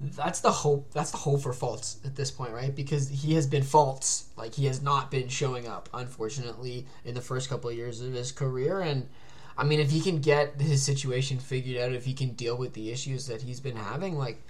That's 0.00 0.40
the 0.40 0.50
hope. 0.50 0.92
That's 0.92 1.10
the 1.10 1.18
hope 1.18 1.42
for 1.42 1.52
Fultz 1.52 2.04
at 2.04 2.16
this 2.16 2.30
point, 2.30 2.52
right? 2.52 2.74
Because 2.74 3.08
he 3.08 3.34
has 3.34 3.46
been 3.46 3.62
Fultz. 3.62 4.24
Like 4.36 4.54
he 4.54 4.66
has 4.66 4.82
not 4.82 5.10
been 5.10 5.28
showing 5.28 5.66
up, 5.66 5.88
unfortunately, 5.94 6.86
in 7.04 7.14
the 7.14 7.20
first 7.20 7.48
couple 7.48 7.70
of 7.70 7.76
years 7.76 8.00
of 8.00 8.12
his 8.12 8.32
career. 8.32 8.80
And 8.80 9.08
I 9.56 9.64
mean, 9.64 9.80
if 9.80 9.90
he 9.90 10.00
can 10.00 10.20
get 10.20 10.60
his 10.60 10.82
situation 10.82 11.38
figured 11.38 11.80
out, 11.80 11.92
if 11.92 12.04
he 12.04 12.12
can 12.12 12.30
deal 12.30 12.56
with 12.56 12.74
the 12.74 12.90
issues 12.90 13.26
that 13.28 13.42
he's 13.42 13.60
been 13.60 13.76
having, 13.76 14.18
like 14.18 14.42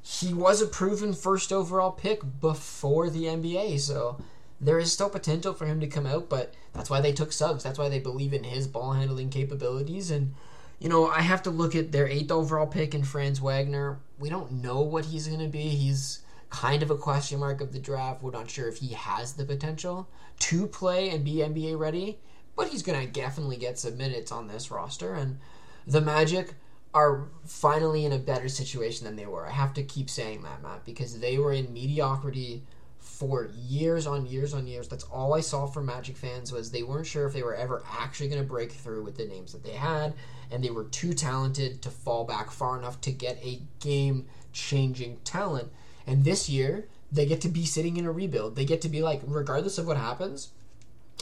he 0.00 0.32
was 0.32 0.62
a 0.62 0.66
proven 0.66 1.12
first 1.12 1.52
overall 1.52 1.90
pick 1.90 2.22
before 2.40 3.10
the 3.10 3.24
NBA. 3.24 3.80
So 3.80 4.20
there 4.60 4.78
is 4.78 4.92
still 4.92 5.10
potential 5.10 5.52
for 5.54 5.66
him 5.66 5.80
to 5.80 5.86
come 5.86 6.06
out, 6.06 6.28
but 6.28 6.54
that's 6.72 6.88
why 6.88 7.00
they 7.00 7.12
took 7.12 7.32
Suggs. 7.32 7.62
That's 7.62 7.78
why 7.78 7.88
they 7.88 7.98
believe 7.98 8.32
in 8.32 8.44
his 8.44 8.66
ball 8.66 8.92
handling 8.92 9.30
capabilities. 9.30 10.10
And, 10.10 10.34
you 10.78 10.88
know, 10.88 11.08
I 11.08 11.20
have 11.20 11.42
to 11.44 11.50
look 11.50 11.74
at 11.74 11.92
their 11.92 12.08
eighth 12.08 12.30
overall 12.30 12.66
pick 12.66 12.94
in 12.94 13.04
Franz 13.04 13.40
Wagner. 13.40 13.98
We 14.18 14.28
don't 14.28 14.62
know 14.62 14.80
what 14.80 15.06
he's 15.06 15.28
going 15.28 15.40
to 15.40 15.48
be. 15.48 15.60
He's 15.60 16.20
kind 16.50 16.82
of 16.82 16.90
a 16.90 16.96
question 16.96 17.40
mark 17.40 17.60
of 17.60 17.72
the 17.72 17.78
draft. 17.78 18.22
We're 18.22 18.30
not 18.30 18.50
sure 18.50 18.68
if 18.68 18.78
he 18.78 18.94
has 18.94 19.34
the 19.34 19.44
potential 19.44 20.08
to 20.40 20.66
play 20.66 21.10
and 21.10 21.24
be 21.24 21.36
NBA 21.36 21.78
ready, 21.78 22.18
but 22.56 22.68
he's 22.68 22.82
going 22.82 23.06
to 23.06 23.12
definitely 23.12 23.56
get 23.56 23.78
some 23.78 23.96
minutes 23.96 24.32
on 24.32 24.48
this 24.48 24.70
roster. 24.70 25.14
And 25.14 25.38
the 25.86 26.00
Magic 26.00 26.54
are 26.94 27.28
finally 27.44 28.04
in 28.04 28.12
a 28.12 28.18
better 28.18 28.48
situation 28.48 29.04
than 29.04 29.16
they 29.16 29.26
were. 29.26 29.46
I 29.46 29.50
have 29.50 29.74
to 29.74 29.82
keep 29.82 30.08
saying 30.08 30.42
that, 30.42 30.62
Matt, 30.62 30.84
because 30.84 31.20
they 31.20 31.38
were 31.38 31.52
in 31.52 31.72
mediocrity 31.72 32.64
for 32.98 33.50
years 33.54 34.06
on 34.06 34.26
years 34.26 34.54
on 34.54 34.66
years. 34.66 34.88
That's 34.88 35.04
all 35.04 35.34
I 35.34 35.40
saw 35.40 35.66
from 35.66 35.86
Magic 35.86 36.16
fans 36.16 36.52
was 36.52 36.70
they 36.70 36.82
weren't 36.82 37.06
sure 37.06 37.26
if 37.26 37.32
they 37.32 37.42
were 37.42 37.54
ever 37.54 37.82
actually 37.90 38.28
going 38.28 38.42
to 38.42 38.48
break 38.48 38.72
through 38.72 39.04
with 39.04 39.16
the 39.16 39.26
names 39.26 39.52
that 39.52 39.62
they 39.62 39.72
had, 39.72 40.14
and 40.50 40.62
they 40.62 40.70
were 40.70 40.84
too 40.84 41.12
talented 41.12 41.82
to 41.82 41.90
fall 41.90 42.24
back 42.24 42.50
far 42.50 42.78
enough 42.78 43.00
to 43.02 43.12
get 43.12 43.38
a 43.42 43.60
game 43.80 44.26
changing 44.52 45.18
talent. 45.24 45.70
And 46.06 46.24
this 46.24 46.48
year, 46.48 46.88
they 47.10 47.26
get 47.26 47.40
to 47.42 47.48
be 47.48 47.64
sitting 47.64 47.96
in 47.96 48.06
a 48.06 48.12
rebuild. 48.12 48.56
They 48.56 48.64
get 48.64 48.80
to 48.82 48.88
be 48.88 49.02
like, 49.02 49.20
regardless 49.26 49.78
of 49.78 49.86
what 49.86 49.96
happens, 49.96 50.50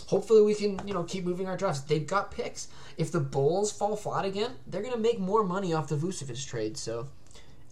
hopefully 0.06 0.42
we 0.42 0.54
can, 0.54 0.80
you 0.86 0.94
know, 0.94 1.04
keep 1.04 1.24
moving 1.24 1.48
our 1.48 1.56
drafts. 1.56 1.80
They've 1.80 2.06
got 2.06 2.30
picks. 2.30 2.68
If 2.96 3.12
the 3.12 3.20
Bulls 3.20 3.72
fall 3.72 3.96
flat 3.96 4.24
again, 4.24 4.52
they're 4.66 4.82
going 4.82 4.94
to 4.94 5.00
make 5.00 5.18
more 5.18 5.44
money 5.44 5.72
off 5.72 5.88
the 5.88 5.96
Vucevic 5.96 6.46
trade. 6.46 6.76
So, 6.76 7.08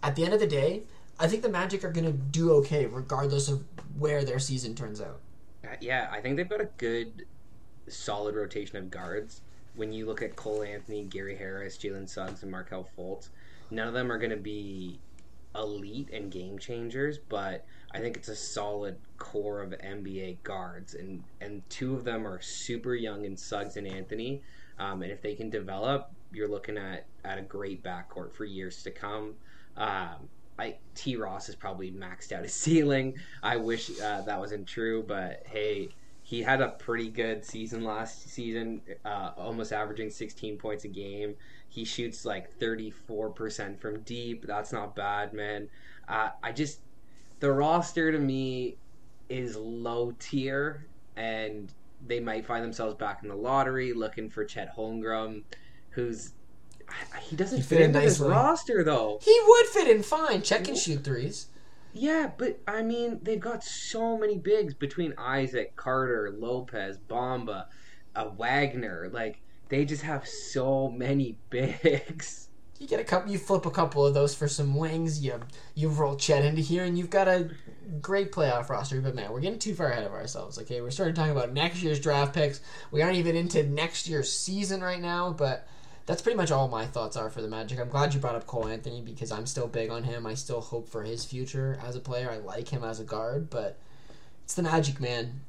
at 0.03 0.15
the 0.15 0.23
end 0.23 0.33
of 0.33 0.39
the 0.39 0.47
day, 0.47 0.83
I 1.19 1.27
think 1.27 1.41
the 1.41 1.49
Magic 1.49 1.83
are 1.83 1.91
going 1.91 2.05
to 2.05 2.11
do 2.11 2.51
okay 2.53 2.85
regardless 2.85 3.47
of 3.47 3.63
where 3.97 4.23
their 4.23 4.39
season 4.39 4.75
turns 4.75 5.01
out. 5.01 5.19
Uh, 5.63 5.75
yeah, 5.79 6.09
I 6.11 6.21
think 6.21 6.37
they've 6.37 6.49
got 6.49 6.61
a 6.61 6.69
good, 6.77 7.25
solid 7.87 8.35
rotation 8.35 8.77
of 8.77 8.91
guards. 8.91 9.41
When 9.75 9.91
you 9.91 10.05
look 10.05 10.21
at 10.21 10.35
Cole 10.35 10.63
Anthony, 10.63 11.03
Gary 11.03 11.35
Harris, 11.35 11.77
Jalen 11.77 12.07
Suggs, 12.07 12.43
and 12.43 12.51
Markelle 12.51 12.87
Fultz, 12.97 13.29
none 13.71 13.87
of 13.87 13.93
them 13.93 14.11
are 14.11 14.17
going 14.17 14.31
to 14.31 14.37
be 14.37 14.99
elite 15.55 16.09
and 16.11 16.31
game 16.31 16.59
changers, 16.59 17.17
but 17.17 17.65
I 17.93 17.99
think 17.99 18.17
it's 18.17 18.27
a 18.27 18.35
solid 18.35 18.97
core 19.17 19.61
of 19.61 19.71
NBA 19.71 20.43
guards, 20.43 20.93
and 20.93 21.23
and 21.41 21.67
two 21.69 21.95
of 21.95 22.03
them 22.03 22.27
are 22.27 22.41
super 22.41 22.93
young 22.93 23.25
in 23.25 23.37
Suggs 23.37 23.77
and 23.77 23.87
Anthony, 23.87 24.41
um, 24.79 25.01
and 25.01 25.11
if 25.11 25.21
they 25.21 25.35
can 25.35 25.49
develop, 25.49 26.11
you're 26.31 26.47
looking 26.49 26.77
at 26.77 27.05
at 27.23 27.37
a 27.37 27.41
great 27.41 27.83
backcourt 27.83 28.33
for 28.33 28.45
years 28.45 28.83
to 28.83 28.91
come. 28.91 29.35
Um, 29.77 30.29
I 30.57 30.77
T 30.93 31.15
Ross 31.15 31.49
is 31.49 31.55
probably 31.55 31.91
maxed 31.91 32.31
out 32.31 32.43
his 32.43 32.53
ceiling. 32.65 33.15
I 33.41 33.57
wish 33.57 33.89
uh, 34.01 34.21
that 34.21 34.39
wasn't 34.39 34.67
true, 34.67 35.03
but 35.07 35.43
hey, 35.45 35.89
he 36.25 36.41
had 36.41 36.59
a 36.59 36.69
pretty 36.69 37.11
good 37.11 37.45
season 37.45 37.83
last 37.83 38.31
season, 38.31 38.81
uh, 39.05 39.29
almost 39.37 39.71
averaging 39.71 40.09
16 40.09 40.57
points 40.57 40.83
a 40.83 40.87
game. 40.87 41.35
He 41.69 41.85
shoots 41.85 42.25
like 42.25 42.57
34% 42.57 43.79
from 43.79 43.99
deep. 43.99 44.43
That's 44.47 44.73
not 44.73 44.95
bad, 44.95 45.33
man. 45.33 45.69
Uh, 46.07 46.29
I 46.41 46.51
just 46.51 46.79
the 47.41 47.51
roster 47.51 48.11
to 48.11 48.17
me 48.17 48.77
is 49.29 49.55
low 49.55 50.15
tier, 50.17 50.87
and 51.15 51.71
they 52.07 52.19
might 52.19 52.47
find 52.47 52.63
themselves 52.63 52.95
back 52.95 53.19
in 53.21 53.29
the 53.29 53.35
lottery 53.35 53.93
looking 53.93 54.27
for 54.31 54.43
Chet 54.43 54.75
Holmgren, 54.75 55.43
who's 55.91 56.33
he 57.21 57.35
doesn't 57.35 57.59
he 57.59 57.63
fit, 57.63 57.77
fit 57.77 57.81
into 57.85 57.99
this 57.99 58.19
roster 58.19 58.83
though. 58.83 59.19
He 59.21 59.39
would 59.47 59.65
fit 59.67 59.87
in 59.95 60.01
fine. 60.01 60.41
Check 60.41 60.67
and 60.69 60.77
shoot 60.77 61.03
threes. 61.03 61.49
Yeah, 61.97 62.29
but 62.37 62.59
I 62.67 62.81
mean, 62.81 63.21
they've 63.23 63.39
got 63.39 63.63
so 63.63 64.17
many 64.17 64.37
bigs 64.37 64.73
between 64.73 65.13
Isaac, 65.17 65.77
Carter, 65.77 66.29
Lopez, 66.37 66.99
Bamba, 67.09 67.67
uh, 68.13 68.29
Wagner. 68.37 69.09
Like 69.13 69.39
they 69.69 69.85
just 69.85 70.03
have 70.03 70.27
so 70.27 70.89
many 70.89 71.37
bigs. 71.49 72.49
You 72.79 72.87
get 72.87 72.99
a 72.99 73.05
couple, 73.05 73.31
you 73.31 73.37
flip 73.37 73.65
a 73.65 73.71
couple 73.71 74.05
of 74.05 74.13
those 74.13 74.35
for 74.35 74.49
some 74.49 74.75
wings. 74.75 75.23
You 75.23 75.39
you 75.73 75.87
roll 75.87 76.17
Chet 76.17 76.43
into 76.43 76.61
here, 76.61 76.83
and 76.83 76.97
you've 76.97 77.09
got 77.09 77.29
a 77.29 77.49
great 78.01 78.33
playoff 78.33 78.67
roster. 78.67 78.99
But 78.99 79.15
man, 79.15 79.31
we're 79.31 79.39
getting 79.39 79.57
too 79.57 79.73
far 79.73 79.89
ahead 79.89 80.03
of 80.03 80.11
ourselves. 80.11 80.59
Okay, 80.59 80.81
we're 80.81 80.91
starting 80.91 81.15
talking 81.15 81.31
about 81.31 81.53
next 81.53 81.81
year's 81.81 82.01
draft 82.01 82.33
picks. 82.33 82.59
We 82.91 83.03
aren't 83.03 83.15
even 83.15 83.37
into 83.37 83.63
next 83.63 84.09
year's 84.09 84.29
season 84.29 84.81
right 84.81 85.01
now, 85.01 85.31
but 85.31 85.65
that's 86.05 86.21
pretty 86.21 86.37
much 86.37 86.51
all 86.51 86.67
my 86.67 86.85
thoughts 86.85 87.17
are 87.17 87.29
for 87.29 87.41
the 87.41 87.47
Magic. 87.47 87.79
I'm 87.79 87.89
glad 87.89 88.13
you 88.13 88.19
brought 88.19 88.35
up 88.35 88.45
Cole 88.45 88.67
Anthony 88.67 89.01
because 89.01 89.31
I'm 89.31 89.45
still 89.45 89.67
big 89.67 89.89
on 89.89 90.03
him. 90.03 90.25
I 90.25 90.35
still 90.35 90.61
hope 90.61 90.87
for 90.87 91.03
his 91.03 91.25
future 91.25 91.79
as 91.83 91.95
a 91.95 91.99
player. 91.99 92.29
I 92.29 92.37
like 92.37 92.69
him 92.69 92.83
as 92.83 92.99
a 92.99 93.03
guard, 93.03 93.49
but 93.49 93.77
it's 94.43 94.53
the 94.53 94.63
Magic, 94.63 95.01
man. 95.01 95.41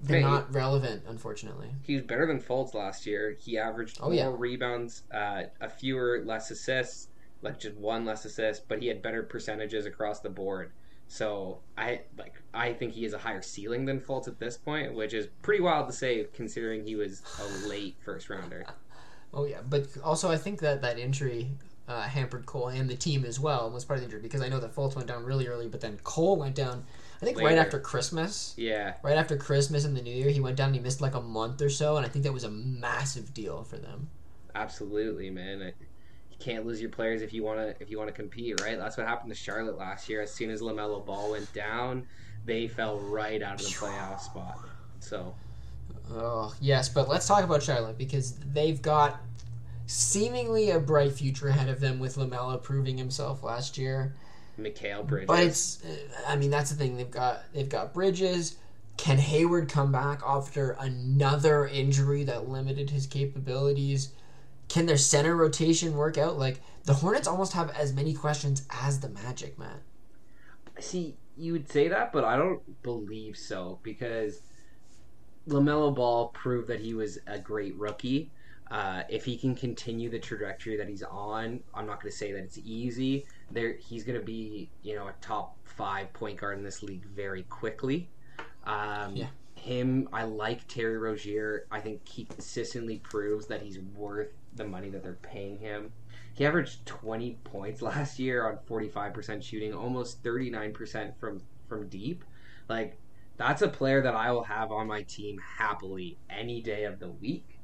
They're 0.00 0.20
not 0.20 0.52
relevant, 0.54 1.02
unfortunately. 1.08 1.70
He 1.82 1.94
was 1.94 2.04
better 2.04 2.26
than 2.26 2.40
Fultz 2.40 2.72
last 2.72 3.04
year. 3.04 3.36
He 3.38 3.58
averaged 3.58 3.98
oh, 4.00 4.06
more 4.06 4.14
yeah. 4.14 4.32
rebounds, 4.34 5.02
uh, 5.12 5.44
a 5.60 5.68
fewer 5.68 6.22
less 6.24 6.50
assists, 6.50 7.08
like 7.42 7.58
just 7.58 7.76
one 7.76 8.04
less 8.04 8.24
assist, 8.24 8.68
but 8.68 8.80
he 8.80 8.86
had 8.86 9.02
better 9.02 9.22
percentages 9.24 9.86
across 9.86 10.20
the 10.20 10.30
board. 10.30 10.70
So 11.08 11.58
I 11.76 12.02
like 12.18 12.34
I 12.54 12.74
think 12.74 12.92
he 12.92 13.02
has 13.04 13.14
a 13.14 13.18
higher 13.18 13.42
ceiling 13.42 13.86
than 13.86 13.98
Fultz 13.98 14.28
at 14.28 14.38
this 14.38 14.56
point, 14.56 14.94
which 14.94 15.14
is 15.14 15.26
pretty 15.42 15.62
wild 15.62 15.88
to 15.88 15.92
say 15.92 16.26
considering 16.32 16.84
he 16.84 16.94
was 16.94 17.22
a 17.40 17.68
late 17.68 17.96
first 18.04 18.30
rounder. 18.30 18.64
Oh 19.32 19.44
yeah, 19.44 19.60
but 19.68 19.86
also 20.02 20.30
I 20.30 20.36
think 20.36 20.60
that 20.60 20.82
that 20.82 20.98
injury 20.98 21.50
uh, 21.88 22.02
hampered 22.02 22.46
Cole 22.46 22.68
and 22.68 22.88
the 22.88 22.96
team 22.96 23.24
as 23.24 23.40
well 23.40 23.70
was 23.70 23.84
part 23.84 23.98
of 23.98 24.02
the 24.02 24.06
injury 24.06 24.20
because 24.20 24.42
I 24.42 24.48
know 24.48 24.60
that 24.60 24.74
Fultz 24.74 24.94
went 24.94 25.08
down 25.08 25.24
really 25.24 25.48
early, 25.48 25.68
but 25.68 25.80
then 25.80 25.98
Cole 26.04 26.36
went 26.36 26.54
down. 26.54 26.84
I 27.20 27.24
think 27.24 27.38
Later. 27.38 27.48
right 27.48 27.58
after 27.58 27.80
Christmas. 27.80 28.54
Yeah. 28.56 28.94
Right 29.02 29.16
after 29.16 29.36
Christmas 29.36 29.84
and 29.84 29.96
the 29.96 30.02
New 30.02 30.14
Year, 30.14 30.30
he 30.30 30.40
went 30.40 30.56
down. 30.56 30.68
and 30.68 30.76
He 30.76 30.82
missed 30.82 31.00
like 31.00 31.14
a 31.14 31.20
month 31.20 31.60
or 31.62 31.70
so, 31.70 31.96
and 31.96 32.06
I 32.06 32.08
think 32.08 32.24
that 32.24 32.32
was 32.32 32.44
a 32.44 32.50
massive 32.50 33.34
deal 33.34 33.64
for 33.64 33.76
them. 33.76 34.08
Absolutely, 34.54 35.30
man. 35.30 35.60
You 36.30 36.36
can't 36.38 36.66
lose 36.66 36.80
your 36.80 36.90
players 36.90 37.22
if 37.22 37.32
you 37.32 37.42
want 37.42 37.58
to 37.58 37.82
if 37.82 37.90
you 37.90 37.98
want 37.98 38.08
to 38.08 38.14
compete, 38.14 38.60
right? 38.60 38.78
That's 38.78 38.96
what 38.96 39.06
happened 39.06 39.30
to 39.30 39.36
Charlotte 39.36 39.78
last 39.78 40.08
year. 40.08 40.20
As 40.20 40.32
soon 40.32 40.50
as 40.50 40.60
Lamelo 40.60 41.04
Ball 41.04 41.32
went 41.32 41.52
down, 41.52 42.06
they 42.44 42.68
fell 42.68 42.98
right 42.98 43.42
out 43.42 43.60
of 43.60 43.66
the 43.66 43.72
playoff 43.72 44.20
spot. 44.20 44.58
So, 45.00 45.34
oh 46.14 46.54
yes, 46.60 46.88
but 46.88 47.08
let's 47.08 47.26
talk 47.26 47.44
about 47.44 47.62
Charlotte 47.62 47.98
because 47.98 48.34
they've 48.52 48.80
got 48.80 49.20
seemingly 49.86 50.70
a 50.70 50.78
bright 50.78 51.12
future 51.12 51.48
ahead 51.48 51.68
of 51.68 51.80
them 51.80 51.98
with 51.98 52.16
Lamelo 52.16 52.62
proving 52.62 52.98
himself 52.98 53.42
last 53.42 53.78
year. 53.78 54.14
Mikal 54.58 55.06
Bridges, 55.06 55.26
but 55.26 55.42
it's 55.42 55.84
uh, 55.84 55.96
I 56.26 56.36
mean 56.36 56.50
that's 56.50 56.70
the 56.70 56.76
thing 56.76 56.96
they've 56.96 57.10
got 57.10 57.42
they've 57.52 57.68
got 57.68 57.94
Bridges. 57.94 58.56
Can 58.96 59.18
Hayward 59.18 59.68
come 59.68 59.92
back 59.92 60.20
after 60.26 60.72
another 60.80 61.68
injury 61.68 62.24
that 62.24 62.48
limited 62.48 62.90
his 62.90 63.06
capabilities? 63.06 64.12
Can 64.68 64.86
their 64.86 64.96
center 64.96 65.36
rotation 65.36 65.94
work 65.94 66.18
out? 66.18 66.36
Like 66.36 66.60
the 66.84 66.94
Hornets 66.94 67.28
almost 67.28 67.52
have 67.52 67.70
as 67.70 67.92
many 67.92 68.12
questions 68.12 68.66
as 68.70 69.00
the 69.00 69.08
Magic, 69.08 69.58
man. 69.58 69.78
See, 70.80 71.16
you 71.36 71.52
would 71.52 71.70
say 71.70 71.88
that, 71.88 72.12
but 72.12 72.24
I 72.24 72.36
don't 72.36 72.82
believe 72.82 73.36
so 73.36 73.78
because 73.82 74.40
LaMelo 75.48 75.94
Ball 75.94 76.28
proved 76.28 76.68
that 76.68 76.80
he 76.80 76.94
was 76.94 77.18
a 77.26 77.38
great 77.38 77.76
rookie. 77.76 78.30
Uh, 78.70 79.02
if 79.08 79.24
he 79.24 79.36
can 79.36 79.54
continue 79.54 80.10
the 80.10 80.18
trajectory 80.18 80.76
that 80.76 80.88
he's 80.88 81.02
on, 81.02 81.60
I'm 81.74 81.86
not 81.86 82.02
going 82.02 82.10
to 82.10 82.16
say 82.16 82.32
that 82.32 82.42
it's 82.42 82.58
easy. 82.58 83.26
There, 83.50 83.74
he's 83.78 84.04
going 84.04 84.18
to 84.18 84.24
be, 84.24 84.70
you 84.82 84.94
know, 84.94 85.08
a 85.08 85.14
top 85.22 85.56
five 85.64 86.12
point 86.12 86.38
guard 86.38 86.58
in 86.58 86.64
this 86.64 86.82
league 86.82 87.06
very 87.06 87.44
quickly. 87.44 88.10
Um, 88.64 89.16
yeah. 89.16 89.26
Him, 89.54 90.08
I 90.12 90.24
like 90.24 90.68
Terry 90.68 90.98
Rozier. 90.98 91.66
I 91.70 91.80
think 91.80 92.06
he 92.06 92.24
consistently 92.24 92.98
proves 92.98 93.46
that 93.46 93.62
he's 93.62 93.78
worth 93.78 94.28
the 94.54 94.64
money 94.64 94.90
that 94.90 95.02
they're 95.02 95.14
paying 95.14 95.58
him. 95.58 95.92
He 96.34 96.46
averaged 96.46 96.84
20 96.86 97.38
points 97.44 97.82
last 97.82 98.18
year 98.18 98.46
on 98.46 98.58
45% 98.68 99.42
shooting, 99.42 99.72
almost 99.72 100.22
39% 100.22 101.16
from 101.18 101.40
from 101.68 101.88
deep. 101.88 102.24
Like 102.68 102.98
that's 103.38 103.62
a 103.62 103.68
player 103.68 104.02
that 104.02 104.14
I 104.14 104.32
will 104.32 104.44
have 104.44 104.70
on 104.70 104.86
my 104.86 105.02
team 105.02 105.40
happily 105.58 106.18
any 106.28 106.60
day 106.60 106.84
of 106.84 106.98
the 106.98 107.08
week. 107.08 107.58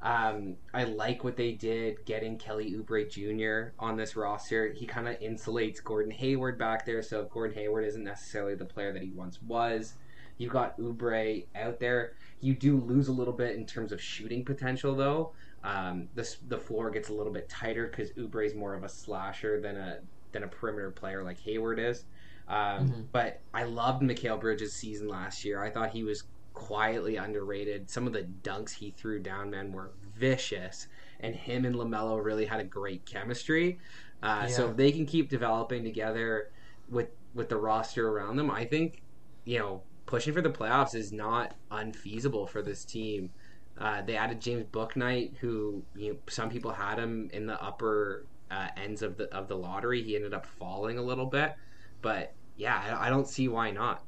Um, 0.00 0.56
I 0.72 0.84
like 0.84 1.24
what 1.24 1.36
they 1.36 1.52
did 1.52 2.04
getting 2.04 2.38
Kelly 2.38 2.72
Oubre 2.72 3.08
Jr. 3.10 3.74
on 3.78 3.96
this 3.96 4.16
roster. 4.16 4.72
He 4.72 4.86
kind 4.86 5.08
of 5.08 5.18
insulates 5.20 5.82
Gordon 5.82 6.12
Hayward 6.12 6.58
back 6.58 6.86
there, 6.86 7.02
so 7.02 7.24
Gordon 7.24 7.56
Hayward 7.56 7.84
isn't 7.84 8.04
necessarily 8.04 8.54
the 8.54 8.64
player 8.64 8.92
that 8.92 9.02
he 9.02 9.10
once 9.10 9.42
was. 9.42 9.94
You've 10.38 10.52
got 10.52 10.78
Oubre 10.78 11.44
out 11.56 11.80
there. 11.80 12.12
You 12.40 12.54
do 12.54 12.80
lose 12.80 13.08
a 13.08 13.12
little 13.12 13.32
bit 13.32 13.56
in 13.56 13.66
terms 13.66 13.90
of 13.90 14.00
shooting 14.00 14.44
potential, 14.44 14.94
though. 14.94 15.32
Um, 15.64 16.08
the 16.14 16.36
the 16.46 16.58
floor 16.58 16.90
gets 16.90 17.08
a 17.08 17.12
little 17.12 17.32
bit 17.32 17.48
tighter 17.48 17.88
because 17.88 18.12
Oubre 18.12 18.46
is 18.46 18.54
more 18.54 18.74
of 18.74 18.84
a 18.84 18.88
slasher 18.88 19.60
than 19.60 19.76
a 19.76 19.98
than 20.30 20.44
a 20.44 20.48
perimeter 20.48 20.92
player 20.92 21.24
like 21.24 21.40
Hayward 21.40 21.80
is. 21.80 22.04
Um, 22.48 22.88
mm-hmm. 22.88 23.00
But 23.12 23.40
I 23.52 23.64
loved 23.64 24.02
Mikal 24.02 24.40
Bridges' 24.40 24.72
season 24.72 25.08
last 25.08 25.44
year. 25.44 25.62
I 25.62 25.70
thought 25.70 25.90
he 25.90 26.02
was 26.02 26.24
quietly 26.54 27.16
underrated. 27.16 27.88
Some 27.90 28.06
of 28.06 28.12
the 28.12 28.26
dunks 28.42 28.72
he 28.72 28.90
threw 28.90 29.20
down, 29.20 29.50
man, 29.50 29.72
were 29.72 29.92
vicious. 30.16 30.88
And 31.20 31.34
him 31.34 31.64
and 31.64 31.74
LaMelo 31.74 32.22
really 32.22 32.46
had 32.46 32.60
a 32.60 32.64
great 32.64 33.04
chemistry. 33.04 33.78
Uh, 34.22 34.46
yeah. 34.48 34.54
So 34.54 34.70
if 34.70 34.76
they 34.76 34.92
can 34.92 35.06
keep 35.06 35.28
developing 35.28 35.84
together 35.84 36.50
with 36.90 37.08
with 37.34 37.48
the 37.48 37.56
roster 37.56 38.08
around 38.08 38.36
them, 38.36 38.50
I 38.50 38.64
think 38.64 39.02
you 39.44 39.58
know 39.58 39.82
pushing 40.06 40.32
for 40.32 40.40
the 40.40 40.50
playoffs 40.50 40.94
is 40.94 41.12
not 41.12 41.54
unfeasible 41.70 42.46
for 42.46 42.62
this 42.62 42.84
team. 42.84 43.30
Uh, 43.76 44.02
they 44.02 44.16
added 44.16 44.40
James 44.40 44.64
Bouknight, 44.72 45.36
who 45.36 45.82
you 45.94 46.12
know, 46.12 46.18
some 46.28 46.50
people 46.50 46.72
had 46.72 46.98
him 46.98 47.30
in 47.32 47.46
the 47.46 47.62
upper 47.62 48.26
uh, 48.50 48.68
ends 48.76 49.02
of 49.02 49.16
the 49.16 49.32
of 49.34 49.46
the 49.48 49.56
lottery. 49.56 50.02
He 50.02 50.16
ended 50.16 50.34
up 50.34 50.46
falling 50.46 50.98
a 50.98 51.02
little 51.02 51.26
bit, 51.26 51.54
but 52.02 52.32
yeah, 52.58 52.98
I, 53.00 53.06
I 53.06 53.10
don't 53.10 53.26
see 53.26 53.48
why 53.48 53.70
not. 53.70 54.02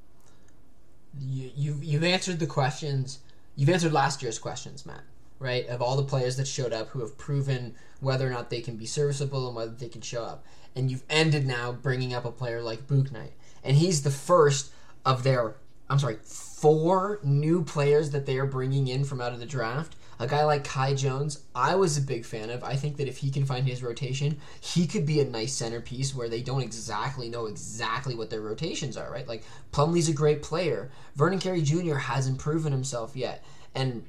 You, 1.18 1.50
you've 1.56 1.82
you've 1.82 2.04
answered 2.04 2.38
the 2.38 2.46
questions. 2.46 3.20
You've 3.56 3.70
answered 3.70 3.92
last 3.92 4.22
year's 4.22 4.38
questions, 4.38 4.84
Matt. 4.84 5.02
Right 5.38 5.66
of 5.68 5.80
all 5.80 5.96
the 5.96 6.02
players 6.02 6.36
that 6.36 6.46
showed 6.46 6.74
up 6.74 6.88
who 6.88 7.00
have 7.00 7.16
proven 7.16 7.74
whether 8.00 8.26
or 8.26 8.30
not 8.30 8.50
they 8.50 8.60
can 8.60 8.76
be 8.76 8.84
serviceable 8.84 9.46
and 9.46 9.56
whether 9.56 9.72
they 9.72 9.88
can 9.88 10.02
show 10.02 10.22
up, 10.22 10.44
and 10.76 10.90
you've 10.90 11.04
ended 11.08 11.46
now 11.46 11.72
bringing 11.72 12.12
up 12.12 12.26
a 12.26 12.30
player 12.30 12.60
like 12.60 12.86
Bouknight, 12.86 13.32
and 13.64 13.78
he's 13.78 14.02
the 14.02 14.10
first 14.10 14.70
of 15.06 15.22
their 15.22 15.54
I'm 15.88 15.98
sorry, 15.98 16.18
four 16.22 17.18
new 17.24 17.64
players 17.64 18.10
that 18.10 18.24
they 18.24 18.38
are 18.38 18.46
bringing 18.46 18.86
in 18.86 19.04
from 19.04 19.20
out 19.20 19.32
of 19.32 19.40
the 19.40 19.46
draft. 19.46 19.96
A 20.20 20.26
guy 20.26 20.44
like 20.44 20.64
Kai 20.64 20.92
Jones, 20.94 21.42
I 21.54 21.74
was 21.76 21.96
a 21.96 22.02
big 22.02 22.26
fan 22.26 22.50
of. 22.50 22.62
I 22.62 22.76
think 22.76 22.98
that 22.98 23.08
if 23.08 23.16
he 23.16 23.30
can 23.30 23.46
find 23.46 23.66
his 23.66 23.82
rotation, 23.82 24.38
he 24.60 24.86
could 24.86 25.06
be 25.06 25.18
a 25.20 25.24
nice 25.24 25.54
centerpiece 25.54 26.14
where 26.14 26.28
they 26.28 26.42
don't 26.42 26.60
exactly 26.60 27.30
know 27.30 27.46
exactly 27.46 28.14
what 28.14 28.28
their 28.28 28.42
rotations 28.42 28.98
are, 28.98 29.10
right? 29.10 29.26
Like 29.26 29.44
Plumlee's 29.72 30.10
a 30.10 30.12
great 30.12 30.42
player. 30.42 30.90
Vernon 31.16 31.38
Carey 31.38 31.62
Jr. 31.62 31.94
hasn't 31.94 32.38
proven 32.38 32.70
himself 32.70 33.16
yet. 33.16 33.42
And 33.74 34.04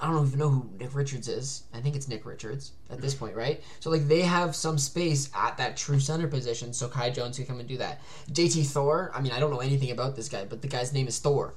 I 0.00 0.06
don't 0.06 0.26
even 0.28 0.38
know 0.38 0.50
who 0.50 0.70
Nick 0.78 0.94
Richards 0.94 1.26
is. 1.26 1.64
I 1.74 1.80
think 1.80 1.96
it's 1.96 2.06
Nick 2.06 2.24
Richards 2.24 2.70
at 2.88 3.00
this 3.00 3.14
point, 3.14 3.34
right? 3.34 3.60
So 3.80 3.90
like 3.90 4.06
they 4.06 4.22
have 4.22 4.54
some 4.54 4.78
space 4.78 5.28
at 5.34 5.56
that 5.56 5.76
true 5.76 5.98
center 5.98 6.28
position, 6.28 6.72
so 6.72 6.88
Kai 6.88 7.10
Jones 7.10 7.36
can 7.36 7.46
come 7.46 7.58
and 7.58 7.68
do 7.68 7.78
that. 7.78 8.00
JT 8.30 8.64
Thor, 8.66 9.10
I 9.12 9.20
mean, 9.20 9.32
I 9.32 9.40
don't 9.40 9.50
know 9.50 9.58
anything 9.58 9.90
about 9.90 10.14
this 10.14 10.28
guy, 10.28 10.44
but 10.44 10.62
the 10.62 10.68
guy's 10.68 10.92
name 10.92 11.08
is 11.08 11.18
Thor. 11.18 11.54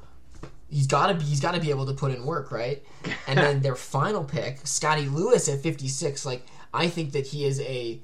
He's 0.72 0.88
gotta 0.88 1.14
be 1.14 1.26
he's 1.26 1.40
gotta 1.40 1.60
be 1.60 1.70
able 1.70 1.86
to 1.86 1.94
put 1.94 2.12
in 2.12 2.26
work, 2.26 2.52
right? 2.52 2.84
And 3.28 3.38
then 3.38 3.62
their 3.62 3.76
final 3.96 4.24
pick, 4.24 4.66
Scottie 4.66 5.10
Lewis 5.10 5.48
at 5.50 5.60
fifty 5.60 5.88
six, 5.88 6.26
like 6.26 6.44
I 6.74 6.88
think 6.88 7.12
that 7.12 7.28
he 7.28 7.46
is 7.46 7.60
a 7.62 8.00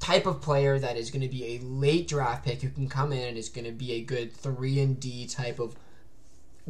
type 0.00 0.26
of 0.26 0.40
player 0.40 0.78
that 0.78 0.96
is 0.96 1.10
going 1.10 1.22
to 1.22 1.28
be 1.28 1.56
a 1.56 1.58
late 1.64 2.08
draft 2.08 2.44
pick 2.44 2.62
who 2.62 2.70
can 2.70 2.88
come 2.88 3.12
in 3.12 3.28
and 3.28 3.36
is 3.36 3.48
going 3.48 3.64
to 3.64 3.72
be 3.72 3.92
a 3.92 4.00
good 4.00 4.32
3 4.32 4.80
and 4.80 5.00
D 5.00 5.26
type 5.26 5.58
of 5.58 5.74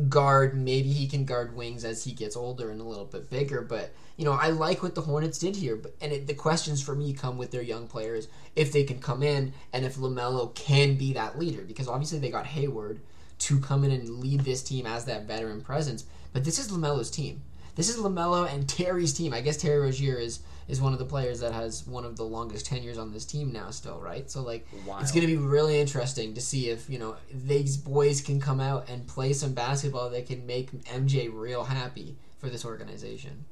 guard. 0.09 0.57
Maybe 0.57 0.91
he 0.93 1.07
can 1.07 1.25
guard 1.25 1.55
wings 1.55 1.85
as 1.85 2.05
he 2.05 2.13
gets 2.13 2.37
older 2.37 2.71
and 2.71 2.81
a 2.81 2.85
little 2.85 3.05
bit 3.05 3.29
bigger. 3.31 3.61
But 3.61 3.93
you 4.17 4.25
know, 4.25 4.33
I 4.33 4.49
like 4.49 4.83
what 4.83 4.95
the 4.95 5.03
Hornets 5.03 5.39
did 5.39 5.57
here. 5.57 5.77
But 5.77 5.95
and 6.01 6.13
it, 6.13 6.27
the 6.27 6.35
questions 6.35 6.83
for 6.83 6.95
me 6.95 7.13
come 7.13 7.39
with 7.39 7.51
their 7.51 7.63
young 7.63 7.87
players 7.87 8.29
if 8.57 8.73
they 8.73 8.85
can 8.85 8.99
come 8.99 9.23
in 9.23 9.53
and 9.73 9.85
if 9.85 9.97
Lamelo 9.97 10.55
can 10.55 10.97
be 10.97 11.13
that 11.13 11.39
leader 11.39 11.63
because 11.63 11.89
obviously 11.89 12.19
they 12.19 12.31
got 12.31 12.47
Hayward 12.47 13.01
to 13.39 13.61
come 13.61 13.85
in 13.85 13.91
and 13.91 14.19
lead 14.19 14.41
this 14.41 14.63
team 14.63 14.87
as 14.87 15.05
that 15.05 15.27
veteran 15.27 15.61
presence. 15.61 16.05
But 16.33 16.45
this 16.45 16.59
is 16.59 16.71
Lamelo's 16.71 17.11
team. 17.11 17.43
This 17.75 17.89
is 17.89 17.97
Lamelo 17.97 18.53
and 18.53 18.69
Terry's 18.69 19.13
team. 19.13 19.33
I 19.33 19.41
guess 19.41 19.57
Terry 19.57 19.79
Rozier 19.79 20.17
is 20.17 20.41
is 20.69 20.81
one 20.81 20.93
of 20.93 20.99
the 20.99 21.05
players 21.05 21.41
that 21.41 21.53
has 21.53 21.87
one 21.87 22.05
of 22.05 22.17
the 22.17 22.25
longest 22.25 22.67
tenures 22.67 22.99
on 22.99 23.13
this 23.13 23.25
team 23.25 23.51
now 23.51 23.71
still 23.71 23.99
right 23.99 24.31
so 24.31 24.43
like 24.43 24.67
Wild. 24.87 25.03
it's 25.03 25.11
going 25.11 25.27
to 25.27 25.27
be 25.27 25.37
really 25.37 25.81
interesting 25.81 26.35
to 26.35 26.41
see 26.41 26.69
if 26.69 26.89
you 26.89 26.99
know 26.99 27.17
these 27.33 27.77
boys 27.77 28.21
can 28.21 28.39
come 28.41 28.61
out 28.61 28.89
and 28.89 29.07
play 29.07 29.33
some 29.33 29.55
basketball 29.55 30.11
that 30.11 30.27
can 30.27 30.47
make 30.47 30.71
mj 30.85 31.31
real 31.33 31.65
happy 31.65 32.17
for 32.39 32.49
this 32.49 32.65
organization 32.65 33.45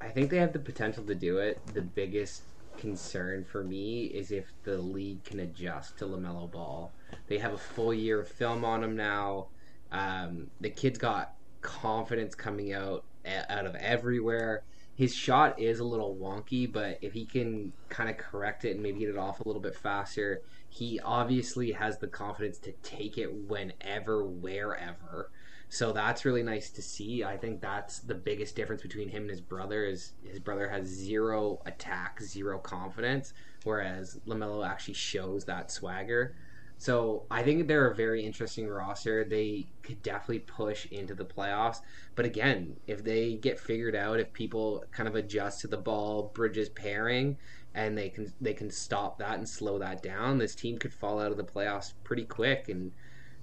i 0.00 0.08
think 0.08 0.30
they 0.30 0.38
have 0.38 0.52
the 0.52 0.58
potential 0.58 1.04
to 1.04 1.14
do 1.14 1.38
it 1.38 1.60
the 1.74 1.82
biggest 1.82 2.42
concern 2.76 3.44
for 3.44 3.64
me 3.64 4.04
is 4.04 4.30
if 4.30 4.46
the 4.62 4.78
league 4.78 5.22
can 5.24 5.40
adjust 5.40 5.98
to 5.98 6.06
lamelo 6.06 6.50
ball 6.50 6.92
they 7.26 7.38
have 7.38 7.52
a 7.52 7.58
full 7.58 7.92
year 7.92 8.20
of 8.20 8.28
film 8.28 8.64
on 8.64 8.82
him 8.82 8.96
now 8.96 9.46
um, 9.92 10.48
the 10.60 10.70
kid's 10.70 10.98
got 10.98 11.34
confidence 11.60 12.34
coming 12.34 12.72
out 12.72 13.04
out 13.26 13.66
of 13.66 13.74
everywhere 13.76 14.62
his 14.98 15.14
shot 15.14 15.60
is 15.60 15.78
a 15.78 15.84
little 15.84 16.16
wonky, 16.16 16.70
but 16.70 16.98
if 17.02 17.12
he 17.12 17.24
can 17.24 17.72
kind 17.88 18.10
of 18.10 18.16
correct 18.16 18.64
it 18.64 18.72
and 18.72 18.82
maybe 18.82 18.98
get 18.98 19.10
it 19.10 19.16
off 19.16 19.38
a 19.38 19.46
little 19.46 19.62
bit 19.62 19.76
faster, 19.76 20.42
he 20.68 20.98
obviously 20.98 21.70
has 21.70 21.98
the 21.98 22.08
confidence 22.08 22.58
to 22.58 22.72
take 22.82 23.16
it 23.16 23.32
whenever, 23.32 24.24
wherever. 24.24 25.30
So 25.68 25.92
that's 25.92 26.24
really 26.24 26.42
nice 26.42 26.70
to 26.70 26.82
see. 26.82 27.22
I 27.22 27.36
think 27.36 27.60
that's 27.60 28.00
the 28.00 28.16
biggest 28.16 28.56
difference 28.56 28.82
between 28.82 29.08
him 29.08 29.22
and 29.22 29.30
his 29.30 29.40
brother 29.40 29.84
is 29.84 30.14
his 30.24 30.40
brother 30.40 30.68
has 30.68 30.88
zero 30.88 31.62
attack, 31.64 32.20
zero 32.20 32.58
confidence, 32.58 33.34
whereas 33.62 34.18
Lamelo 34.26 34.68
actually 34.68 34.94
shows 34.94 35.44
that 35.44 35.70
swagger. 35.70 36.34
So 36.80 37.24
I 37.28 37.42
think 37.42 37.66
they're 37.66 37.90
a 37.90 37.94
very 37.94 38.24
interesting 38.24 38.68
roster. 38.68 39.24
They 39.24 39.66
could 39.82 40.00
definitely 40.02 40.40
push 40.40 40.86
into 40.86 41.12
the 41.12 41.24
playoffs. 41.24 41.80
But 42.14 42.24
again, 42.24 42.76
if 42.86 43.02
they 43.02 43.34
get 43.34 43.58
figured 43.58 43.96
out, 43.96 44.20
if 44.20 44.32
people 44.32 44.84
kind 44.92 45.08
of 45.08 45.16
adjust 45.16 45.60
to 45.62 45.66
the 45.66 45.76
ball 45.76 46.30
Bridges 46.34 46.68
pairing, 46.68 47.36
and 47.74 47.98
they 47.98 48.08
can 48.08 48.32
they 48.40 48.54
can 48.54 48.70
stop 48.70 49.18
that 49.18 49.38
and 49.38 49.48
slow 49.48 49.78
that 49.80 50.02
down, 50.02 50.38
this 50.38 50.54
team 50.54 50.78
could 50.78 50.92
fall 50.92 51.20
out 51.20 51.32
of 51.32 51.36
the 51.36 51.44
playoffs 51.44 51.94
pretty 52.04 52.24
quick, 52.24 52.68
and 52.68 52.92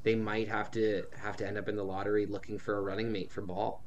they 0.04 0.16
might 0.16 0.48
have 0.48 0.72
to 0.72 1.04
have 1.18 1.36
to 1.38 1.46
end 1.46 1.58
up 1.58 1.68
in 1.68 1.76
the 1.76 1.84
lottery 1.84 2.26
looking 2.26 2.58
for 2.58 2.78
a 2.78 2.82
running 2.82 3.12
mate 3.12 3.32
for 3.32 3.42
Ball. 3.42 3.84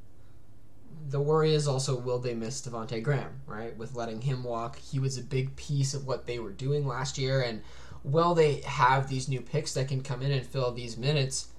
The 1.09 1.21
worry 1.21 1.53
is 1.53 1.67
also 1.67 1.97
will 1.99 2.19
they 2.19 2.35
miss 2.35 2.61
Devonte 2.61 3.01
Graham, 3.01 3.41
right? 3.47 3.75
With 3.77 3.95
letting 3.95 4.21
him 4.21 4.43
walk, 4.43 4.77
he 4.77 4.99
was 4.99 5.17
a 5.17 5.23
big 5.23 5.55
piece 5.55 5.93
of 5.93 6.05
what 6.05 6.27
they 6.27 6.37
were 6.37 6.51
doing 6.51 6.85
last 6.85 7.17
year, 7.17 7.41
and 7.41 7.61
well, 8.03 8.33
they 8.33 8.61
have 8.61 9.09
these 9.09 9.27
new 9.27 9.41
picks 9.41 9.73
that 9.73 9.87
can 9.87 10.01
come 10.01 10.21
in 10.21 10.31
and 10.31 10.45
fill 10.45 10.71
these 10.71 10.97
minutes, 10.97 11.49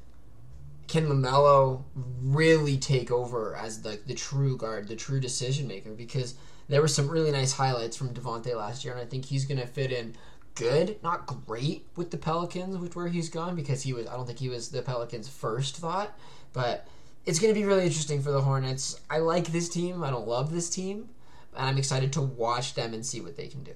can 0.88 1.06
Lamelo 1.06 1.84
really 1.94 2.76
take 2.76 3.10
over 3.10 3.54
as 3.54 3.82
the 3.82 4.00
the 4.06 4.14
true 4.14 4.56
guard, 4.56 4.88
the 4.88 4.96
true 4.96 5.20
decision 5.20 5.68
maker? 5.68 5.90
Because 5.90 6.34
there 6.68 6.80
were 6.80 6.88
some 6.88 7.08
really 7.08 7.30
nice 7.30 7.52
highlights 7.52 7.96
from 7.96 8.14
Devonte 8.14 8.54
last 8.56 8.84
year, 8.84 8.94
and 8.94 9.02
I 9.02 9.06
think 9.06 9.24
he's 9.24 9.44
going 9.44 9.60
to 9.60 9.66
fit 9.66 9.92
in 9.92 10.16
good, 10.54 11.02
not 11.02 11.26
great 11.26 11.86
with 11.96 12.10
the 12.10 12.16
Pelicans, 12.16 12.76
with 12.78 12.96
where 12.96 13.08
he's 13.08 13.28
gone 13.28 13.54
because 13.54 13.82
he 13.82 13.92
was. 13.92 14.06
I 14.06 14.14
don't 14.14 14.26
think 14.26 14.38
he 14.38 14.48
was 14.48 14.70
the 14.70 14.82
Pelicans' 14.82 15.28
first 15.28 15.76
thought, 15.76 16.18
but 16.52 16.86
it's 17.24 17.38
going 17.38 17.54
to 17.54 17.60
be 17.60 17.66
really 17.66 17.84
interesting 17.84 18.22
for 18.22 18.30
the 18.30 18.40
Hornets. 18.40 19.00
I 19.08 19.18
like 19.18 19.48
this 19.48 19.68
team. 19.68 20.02
I 20.02 20.10
don't 20.10 20.26
love 20.26 20.52
this 20.52 20.70
team, 20.70 21.08
and 21.56 21.66
I'm 21.66 21.78
excited 21.78 22.12
to 22.14 22.22
watch 22.22 22.74
them 22.74 22.94
and 22.94 23.04
see 23.04 23.20
what 23.20 23.36
they 23.36 23.46
can 23.46 23.62
do. 23.62 23.74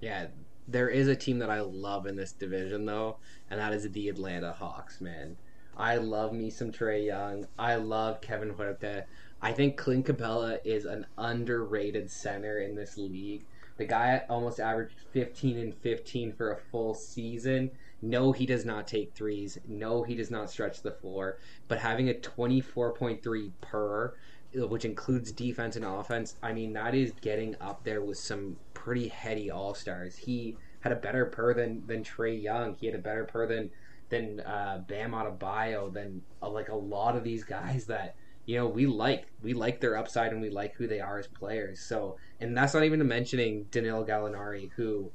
Yeah, 0.00 0.26
there 0.66 0.88
is 0.88 1.08
a 1.08 1.16
team 1.16 1.38
that 1.40 1.50
I 1.50 1.60
love 1.60 2.06
in 2.06 2.16
this 2.16 2.32
division 2.32 2.86
though, 2.86 3.18
and 3.50 3.60
that 3.60 3.72
is 3.72 3.90
the 3.90 4.08
Atlanta 4.08 4.52
Hawks. 4.52 5.00
Man, 5.00 5.36
I 5.76 5.96
love 5.96 6.32
me 6.32 6.50
some 6.50 6.72
Trae 6.72 7.06
Young. 7.06 7.46
I 7.58 7.76
love 7.76 8.20
Kevin 8.20 8.54
Huerter. 8.54 9.04
I 9.42 9.52
think 9.52 9.76
Clint 9.76 10.06
Capela 10.06 10.58
is 10.64 10.86
an 10.86 11.06
underrated 11.18 12.10
center 12.10 12.60
in 12.60 12.74
this 12.74 12.96
league. 12.96 13.44
The 13.76 13.84
guy 13.84 14.22
almost 14.30 14.60
averaged 14.60 15.00
15 15.12 15.58
and 15.58 15.74
15 15.74 16.32
for 16.32 16.52
a 16.52 16.56
full 16.56 16.94
season. 16.94 17.70
No, 18.00 18.32
he 18.32 18.46
does 18.46 18.64
not 18.64 18.86
take 18.86 19.12
threes. 19.14 19.58
No, 19.66 20.02
he 20.02 20.14
does 20.14 20.30
not 20.30 20.50
stretch 20.50 20.80
the 20.80 20.92
floor. 20.92 21.38
But 21.68 21.78
having 21.78 22.08
a 22.08 22.14
24.3 22.14 23.50
per, 23.60 24.14
which 24.54 24.84
includes 24.84 25.32
defense 25.32 25.74
and 25.76 25.84
offense, 25.84 26.36
I 26.42 26.52
mean, 26.52 26.72
that 26.74 26.94
is 26.94 27.12
getting 27.20 27.56
up 27.60 27.82
there 27.82 28.00
with 28.00 28.18
some 28.18 28.56
pretty 28.84 29.08
heady 29.08 29.50
all 29.50 29.74
stars. 29.74 30.14
He 30.14 30.58
had 30.80 30.92
a 30.92 30.96
better 30.96 31.24
per 31.24 31.54
than, 31.54 31.82
than 31.86 32.04
Trae 32.04 32.40
Young. 32.40 32.76
He 32.78 32.84
had 32.86 32.94
a 32.94 32.98
better 32.98 33.24
per 33.24 33.46
than 33.46 33.70
than 34.10 34.40
uh, 34.40 34.84
Bam 34.86 35.12
Adebayo, 35.12 35.90
than 35.90 36.20
uh, 36.42 36.50
like 36.50 36.68
a 36.68 36.74
lot 36.74 37.16
of 37.16 37.24
these 37.24 37.42
guys 37.42 37.86
that 37.86 38.14
you 38.44 38.58
know 38.58 38.68
we 38.68 38.86
like. 38.86 39.26
We 39.42 39.54
like 39.54 39.80
their 39.80 39.96
upside 39.96 40.32
and 40.32 40.42
we 40.42 40.50
like 40.50 40.74
who 40.74 40.86
they 40.86 41.00
are 41.00 41.18
as 41.18 41.26
players. 41.26 41.80
So, 41.80 42.18
and 42.40 42.54
that's 42.54 42.74
not 42.74 42.84
even 42.84 43.06
mentioning 43.08 43.66
Danilo 43.70 44.04
Gallinari, 44.04 44.70
who 44.76 45.10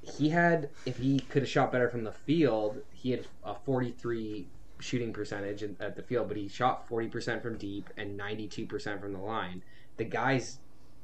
he 0.00 0.30
had 0.30 0.70
if 0.86 0.96
he 0.96 1.20
could 1.20 1.42
have 1.42 1.50
shot 1.50 1.70
better 1.70 1.90
from 1.90 2.04
the 2.04 2.12
field, 2.12 2.78
he 2.94 3.10
had 3.10 3.26
a 3.44 3.54
43 3.54 4.46
shooting 4.78 5.12
percentage 5.12 5.62
at 5.62 5.94
the 5.94 6.02
field, 6.02 6.28
but 6.28 6.38
he 6.38 6.48
shot 6.48 6.88
40% 6.88 7.42
from 7.42 7.58
deep 7.58 7.90
and 7.98 8.18
92% 8.18 9.00
from 9.00 9.12
the 9.12 9.18
line. 9.18 9.62
The 9.98 10.04
guy's 10.04 10.58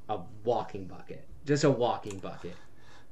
a 0.09 0.21
walking 0.45 0.87
bucket, 0.87 1.27
just 1.47 1.65
a 1.65 1.71
walking 1.71 2.19
bucket. 2.19 2.57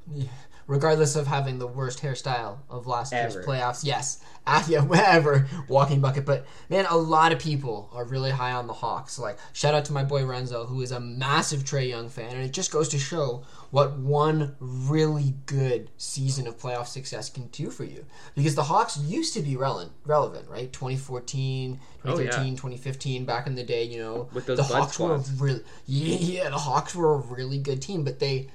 Regardless 0.67 1.17
of 1.17 1.27
having 1.27 1.59
the 1.59 1.67
worst 1.67 2.01
hairstyle 2.01 2.59
of 2.69 2.87
last 2.87 3.13
Ever. 3.13 3.33
year's 3.33 3.45
playoffs, 3.45 3.85
yes, 3.85 4.23
ah, 4.47 4.65
yeah, 4.69 4.81
whatever, 4.83 5.49
walking 5.67 6.01
bucket. 6.01 6.25
But 6.25 6.47
man, 6.69 6.87
a 6.89 6.97
lot 6.97 7.33
of 7.33 7.41
people 7.41 7.91
are 7.93 8.05
really 8.05 8.31
high 8.31 8.53
on 8.53 8.69
the 8.69 8.73
Hawks. 8.73 9.19
Like, 9.19 9.37
shout 9.53 9.75
out 9.75 9.85
to 9.87 9.93
my 9.93 10.05
boy 10.05 10.25
Renzo, 10.25 10.67
who 10.67 10.81
is 10.81 10.93
a 10.93 11.01
massive 11.01 11.65
Trae 11.65 11.89
Young 11.89 12.09
fan, 12.09 12.35
and 12.37 12.45
it 12.45 12.53
just 12.53 12.71
goes 12.71 12.89
to 12.91 12.99
show 13.01 13.43
what 13.73 13.99
one 13.99 14.55
really 14.61 15.35
good 15.47 15.91
season 15.97 16.47
of 16.47 16.57
playoff 16.57 16.87
success 16.87 17.29
can 17.31 17.49
do 17.49 17.69
for 17.71 17.83
you. 17.83 18.05
Because 18.37 18.55
the 18.55 18.65
Hawks 18.65 18.97
used 18.97 19.35
to 19.35 19.43
be 19.43 19.57
relevant, 19.57 19.91
relevant, 20.07 20.49
right? 20.49 20.73
2014, 20.73 21.81
Oh, 22.05 22.11
yeah. 22.19 22.31
2013, 22.31 22.53
2015, 22.57 23.25
back 23.25 23.47
in 23.47 23.57
the 23.57 23.63
day, 23.63 23.85
you 23.85 23.99
know, 23.99 24.29
With 24.33 24.47
those 24.47 24.57
the 24.57 24.63
Hawks 24.65 24.99
were 24.99 25.19
really, 25.39 25.63
yeah, 25.87 26.17
yeah, 26.45 26.51
the 26.51 26.59
Hawks 26.59 26.95
were 26.95 27.15
a 27.15 27.19
really 27.19 27.59
good 27.59 27.83
team, 27.83 28.05
but 28.05 28.21
they 28.21 28.49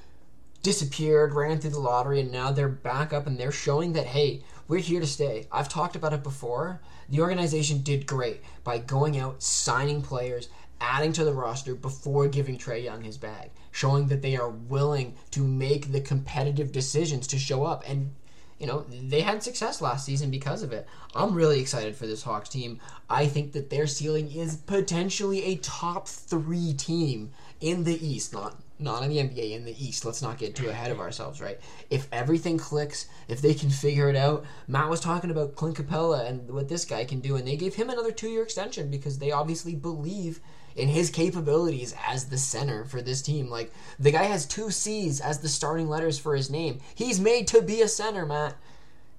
disappeared, 0.65 1.35
ran 1.35 1.59
through 1.59 1.69
the 1.69 1.79
lottery, 1.79 2.19
and 2.19 2.31
now 2.31 2.51
they're 2.51 2.67
back 2.67 3.13
up 3.13 3.27
and 3.27 3.37
they're 3.37 3.51
showing 3.51 3.93
that, 3.93 4.07
hey, 4.07 4.41
we're 4.67 4.79
here 4.79 4.99
to 4.99 5.05
stay. 5.05 5.45
I've 5.51 5.69
talked 5.69 5.95
about 5.95 6.11
it 6.11 6.23
before. 6.23 6.81
The 7.07 7.21
organization 7.21 7.83
did 7.83 8.07
great 8.07 8.41
by 8.63 8.79
going 8.79 9.15
out, 9.19 9.43
signing 9.43 10.01
players, 10.01 10.49
adding 10.81 11.13
to 11.13 11.23
the 11.23 11.35
roster 11.35 11.75
before 11.75 12.27
giving 12.27 12.57
Trae 12.57 12.83
Young 12.83 13.03
his 13.03 13.15
bag, 13.15 13.51
showing 13.71 14.07
that 14.07 14.23
they 14.23 14.37
are 14.37 14.49
willing 14.49 15.13
to 15.31 15.41
make 15.41 15.91
the 15.91 16.01
competitive 16.01 16.71
decisions 16.71 17.27
to 17.27 17.37
show 17.37 17.63
up. 17.63 17.87
And, 17.87 18.15
you 18.57 18.65
know, 18.65 18.87
they 18.89 19.21
had 19.21 19.43
success 19.43 19.81
last 19.81 20.03
season 20.03 20.31
because 20.31 20.63
of 20.63 20.73
it. 20.73 20.87
I'm 21.13 21.35
really 21.35 21.59
excited 21.59 21.95
for 21.95 22.07
this 22.07 22.23
Hawks 22.23 22.49
team. 22.49 22.79
I 23.07 23.27
think 23.27 23.51
that 23.51 23.69
their 23.69 23.85
ceiling 23.85 24.31
is 24.31 24.55
potentially 24.55 25.43
a 25.43 25.57
top 25.57 26.07
three 26.07 26.73
team 26.73 27.33
in 27.61 27.83
the 27.83 28.03
East, 28.03 28.33
not 28.33 28.55
not 28.77 29.03
in 29.03 29.09
the 29.09 29.17
NBA 29.17 29.51
in 29.51 29.65
the 29.65 29.83
East. 29.83 30.05
Let's 30.05 30.21
not 30.21 30.37
get 30.37 30.55
too 30.55 30.69
ahead 30.69 30.91
of 30.91 30.99
ourselves, 30.99 31.41
right? 31.41 31.59
If 31.89 32.07
everything 32.11 32.57
clicks, 32.57 33.07
if 33.27 33.41
they 33.41 33.53
can 33.53 33.69
figure 33.69 34.09
it 34.09 34.15
out, 34.15 34.45
Matt 34.67 34.89
was 34.89 34.99
talking 34.99 35.31
about 35.31 35.55
Clint 35.55 35.77
Capela 35.77 36.27
and 36.27 36.49
what 36.51 36.67
this 36.67 36.85
guy 36.85 37.05
can 37.05 37.19
do, 37.21 37.35
and 37.35 37.47
they 37.47 37.55
gave 37.55 37.75
him 37.75 37.89
another 37.89 38.11
two-year 38.11 38.43
extension 38.43 38.91
because 38.91 39.19
they 39.19 39.31
obviously 39.31 39.75
believe 39.75 40.41
in 40.75 40.89
his 40.89 41.09
capabilities 41.09 41.95
as 42.05 42.25
the 42.25 42.37
center 42.37 42.83
for 42.83 43.01
this 43.01 43.21
team. 43.21 43.49
Like 43.49 43.71
the 43.97 44.11
guy 44.11 44.23
has 44.23 44.45
two 44.45 44.69
C's 44.69 45.21
as 45.21 45.39
the 45.39 45.47
starting 45.47 45.87
letters 45.87 46.19
for 46.19 46.35
his 46.35 46.49
name. 46.49 46.79
He's 46.93 47.19
made 47.19 47.47
to 47.47 47.61
be 47.61 47.81
a 47.81 47.87
center, 47.87 48.25
Matt. 48.25 48.55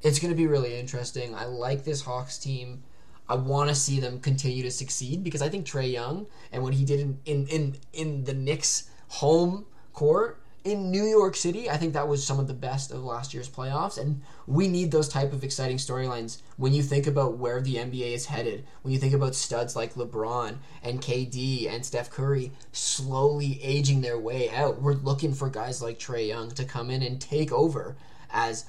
It's 0.02 0.18
going 0.18 0.32
to 0.32 0.36
be 0.36 0.46
really 0.46 0.78
interesting. 0.78 1.34
I 1.34 1.46
like 1.46 1.84
this 1.84 2.02
Hawks 2.02 2.36
team. 2.38 2.82
I 3.28 3.34
want 3.34 3.70
to 3.70 3.74
see 3.74 3.98
them 3.98 4.20
continue 4.20 4.62
to 4.62 4.70
succeed 4.70 5.24
because 5.24 5.42
I 5.42 5.48
think 5.48 5.66
Trae 5.66 5.90
Young 5.90 6.26
and 6.52 6.62
what 6.62 6.74
he 6.74 6.84
did 6.84 7.00
in 7.00 7.18
in 7.24 7.46
in, 7.48 7.76
in 7.92 8.24
the 8.24 8.34
Knicks 8.34 8.90
home 9.08 9.66
court 9.92 10.40
in 10.66 10.90
New 10.90 11.04
York 11.04 11.36
City, 11.36 11.70
I 11.70 11.76
think 11.76 11.92
that 11.92 12.08
was 12.08 12.26
some 12.26 12.40
of 12.40 12.48
the 12.48 12.54
best 12.54 12.90
of 12.90 13.04
last 13.04 13.32
year's 13.32 13.48
playoffs 13.48 13.98
and 13.98 14.20
we 14.48 14.66
need 14.66 14.90
those 14.90 15.08
type 15.08 15.32
of 15.32 15.44
exciting 15.44 15.76
storylines 15.76 16.42
when 16.56 16.72
you 16.74 16.82
think 16.82 17.06
about 17.06 17.38
where 17.38 17.60
the 17.60 17.76
NBA 17.76 18.12
is 18.12 18.26
headed. 18.26 18.66
When 18.82 18.92
you 18.92 18.98
think 18.98 19.14
about 19.14 19.36
studs 19.36 19.76
like 19.76 19.94
LeBron 19.94 20.56
and 20.82 21.00
KD 21.00 21.72
and 21.72 21.86
Steph 21.86 22.10
Curry 22.10 22.50
slowly 22.72 23.62
aging 23.62 24.00
their 24.00 24.18
way 24.18 24.50
out. 24.50 24.82
We're 24.82 24.94
looking 24.94 25.34
for 25.34 25.48
guys 25.48 25.80
like 25.80 26.00
Trae 26.00 26.26
Young 26.26 26.50
to 26.50 26.64
come 26.64 26.90
in 26.90 27.00
and 27.00 27.20
take 27.20 27.52
over 27.52 27.96
as 28.32 28.64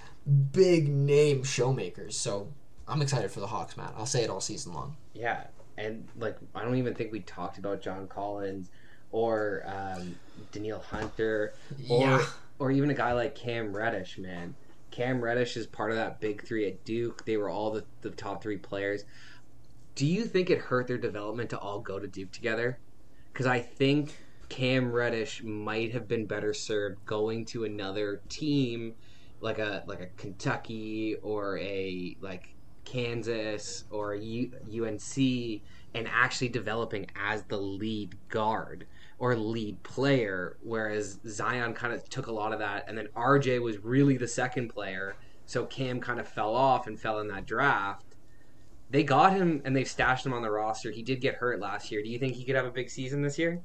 big 0.51 0.88
name 0.88 1.41
showmakers. 1.41 2.13
So 2.13 2.53
I'm 2.88 3.01
excited 3.01 3.31
for 3.31 3.39
the 3.39 3.47
Hawks, 3.47 3.75
Matt. 3.75 3.95
I'll 3.97 4.05
say 4.05 4.23
it 4.23 4.29
all 4.29 4.39
season 4.39 4.73
long. 4.73 4.97
Yeah, 5.15 5.45
and 5.79 6.07
like 6.15 6.38
I 6.53 6.63
don't 6.63 6.75
even 6.75 6.93
think 6.93 7.11
we 7.11 7.21
talked 7.21 7.57
about 7.57 7.81
John 7.81 8.07
Collins 8.07 8.69
or 9.12 9.64
um, 9.66 10.16
De'Andre 10.51 10.84
Hunter 10.84 11.53
or 11.89 12.01
Yeah. 12.01 12.26
or 12.60 12.72
even 12.72 12.89
a 12.89 12.93
guy 12.93 13.14
like 13.14 13.36
Cam 13.36 13.76
Reddish. 13.76 14.18
Man, 14.18 14.55
Cam 14.91 15.22
Reddish 15.22 15.58
is 15.58 15.68
part 15.68 15.91
of 15.91 15.97
that 15.97 16.20
big 16.20 16.43
three 16.45 16.68
at 16.68 16.84
Duke. 16.86 17.26
They 17.26 17.38
were 17.38 17.49
all 17.49 17.72
the, 17.72 17.84
the 18.01 18.10
top 18.12 18.41
three 18.41 18.58
players. 18.58 19.05
Do 19.95 20.05
you 20.05 20.26
think 20.26 20.49
it 20.49 20.60
hurt 20.60 20.88
their 20.88 20.97
development 20.97 21.49
to 21.51 21.58
all 21.58 21.80
go 21.80 21.97
to 21.99 22.08
Duke 22.08 22.32
together? 22.32 22.78
Because 23.34 23.45
I 23.47 23.60
think 23.60 24.16
Cam 24.49 24.91
Reddish 24.91 25.43
might 25.43 25.91
have 25.93 26.08
been 26.08 26.26
better 26.26 26.53
served 26.53 27.05
going 27.05 27.45
to 27.45 27.64
another 27.66 28.22
team 28.30 28.93
like 29.41 29.60
a 29.60 29.84
like 29.88 29.99
a 30.01 30.08
Kentucky 30.18 31.16
or 31.22 31.58
a 31.60 32.16
like 32.22 32.55
Kansas 32.86 33.84
or 33.91 34.16
U- 34.16 34.51
UNC 34.72 35.62
and 35.93 36.08
actually 36.08 36.49
developing 36.49 37.08
as 37.16 37.43
the 37.43 37.58
lead 37.58 38.16
guard 38.30 38.88
or 39.20 39.36
lead 39.36 39.82
player 39.84 40.57
whereas 40.61 41.20
Zion 41.28 41.74
kind 41.74 41.93
of 41.93 42.07
took 42.09 42.28
a 42.28 42.32
lot 42.32 42.53
of 42.53 42.59
that 42.59 42.86
and 42.88 42.97
then 42.97 43.07
RJ 43.15 43.61
was 43.61 43.84
really 43.84 44.18
the 44.18 44.28
second 44.28 44.70
player 44.70 45.15
so 45.45 45.65
Cam 45.65 46.01
kind 46.01 46.20
of 46.20 46.28
fell 46.28 46.53
off 46.53 46.88
and 46.88 46.99
fell 46.99 47.20
in 47.20 47.30
that 47.30 47.45
draft. 47.45 48.03
They 48.89 49.03
got 49.03 49.34
him 49.34 49.61
and 49.63 49.76
they've 49.76 49.88
stashed 49.88 50.26
him 50.26 50.34
on 50.34 50.41
the 50.41 50.51
roster. 50.51 50.91
He 50.91 51.01
did 51.01 51.22
get 51.22 51.36
hurt 51.36 51.59
last 51.59 51.89
year. 51.89 52.03
Do 52.03 52.09
you 52.09 52.20
think 52.20 52.36
he 52.36 52.43
could 52.43 52.55
have 52.55 52.65
a 52.65 52.72
big 52.72 52.89
season 52.89 53.22
this 53.22 53.39
year 53.39 53.61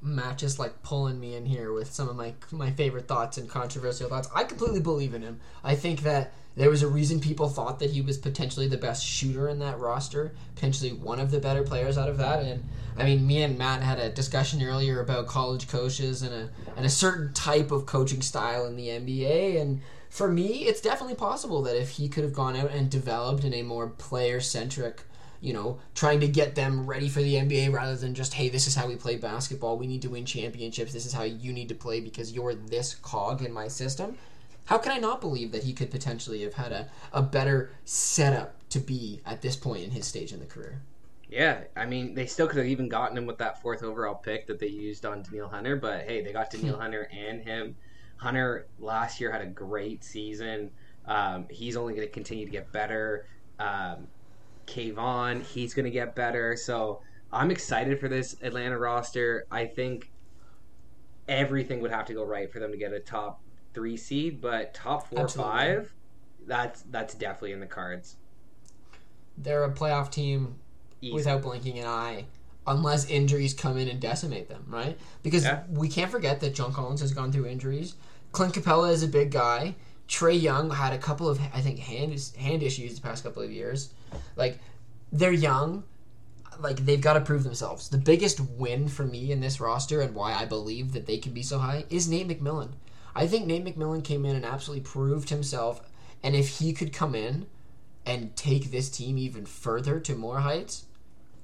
Matt 0.00 0.38
just 0.38 0.58
like 0.58 0.82
pulling 0.82 1.18
me 1.18 1.34
in 1.34 1.46
here 1.46 1.72
with 1.72 1.92
some 1.92 2.08
of 2.08 2.16
my 2.16 2.34
my 2.52 2.70
favorite 2.70 3.08
thoughts 3.08 3.36
and 3.36 3.48
controversial 3.48 4.08
thoughts. 4.08 4.28
I 4.34 4.44
completely 4.44 4.80
believe 4.80 5.14
in 5.14 5.22
him. 5.22 5.40
I 5.64 5.74
think 5.74 6.02
that 6.02 6.32
there 6.56 6.70
was 6.70 6.82
a 6.82 6.88
reason 6.88 7.20
people 7.20 7.48
thought 7.48 7.78
that 7.80 7.90
he 7.90 8.00
was 8.00 8.18
potentially 8.18 8.68
the 8.68 8.76
best 8.76 9.04
shooter 9.04 9.48
in 9.48 9.58
that 9.60 9.78
roster, 9.78 10.32
potentially 10.54 10.92
one 10.92 11.20
of 11.20 11.30
the 11.30 11.40
better 11.40 11.62
players 11.62 11.98
out 11.98 12.08
of 12.08 12.18
that. 12.18 12.44
And 12.44 12.64
I 12.96 13.04
mean, 13.04 13.26
me 13.26 13.42
and 13.42 13.58
Matt 13.58 13.82
had 13.82 13.98
a 13.98 14.08
discussion 14.08 14.62
earlier 14.62 15.00
about 15.00 15.26
college 15.26 15.68
coaches 15.68 16.22
and 16.22 16.34
a 16.34 16.50
and 16.76 16.86
a 16.86 16.90
certain 16.90 17.32
type 17.32 17.70
of 17.72 17.86
coaching 17.86 18.22
style 18.22 18.66
in 18.66 18.76
the 18.76 18.88
NBA. 18.88 19.60
And 19.60 19.80
for 20.10 20.28
me, 20.28 20.64
it's 20.66 20.80
definitely 20.80 21.16
possible 21.16 21.62
that 21.62 21.80
if 21.80 21.90
he 21.90 22.08
could 22.08 22.24
have 22.24 22.32
gone 22.32 22.56
out 22.56 22.70
and 22.70 22.88
developed 22.88 23.44
in 23.44 23.54
a 23.54 23.62
more 23.62 23.88
player 23.88 24.40
centric 24.40 25.02
you 25.40 25.52
know, 25.52 25.78
trying 25.94 26.20
to 26.20 26.28
get 26.28 26.54
them 26.54 26.86
ready 26.86 27.08
for 27.08 27.20
the 27.20 27.34
NBA 27.34 27.72
rather 27.72 27.96
than 27.96 28.14
just, 28.14 28.34
hey, 28.34 28.48
this 28.48 28.66
is 28.66 28.74
how 28.74 28.86
we 28.86 28.96
play 28.96 29.16
basketball. 29.16 29.78
We 29.78 29.86
need 29.86 30.02
to 30.02 30.10
win 30.10 30.24
championships. 30.24 30.92
This 30.92 31.06
is 31.06 31.12
how 31.12 31.22
you 31.22 31.52
need 31.52 31.68
to 31.68 31.74
play 31.74 32.00
because 32.00 32.32
you're 32.32 32.54
this 32.54 32.94
cog 32.96 33.42
in 33.42 33.52
my 33.52 33.68
system. 33.68 34.16
How 34.64 34.78
can 34.78 34.92
I 34.92 34.98
not 34.98 35.20
believe 35.20 35.52
that 35.52 35.62
he 35.62 35.72
could 35.72 35.90
potentially 35.90 36.42
have 36.42 36.54
had 36.54 36.72
a, 36.72 36.88
a 37.12 37.22
better 37.22 37.70
setup 37.84 38.54
to 38.70 38.78
be 38.78 39.20
at 39.24 39.40
this 39.40 39.56
point 39.56 39.84
in 39.84 39.90
his 39.90 40.06
stage 40.06 40.32
in 40.32 40.40
the 40.40 40.46
career? 40.46 40.82
Yeah, 41.30 41.64
I 41.76 41.86
mean, 41.86 42.14
they 42.14 42.26
still 42.26 42.46
could 42.46 42.58
have 42.58 42.66
even 42.66 42.88
gotten 42.88 43.16
him 43.16 43.26
with 43.26 43.38
that 43.38 43.60
fourth 43.62 43.82
overall 43.82 44.14
pick 44.14 44.46
that 44.46 44.58
they 44.58 44.68
used 44.68 45.04
on 45.06 45.22
De'Andre 45.22 45.50
Hunter, 45.50 45.76
but 45.76 46.02
hey, 46.04 46.22
they 46.22 46.32
got 46.32 46.50
De'Andre 46.50 46.78
Hunter 46.80 47.08
and 47.12 47.42
him. 47.42 47.76
Hunter 48.16 48.66
last 48.80 49.20
year 49.20 49.30
had 49.30 49.42
a 49.42 49.46
great 49.46 50.02
season. 50.02 50.70
Um, 51.06 51.46
he's 51.50 51.76
only 51.76 51.94
going 51.94 52.06
to 52.06 52.12
continue 52.12 52.44
to 52.44 52.50
get 52.50 52.72
better. 52.72 53.26
Um, 53.58 54.08
Kayvon, 54.68 55.42
he's 55.42 55.74
going 55.74 55.84
to 55.84 55.90
get 55.90 56.14
better. 56.14 56.56
So 56.56 57.00
I'm 57.32 57.50
excited 57.50 57.98
for 57.98 58.08
this 58.08 58.36
Atlanta 58.42 58.78
roster. 58.78 59.46
I 59.50 59.66
think 59.66 60.10
everything 61.26 61.80
would 61.80 61.90
have 61.90 62.06
to 62.06 62.14
go 62.14 62.24
right 62.24 62.50
for 62.52 62.58
them 62.60 62.70
to 62.70 62.76
get 62.78 62.92
a 62.92 63.00
top 63.00 63.40
three 63.74 63.96
seed, 63.96 64.40
but 64.40 64.74
top 64.74 65.08
four 65.08 65.20
Absolutely. 65.20 65.52
five, 65.52 65.94
that's 66.46 66.82
that's 66.90 67.14
definitely 67.14 67.52
in 67.52 67.60
the 67.60 67.66
cards. 67.66 68.16
They're 69.36 69.64
a 69.64 69.72
playoff 69.72 70.10
team 70.10 70.56
Easy. 71.00 71.12
without 71.14 71.42
blinking 71.42 71.78
an 71.78 71.86
eye, 71.86 72.24
unless 72.66 73.08
injuries 73.08 73.54
come 73.54 73.76
in 73.78 73.88
and 73.88 74.00
decimate 74.00 74.48
them, 74.48 74.64
right? 74.68 74.98
Because 75.22 75.44
Yeah. 75.44 75.62
we 75.70 75.88
can't 75.88 76.10
forget 76.10 76.40
that 76.40 76.54
John 76.54 76.72
Collins 76.72 77.00
has 77.02 77.12
gone 77.12 77.30
through 77.30 77.46
injuries. 77.46 77.94
Clint 78.32 78.54
Capela 78.54 78.90
is 78.90 79.02
a 79.02 79.08
big 79.08 79.30
guy. 79.30 79.74
Trae 80.08 80.40
Young 80.40 80.70
had 80.70 80.92
a 80.92 80.98
couple 80.98 81.28
of, 81.28 81.38
I 81.52 81.60
think, 81.60 81.78
hand 81.78 82.32
hand 82.36 82.62
issues 82.62 82.94
the 82.94 83.00
past 83.00 83.22
couple 83.22 83.42
of 83.42 83.52
years. 83.52 83.92
Like, 84.36 84.58
they're 85.12 85.32
young. 85.32 85.84
Like, 86.58 86.84
they've 86.84 87.00
got 87.00 87.12
to 87.12 87.20
prove 87.20 87.44
themselves. 87.44 87.88
The 87.88 87.98
biggest 87.98 88.40
win 88.40 88.88
for 88.88 89.04
me 89.04 89.30
in 89.30 89.40
this 89.40 89.60
roster 89.60 90.00
and 90.00 90.14
why 90.14 90.32
I 90.34 90.44
believe 90.44 90.92
that 90.92 91.06
they 91.06 91.18
can 91.18 91.32
be 91.32 91.42
so 91.42 91.58
high 91.58 91.84
is 91.90 92.08
Nate 92.08 92.26
McMillan. 92.26 92.70
I 93.14 93.26
think 93.26 93.46
Nate 93.46 93.64
McMillan 93.64 94.02
came 94.02 94.24
in 94.24 94.34
and 94.34 94.44
absolutely 94.44 94.84
proved 94.84 95.28
himself. 95.28 95.80
And 96.22 96.34
if 96.34 96.58
he 96.58 96.72
could 96.72 96.92
come 96.92 97.14
in 97.14 97.46
and 98.04 98.34
take 98.34 98.70
this 98.70 98.88
team 98.88 99.18
even 99.18 99.44
further 99.44 100.00
to 100.00 100.14
more 100.16 100.40
heights, 100.40 100.86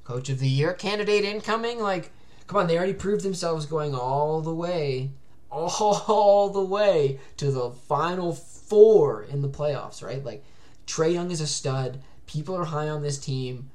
coach 0.04 0.28
of 0.30 0.40
the 0.40 0.48
year 0.48 0.72
candidate 0.72 1.24
incoming, 1.24 1.80
like, 1.80 2.10
come 2.46 2.58
on, 2.58 2.66
they 2.66 2.76
already 2.76 2.94
proved 2.94 3.24
themselves 3.24 3.66
going 3.66 3.94
all 3.94 4.40
the 4.40 4.54
way, 4.54 5.10
all 5.54 6.50
the 6.50 6.64
way 6.64 7.18
to 7.36 7.50
the 7.50 7.70
final 7.70 8.34
four 8.34 9.22
in 9.24 9.42
the 9.42 9.48
playoffs, 9.48 10.02
right? 10.02 10.24
Like, 10.24 10.44
Trae 10.86 11.12
Young 11.14 11.30
is 11.30 11.40
a 11.40 11.46
stud. 11.46 12.00
People 12.26 12.56
are 12.56 12.64
high 12.64 12.88
on 12.88 13.02
this 13.02 13.18
team. 13.18 13.70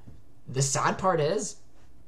The 0.47 0.61
sad 0.61 0.97
part 0.97 1.19
is, 1.19 1.57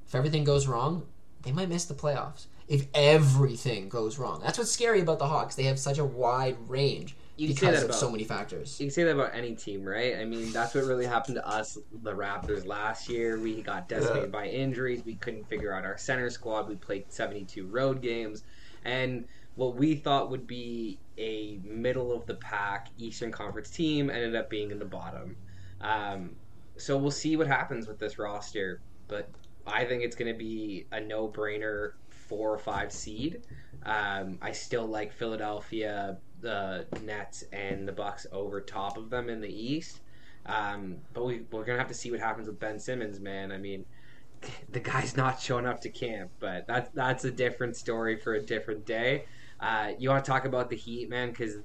if 0.08 0.16
everything 0.16 0.44
goes 0.44 0.68
wrong, 0.68 1.04
they 1.44 1.52
might 1.52 1.70
miss 1.70 1.86
the 1.86 1.94
playoffs. 1.94 2.48
If 2.68 2.88
everything 2.94 3.90
goes 3.90 4.18
wrong, 4.18 4.42
that's 4.44 4.58
what's 4.58 4.72
scary 4.72 5.02
about 5.02 5.20
the 5.20 5.28
Hawks. 5.28 5.56
They 5.56 5.64
have 5.64 5.80
such 5.80 5.98
a 5.98 6.06
wide 6.06 6.58
range 6.70 7.16
You 7.36 7.48
can 7.48 7.56
say 7.58 7.62
because 7.62 7.76
that 7.76 7.84
of 7.84 7.90
about- 7.90 8.00
so 8.00 8.12
many 8.12 8.24
factors. 8.24 8.80
You 8.80 8.88
can 8.88 8.94
say 8.94 9.04
that 9.04 9.12
about 9.16 9.36
any 9.36 9.56
team, 9.56 9.84
right? 9.84 10.16
I 10.18 10.26
mean, 10.26 10.52
that's 10.52 10.74
what 10.74 10.86
really 10.86 11.06
happened 11.06 11.36
to 11.36 11.48
us, 11.48 11.78
the 12.04 12.14
Raptors, 12.14 12.66
last 12.66 13.10
year. 13.10 13.40
We 13.40 13.62
got 13.62 13.90
decimated 13.90 14.32
by 14.32 14.48
injuries. 14.48 15.04
We 15.06 15.16
couldn't 15.16 15.48
figure 15.50 15.74
out 15.74 15.84
our 15.86 15.98
center 15.98 16.30
squad. 16.30 16.70
We 16.70 16.76
played 16.76 17.06
72 17.12 17.66
road 17.68 18.02
games. 18.02 18.44
And 18.86 19.26
what 19.62 19.76
we 19.76 19.94
thought 19.94 20.32
would 20.32 20.48
be 20.48 20.98
a 21.20 21.60
middle 21.64 22.12
of 22.12 22.26
the 22.26 22.34
pack 22.34 22.88
Eastern 22.98 23.32
Conference 23.32 23.70
team 23.70 24.10
ended 24.10 24.36
up 24.36 24.50
being 24.50 24.72
in 24.72 24.80
the 24.80 24.86
bottom. 24.86 25.36
Um, 25.82 26.32
so 26.78 26.98
we'll 26.98 27.12
see 27.12 27.38
what 27.38 27.46
happens 27.46 27.88
with 27.88 28.00
this 28.00 28.18
roster. 28.18 28.82
But 29.08 29.30
I 29.68 29.86
think 29.86 30.02
it's 30.02 30.16
going 30.16 30.34
to 30.34 30.38
be 30.38 30.88
a 30.92 31.00
no 31.00 31.28
brainer 31.28 31.92
four 32.10 32.52
or 32.52 32.58
five 32.58 32.92
seed. 32.92 33.44
Um, 33.86 34.40
I 34.42 34.52
still 34.52 34.88
like 34.88 35.14
Philadelphia, 35.14 36.18
the 36.40 36.88
Nets, 37.04 37.44
and 37.54 37.88
the 37.88 37.92
Bucks 37.92 38.26
over 38.32 38.62
top 38.62 38.98
of 38.98 39.12
them 39.12 39.30
in 39.30 39.42
the 39.42 39.48
East. 39.48 40.00
Um, 40.48 40.98
but 41.14 41.24
we, 41.24 41.44
we're 41.52 41.66
gonna 41.66 41.78
have 41.78 41.88
to 41.90 41.94
see 41.94 42.10
what 42.10 42.20
happens 42.20 42.48
with 42.48 42.60
Ben 42.60 42.80
Simmons, 42.80 43.20
man. 43.20 43.52
I 43.52 43.58
mean, 43.58 43.86
the 44.72 44.80
guy's 44.80 45.16
not 45.16 45.40
showing 45.40 45.68
up 45.68 45.82
to 45.82 45.90
camp, 45.90 46.32
but 46.40 46.66
that's 46.66 46.90
that's 46.96 47.26
a 47.26 47.32
different 47.32 47.76
story 47.76 48.16
for 48.18 48.34
a 48.34 48.42
different 48.42 48.88
day. 48.88 49.26
Uh, 49.62 49.92
you 50.00 50.10
want 50.10 50.24
to 50.26 50.32
talk 50.32 50.46
about 50.46 50.70
the 50.70 50.76
Heat, 50.76 51.10
man, 51.10 51.30
because 51.30 51.58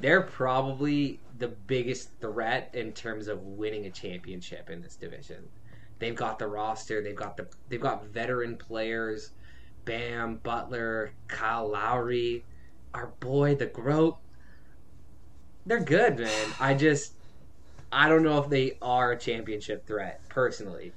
they're 0.00 0.22
probably 0.22 1.20
the 1.38 1.48
biggest 1.48 2.10
threat 2.20 2.70
in 2.74 2.92
terms 2.92 3.28
of 3.28 3.42
winning 3.42 3.86
a 3.86 3.90
championship 3.90 4.68
in 4.68 4.82
this 4.82 4.96
division. 4.96 5.48
They've 5.98 6.14
got 6.14 6.38
the 6.38 6.46
roster. 6.46 7.02
They've 7.02 7.16
got 7.16 7.36
the 7.36 7.46
they've 7.68 7.80
got 7.80 8.06
veteran 8.06 8.56
players. 8.56 9.30
Bam, 9.84 10.36
Butler, 10.42 11.12
Kyle 11.28 11.70
Lowry, 11.70 12.44
our 12.92 13.06
boy 13.20 13.54
the 13.54 13.66
Groat. 13.66 14.16
They're 15.64 15.80
good, 15.80 16.18
man. 16.18 16.48
I 16.60 16.74
just 16.74 17.12
I 17.92 18.08
don't 18.08 18.22
know 18.22 18.42
if 18.42 18.50
they 18.50 18.76
are 18.82 19.12
a 19.12 19.18
championship 19.18 19.86
threat 19.86 20.20
personally. 20.28 20.92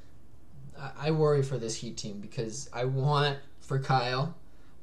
I 0.98 1.12
worry 1.12 1.44
for 1.44 1.58
this 1.58 1.76
Heat 1.76 1.98
team 1.98 2.20
because 2.20 2.70
I 2.74 2.86
want 2.86 3.38
for 3.60 3.80
Kyle, 3.80 4.36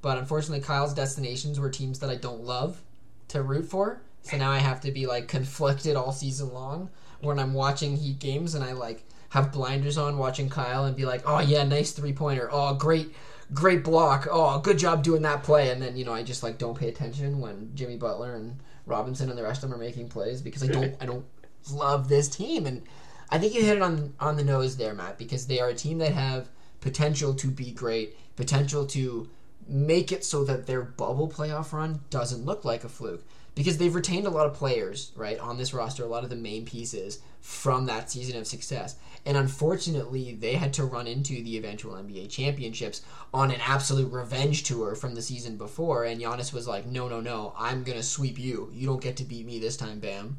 but 0.06 0.18
unfortunately, 0.18 0.64
Kyle's 0.64 0.94
destinations 0.94 1.58
were 1.58 1.68
teams 1.68 1.98
that 1.98 2.10
I 2.10 2.14
don't 2.14 2.44
love 2.44 2.80
to 3.26 3.42
root 3.42 3.64
for. 3.64 4.00
So 4.22 4.36
now 4.36 4.52
I 4.52 4.58
have 4.58 4.80
to 4.82 4.92
be 4.92 5.04
like 5.04 5.26
conflicted 5.26 5.96
all 5.96 6.12
season 6.12 6.54
long 6.54 6.90
when 7.22 7.40
I'm 7.40 7.52
watching 7.52 7.96
Heat 7.96 8.20
games 8.20 8.54
and 8.54 8.62
I 8.62 8.70
like 8.70 9.02
have 9.30 9.50
blinders 9.50 9.98
on 9.98 10.16
watching 10.16 10.48
Kyle 10.48 10.84
and 10.84 10.94
be 10.94 11.04
like, 11.04 11.22
oh 11.26 11.40
yeah, 11.40 11.64
nice 11.64 11.90
three 11.90 12.12
pointer. 12.12 12.48
Oh 12.52 12.74
great, 12.74 13.16
great 13.52 13.82
block. 13.82 14.28
Oh 14.30 14.60
good 14.60 14.78
job 14.78 15.02
doing 15.02 15.22
that 15.22 15.42
play. 15.42 15.70
And 15.70 15.82
then 15.82 15.96
you 15.96 16.04
know 16.04 16.12
I 16.12 16.22
just 16.22 16.44
like 16.44 16.56
don't 16.56 16.78
pay 16.78 16.88
attention 16.88 17.40
when 17.40 17.72
Jimmy 17.74 17.96
Butler 17.96 18.36
and 18.36 18.60
Robinson 18.86 19.28
and 19.28 19.36
the 19.36 19.42
rest 19.42 19.64
of 19.64 19.70
them 19.70 19.76
are 19.76 19.82
making 19.82 20.08
plays 20.08 20.40
because 20.40 20.62
I 20.62 20.68
don't 20.68 20.94
I 21.00 21.06
don't 21.06 21.26
love 21.72 22.08
this 22.08 22.28
team 22.28 22.66
and 22.66 22.84
I 23.28 23.38
think 23.38 23.54
you 23.54 23.64
hit 23.64 23.78
it 23.78 23.82
on 23.82 24.14
on 24.20 24.36
the 24.36 24.44
nose 24.44 24.76
there, 24.76 24.94
Matt, 24.94 25.18
because 25.18 25.48
they 25.48 25.58
are 25.58 25.70
a 25.70 25.74
team 25.74 25.98
that 25.98 26.12
have 26.12 26.46
potential 26.80 27.34
to 27.34 27.48
be 27.48 27.72
great, 27.72 28.16
potential 28.36 28.86
to 28.86 29.28
make 29.68 30.12
it 30.12 30.24
so 30.24 30.44
that 30.44 30.66
their 30.66 30.82
bubble 30.82 31.28
playoff 31.28 31.72
run 31.72 32.00
doesn't 32.10 32.44
look 32.44 32.64
like 32.64 32.84
a 32.84 32.88
fluke. 32.88 33.24
Because 33.54 33.78
they've 33.78 33.94
retained 33.94 34.26
a 34.26 34.30
lot 34.30 34.46
of 34.46 34.52
players, 34.52 35.12
right, 35.16 35.38
on 35.38 35.56
this 35.56 35.72
roster, 35.72 36.04
a 36.04 36.08
lot 36.08 36.24
of 36.24 36.30
the 36.30 36.36
main 36.36 36.66
pieces 36.66 37.20
from 37.40 37.86
that 37.86 38.10
season 38.10 38.36
of 38.36 38.46
success. 38.46 38.96
And 39.24 39.34
unfortunately, 39.36 40.34
they 40.34 40.54
had 40.54 40.74
to 40.74 40.84
run 40.84 41.06
into 41.06 41.42
the 41.42 41.56
eventual 41.56 41.94
NBA 41.94 42.28
championships 42.28 43.00
on 43.32 43.50
an 43.50 43.60
absolute 43.62 44.12
revenge 44.12 44.64
tour 44.64 44.94
from 44.94 45.14
the 45.14 45.22
season 45.22 45.56
before. 45.56 46.04
And 46.04 46.20
Giannis 46.20 46.52
was 46.52 46.68
like, 46.68 46.86
no, 46.86 47.08
no, 47.08 47.20
no, 47.20 47.54
I'm 47.56 47.82
going 47.82 47.96
to 47.96 48.04
sweep 48.04 48.38
you. 48.38 48.70
You 48.74 48.86
don't 48.86 49.02
get 49.02 49.16
to 49.16 49.24
beat 49.24 49.46
me 49.46 49.58
this 49.58 49.78
time, 49.78 50.00
Bam. 50.00 50.38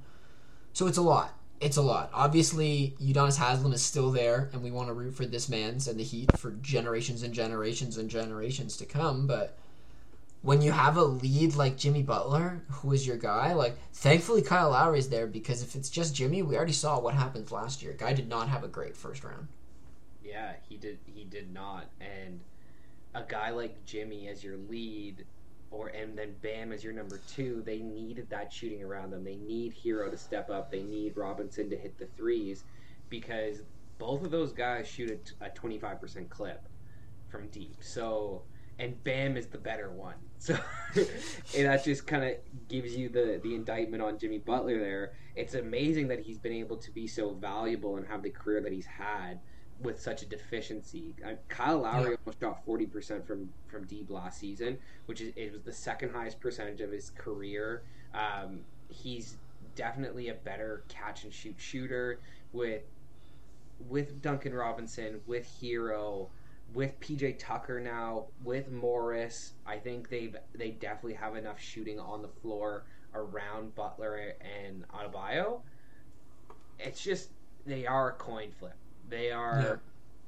So 0.73 0.85
it's 0.85 0.99
a 0.99 1.01
lot. 1.01 1.33
It's 1.59 1.77
a 1.77 1.81
lot. 1.81 2.11
Obviously, 2.13 2.95
Udonis 3.01 3.37
Haslem 3.37 3.73
is 3.73 3.83
still 3.83 4.11
there, 4.11 4.49
and 4.53 4.61
we 4.61 4.69
want 4.69 4.89
to 4.89 4.93
root 4.93 5.15
for 5.15 5.25
this 5.25 5.49
man's 5.49 5.87
and 5.87 5.99
the 5.99 6.03
Heat 6.03 6.37
for 6.37 6.51
generations 6.61 7.23
and 7.23 7.33
generations 7.33 7.97
and 7.97 8.09
generations 8.09 8.77
to 8.77 8.85
come. 8.85 9.25
But 9.25 9.57
when 10.41 10.61
you 10.61 10.71
have 10.71 10.97
a 10.97 11.03
lead 11.03 11.55
like 11.55 11.77
Jimmy 11.77 12.03
Butler, 12.03 12.61
who 12.69 12.93
is 12.93 13.07
your 13.07 13.17
guy, 13.17 13.53
like 13.53 13.75
thankfully 13.93 14.41
Kyle 14.43 14.69
Lowry 14.69 14.99
is 14.99 15.09
there 15.09 15.25
because 15.25 15.63
if 15.63 15.75
it's 15.75 15.89
just 15.89 16.15
Jimmy, 16.15 16.43
we 16.43 16.55
already 16.55 16.73
saw 16.73 16.99
what 16.99 17.15
happened 17.15 17.51
last 17.51 17.81
year. 17.81 17.93
Guy 17.93 18.13
did 18.13 18.29
not 18.29 18.49
have 18.49 18.63
a 18.63 18.67
great 18.67 18.95
first 18.95 19.23
round. 19.23 19.47
Yeah, 20.23 20.53
he 20.69 20.77
did. 20.77 20.99
He 21.05 21.23
did 21.23 21.51
not. 21.51 21.85
And 21.99 22.39
a 23.15 23.23
guy 23.23 23.49
like 23.49 23.83
Jimmy 23.85 24.27
as 24.27 24.43
your 24.43 24.57
lead, 24.69 25.25
or 25.71 25.89
and 25.89 26.17
then 26.17 26.35
Bam 26.41 26.71
as 26.71 26.83
your 26.83 26.93
number 26.93 27.19
two, 27.27 27.61
they 27.65 27.79
needed 27.79 28.29
that 28.29 28.51
shooting 28.51 28.83
around 28.83 29.11
them. 29.11 29.23
They 29.23 29.35
need 29.35 29.75
Herro 29.83 30.09
to 30.09 30.17
step 30.17 30.49
up. 30.49 30.71
They 30.71 30.83
need 30.83 31.17
Robinson 31.17 31.69
to 31.69 31.77
hit 31.77 31.97
the 31.97 32.07
threes 32.17 32.63
because 33.09 33.63
both 33.97 34.23
of 34.23 34.31
those 34.31 34.51
guys 34.51 34.87
shoot 34.87 35.33
a 35.41 35.79
five 35.79 35.99
percent 35.99 36.29
clip 36.29 36.67
from 37.29 37.47
deep. 37.49 37.77
So 37.81 38.43
and 38.79 39.03
Bam 39.03 39.37
is 39.37 39.47
the 39.47 39.57
better 39.57 39.91
one. 39.91 40.15
So 40.39 41.63
that 41.63 41.83
just 41.83 42.05
kind 42.05 42.23
of 42.23 42.35
gives 42.69 42.95
you 42.95 43.09
the 43.09 43.39
the 43.43 43.55
indictment 43.55 44.03
on 44.03 44.17
Jimmy 44.17 44.37
Butler 44.37 44.79
there. 44.79 45.13
It's 45.35 45.55
amazing 45.55 46.07
that 46.09 46.19
he's 46.19 46.37
been 46.37 46.53
able 46.53 46.77
to 46.77 46.91
be 46.91 47.07
so 47.07 47.31
valuable 47.31 47.97
and 47.97 48.07
have 48.07 48.23
the 48.23 48.29
career 48.29 48.61
that 48.61 48.71
he's 48.71 48.85
had 48.85 49.39
with 49.81 49.99
such 50.01 50.21
a 50.23 50.25
deficiency. 50.25 51.13
Kyle 51.49 51.79
Lowry 51.79 52.11
Yeah. 52.11 52.17
almost 52.25 52.39
shot 52.39 52.65
forty 52.65 52.85
percent 52.85 53.25
from 53.27 53.51
from 53.67 53.85
deep 53.85 54.09
last 54.09 54.39
season, 54.39 54.79
which 55.05 55.21
is 55.21 55.33
it 55.35 55.51
was 55.51 55.61
the 55.63 55.73
second 55.73 56.11
highest 56.11 56.39
percentage 56.39 56.81
of 56.81 56.91
his 56.91 57.11
career. 57.11 57.83
Um, 58.13 58.61
he's 58.89 59.37
definitely 59.75 60.29
a 60.29 60.33
better 60.33 60.83
catch 60.87 61.23
and 61.23 61.33
shoot 61.33 61.55
shooter 61.57 62.19
with 62.53 62.83
with 63.89 64.21
Duncan 64.21 64.53
Robinson, 64.53 65.21
with 65.27 65.45
Herro, 65.61 66.29
with 66.73 66.99
PJ 66.99 67.37
Tucker 67.37 67.79
now, 67.79 68.25
with 68.43 68.71
Morris. 68.71 69.53
I 69.65 69.77
think 69.77 70.09
they've 70.09 70.35
they 70.55 70.71
definitely 70.71 71.13
have 71.13 71.35
enough 71.35 71.59
shooting 71.61 71.99
on 71.99 72.23
the 72.23 72.27
floor 72.27 72.85
around 73.13 73.75
Butler 73.75 74.33
and 74.41 74.83
Adebayo. 74.89 75.61
It's 76.79 77.03
just 77.03 77.29
they 77.65 77.85
are 77.85 78.09
a 78.09 78.13
coin 78.13 78.51
flip. 78.57 78.75
They 79.09 79.31
are, 79.31 79.81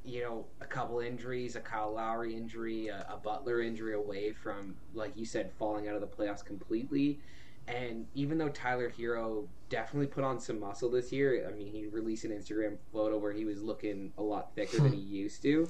you 0.05 0.21
know, 0.21 0.45
a 0.61 0.65
couple 0.65 0.99
injuries, 0.99 1.55
a 1.55 1.59
Kyle 1.59 1.93
Lowry 1.93 2.35
injury, 2.35 2.87
a, 2.87 3.05
a 3.09 3.17
Butler 3.17 3.61
injury 3.61 3.93
away 3.93 4.31
from, 4.31 4.75
like 4.93 5.15
you 5.15 5.25
said, 5.25 5.51
falling 5.57 5.87
out 5.87 5.95
of 5.95 6.01
the 6.01 6.07
playoffs 6.07 6.43
completely. 6.43 7.19
And 7.67 8.07
even 8.15 8.37
though 8.37 8.49
Tyler 8.49 8.89
Herro 8.89 9.47
definitely 9.69 10.07
put 10.07 10.23
on 10.23 10.39
some 10.39 10.59
muscle 10.59 10.89
this 10.89 11.11
year, 11.11 11.47
I 11.47 11.55
mean, 11.55 11.67
he 11.67 11.85
released 11.87 12.25
an 12.25 12.31
Instagram 12.31 12.77
photo 12.91 13.17
where 13.17 13.31
he 13.31 13.45
was 13.45 13.61
looking 13.61 14.11
a 14.17 14.23
lot 14.23 14.55
thicker 14.55 14.77
than 14.77 14.93
he 14.93 15.01
hmm. 15.01 15.13
used 15.13 15.41
to. 15.43 15.67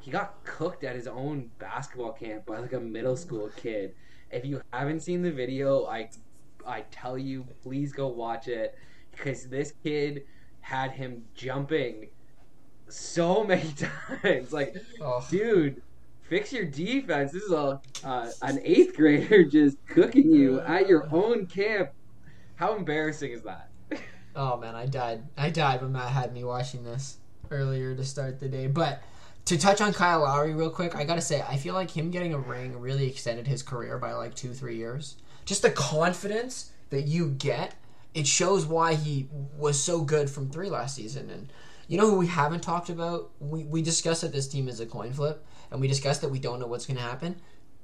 He 0.00 0.10
got 0.10 0.42
cooked 0.44 0.84
at 0.84 0.94
his 0.94 1.06
own 1.06 1.50
basketball 1.58 2.12
camp 2.12 2.46
by 2.46 2.58
like 2.58 2.72
a 2.72 2.80
middle 2.80 3.16
school 3.16 3.50
kid. 3.56 3.94
If 4.30 4.44
you 4.44 4.62
haven't 4.72 5.00
seen 5.00 5.22
the 5.22 5.32
video, 5.32 5.86
I 5.86 6.08
I 6.66 6.82
tell 6.90 7.18
you, 7.18 7.46
please 7.62 7.92
go 7.92 8.08
watch 8.08 8.48
it 8.48 8.76
because 9.10 9.46
this 9.48 9.72
kid 9.82 10.24
had 10.60 10.92
him 10.92 11.24
jumping 11.34 12.08
so 12.88 13.44
many 13.44 13.72
times. 14.22 14.52
Like, 14.52 14.76
Oh. 15.00 15.24
dude, 15.30 15.82
fix 16.28 16.52
your 16.52 16.64
defense. 16.64 17.32
This 17.32 17.42
is 17.44 17.52
a 17.52 17.80
uh, 18.04 18.30
an 18.42 18.60
eighth 18.62 18.96
grader 18.96 19.44
just 19.50 19.76
cooking 19.86 20.30
you 20.32 20.60
at 20.60 20.88
your 20.88 21.08
own 21.12 21.46
camp. 21.46 21.90
How 22.56 22.74
embarrassing 22.76 23.32
is 23.32 23.42
that? 23.42 23.68
Oh 24.38 24.58
man, 24.58 24.74
I 24.74 24.84
died. 24.84 25.22
I 25.38 25.48
died 25.48 25.80
when 25.80 25.92
Matt 25.92 26.10
had 26.10 26.34
me 26.34 26.44
watching 26.44 26.84
this 26.84 27.16
earlier 27.50 27.94
to 27.96 28.04
start 28.04 28.38
the 28.38 28.48
day. 28.50 28.66
But 28.66 29.02
to 29.46 29.56
touch 29.56 29.80
on 29.80 29.94
Kyle 29.94 30.20
Lowry 30.20 30.52
real 30.52 30.68
quick, 30.68 30.94
I 30.94 31.04
gotta 31.04 31.22
say, 31.22 31.40
I 31.48 31.56
feel 31.56 31.72
like 31.72 31.90
him 31.90 32.10
getting 32.10 32.34
a 32.34 32.38
ring 32.38 32.78
really 32.78 33.06
extended 33.08 33.46
his 33.46 33.62
career 33.62 33.96
by 33.96 34.12
like 34.12 34.34
two, 34.34 34.52
three 34.52 34.76
years. 34.76 35.16
Just 35.46 35.62
the 35.62 35.70
confidence 35.70 36.72
that 36.90 37.06
you 37.06 37.30
get, 37.30 37.76
it 38.12 38.26
shows 38.26 38.66
why 38.66 38.92
he 38.94 39.26
was 39.56 39.82
so 39.82 40.02
good 40.02 40.28
from 40.28 40.50
three 40.50 40.68
last 40.68 40.96
season. 40.96 41.30
And 41.30 41.50
you 41.88 41.98
know 41.98 42.10
who 42.10 42.16
we 42.16 42.26
haven't 42.26 42.62
talked 42.62 42.88
about? 42.88 43.30
We 43.40 43.64
we 43.64 43.82
discussed 43.82 44.22
that 44.22 44.32
this 44.32 44.48
team 44.48 44.68
is 44.68 44.80
a 44.80 44.86
coin 44.86 45.12
flip, 45.12 45.44
and 45.70 45.80
we 45.80 45.88
discussed 45.88 46.20
that 46.22 46.30
we 46.30 46.38
don't 46.38 46.60
know 46.60 46.66
what's 46.66 46.86
gonna 46.86 47.00
happen. 47.00 47.40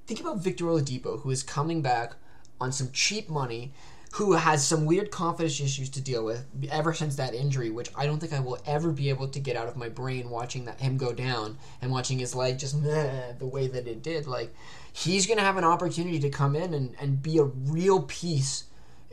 Think 0.07 0.21
about 0.21 0.39
Victor 0.39 0.65
Oladipo, 0.65 1.21
who 1.21 1.31
is 1.31 1.43
coming 1.43 1.83
back 1.83 2.15
on 2.61 2.73
some 2.73 2.91
cheap 2.93 3.29
money 3.29 3.73
who 4.13 4.35
has 4.35 4.67
some 4.67 4.85
weird 4.85 5.11
confidence 5.11 5.59
issues 5.59 5.89
to 5.89 6.01
deal 6.01 6.23
with 6.23 6.47
ever 6.71 6.93
since 6.93 7.17
that 7.17 7.35
injury, 7.35 7.71
which 7.71 7.91
I 7.97 8.05
don't 8.05 8.19
think 8.19 8.35
I 8.35 8.41
will 8.41 8.59
ever 8.67 8.93
be 8.93 9.09
able 9.09 9.29
to 9.29 9.41
get 9.41 9.57
out 9.57 9.69
of 9.69 9.77
my 9.77 9.89
brain 9.89 10.29
watching 10.29 10.67
that 10.67 10.81
him 10.81 10.99
go 10.99 11.15
down 11.15 11.57
and 11.81 11.91
watching 11.91 12.19
his 12.19 12.35
leg 12.35 12.59
just 12.59 12.77
meh, 12.77 13.33
the 13.39 13.47
way 13.47 13.69
that 13.69 13.89
it 13.89 14.03
did. 14.03 14.27
Like 14.27 14.55
he's 14.93 15.27
gonna 15.27 15.41
have 15.41 15.57
an 15.57 15.65
opportunity 15.65 16.19
to 16.21 16.29
come 16.29 16.55
in 16.55 16.75
and, 16.75 16.95
and 17.01 17.23
be 17.23 17.39
a 17.39 17.45
real 17.45 18.03
piece, 18.03 18.65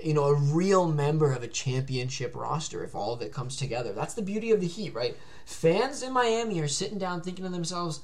you 0.04 0.14
know, 0.14 0.26
a 0.26 0.36
real 0.36 0.88
member 0.88 1.32
of 1.34 1.44
a 1.44 1.48
championship 1.48 2.36
roster 2.36 2.84
if 2.84 2.96
all 2.96 3.14
of 3.14 3.22
it 3.22 3.34
comes 3.34 3.58
together. 3.58 3.94
That's 3.94 4.14
the 4.14 4.22
beauty 4.22 4.52
of 4.52 4.62
the 4.62 4.68
Heat, 4.68 4.94
right? 4.94 5.16
Fans 5.46 6.04
in 6.04 6.14
Miami 6.14 6.60
are 6.60 6.68
sitting 6.68 6.98
down 6.98 7.22
thinking 7.22 7.46
to 7.46 7.52
themselves, 7.52 8.02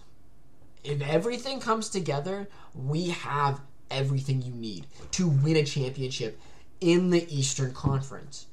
if 0.84 1.02
everything 1.02 1.60
comes 1.60 1.90
together, 1.90 2.48
we 2.74 3.10
have 3.10 3.62
everything 3.90 4.42
you 4.42 4.54
need 4.54 4.88
to 5.12 5.28
win 5.28 5.56
a 5.56 5.64
championship 5.64 6.40
in 6.82 7.10
the 7.10 7.26
Eastern 7.34 7.74
Conference. 7.74 8.48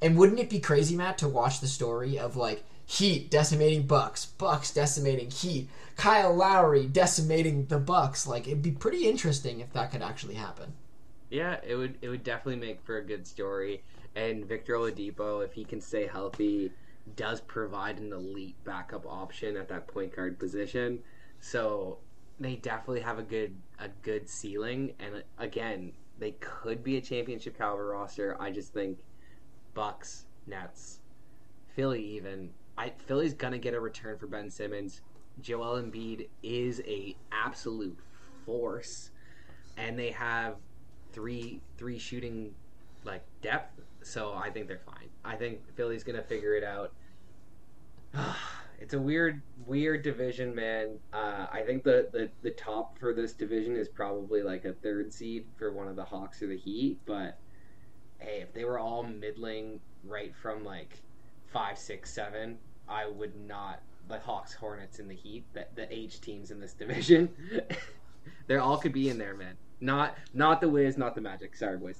And 0.00 0.16
wouldn't 0.16 0.40
it 0.40 0.50
be 0.50 0.60
crazy, 0.60 0.96
Matt, 0.96 1.18
to 1.18 1.28
watch 1.28 1.60
the 1.60 1.68
story 1.68 2.18
of 2.18 2.36
like 2.36 2.64
Heat 2.84 3.30
decimating 3.30 3.86
Bucks, 3.86 4.26
Bucks 4.26 4.72
decimating 4.72 5.30
Heat, 5.30 5.68
Kyle 5.96 6.34
Lowry 6.34 6.86
decimating 6.86 7.66
the 7.66 7.78
Bucks? 7.78 8.26
Like 8.26 8.46
it'd 8.46 8.62
be 8.62 8.72
pretty 8.72 9.08
interesting 9.08 9.60
if 9.60 9.72
that 9.72 9.92
could 9.92 10.02
actually 10.02 10.34
happen. 10.34 10.74
Yeah, 11.32 11.56
it 11.66 11.76
would 11.76 11.96
it 12.02 12.10
would 12.10 12.24
definitely 12.24 12.60
make 12.60 12.84
for 12.84 12.98
a 12.98 13.04
good 13.04 13.26
story. 13.26 13.82
And 14.14 14.44
Victor 14.44 14.74
Oladipo, 14.74 15.42
if 15.42 15.54
he 15.54 15.64
can 15.64 15.80
stay 15.80 16.06
healthy, 16.06 16.70
does 17.16 17.40
provide 17.40 17.98
an 17.98 18.12
elite 18.12 18.54
backup 18.64 19.06
option 19.06 19.56
at 19.56 19.66
that 19.68 19.88
point 19.88 20.14
guard 20.14 20.38
position. 20.38 20.98
So 21.40 21.96
they 22.38 22.56
definitely 22.56 23.00
have 23.00 23.18
a 23.18 23.22
good 23.22 23.56
a 23.78 23.88
good 24.02 24.28
ceiling. 24.28 24.92
And 25.00 25.24
again, 25.38 25.92
they 26.18 26.32
could 26.32 26.84
be 26.84 26.98
a 26.98 27.00
championship 27.00 27.56
caliber 27.56 27.86
roster. 27.86 28.36
I 28.38 28.50
just 28.50 28.74
think 28.74 28.98
Bucks, 29.72 30.26
Nets, 30.46 31.00
Philly 31.74 32.04
even. 32.04 32.50
I 32.76 32.92
Philly's 33.06 33.32
gonna 33.32 33.56
get 33.58 33.72
a 33.72 33.80
return 33.80 34.18
for 34.18 34.26
Ben 34.26 34.50
Simmons. 34.50 35.00
Joel 35.40 35.82
Embiid 35.82 36.28
is 36.42 36.82
a 36.86 37.16
absolute 37.32 37.98
force, 38.44 39.12
and 39.78 39.98
they 39.98 40.10
have 40.10 40.56
three 41.12 41.60
three 41.76 41.98
shooting 41.98 42.54
like 43.04 43.22
depth. 43.40 43.80
So 44.02 44.34
I 44.34 44.50
think 44.50 44.68
they're 44.68 44.80
fine. 44.84 45.08
I 45.24 45.36
think 45.36 45.60
Philly's 45.76 46.04
gonna 46.04 46.22
figure 46.22 46.54
it 46.54 46.64
out. 46.64 46.92
it's 48.80 48.94
a 48.94 49.00
weird 49.00 49.40
weird 49.66 50.02
division, 50.02 50.54
man. 50.54 50.98
Uh, 51.12 51.46
I 51.52 51.62
think 51.62 51.84
the, 51.84 52.08
the 52.12 52.28
the 52.42 52.50
top 52.50 52.98
for 52.98 53.14
this 53.14 53.32
division 53.32 53.76
is 53.76 53.88
probably 53.88 54.42
like 54.42 54.64
a 54.64 54.72
third 54.72 55.12
seed 55.12 55.46
for 55.56 55.72
one 55.72 55.88
of 55.88 55.96
the 55.96 56.04
Hawks 56.04 56.42
or 56.42 56.48
the 56.48 56.56
Heat. 56.56 56.98
But 57.06 57.38
hey, 58.18 58.40
if 58.40 58.52
they 58.52 58.64
were 58.64 58.78
all 58.78 59.02
middling 59.02 59.80
right 60.04 60.34
from 60.34 60.64
like 60.64 61.02
five, 61.52 61.78
six, 61.78 62.12
seven, 62.12 62.58
I 62.88 63.06
would 63.06 63.36
not 63.46 63.80
the 64.08 64.18
Hawks, 64.18 64.52
Hornets, 64.52 64.98
and 64.98 65.08
the 65.08 65.14
Heat, 65.14 65.44
the, 65.52 65.66
the 65.74 65.92
H 65.92 66.20
teams 66.20 66.50
in 66.50 66.60
this 66.60 66.74
division. 66.74 67.28
they 68.46 68.56
all 68.56 68.76
could 68.76 68.92
be 68.92 69.08
in 69.08 69.18
there, 69.18 69.34
man. 69.34 69.56
Not 69.82 70.16
not 70.32 70.60
the 70.60 70.68
Wiz, 70.68 70.96
not 70.96 71.14
the 71.14 71.20
Magic. 71.20 71.56
Sorry, 71.56 71.76
boys. 71.76 71.98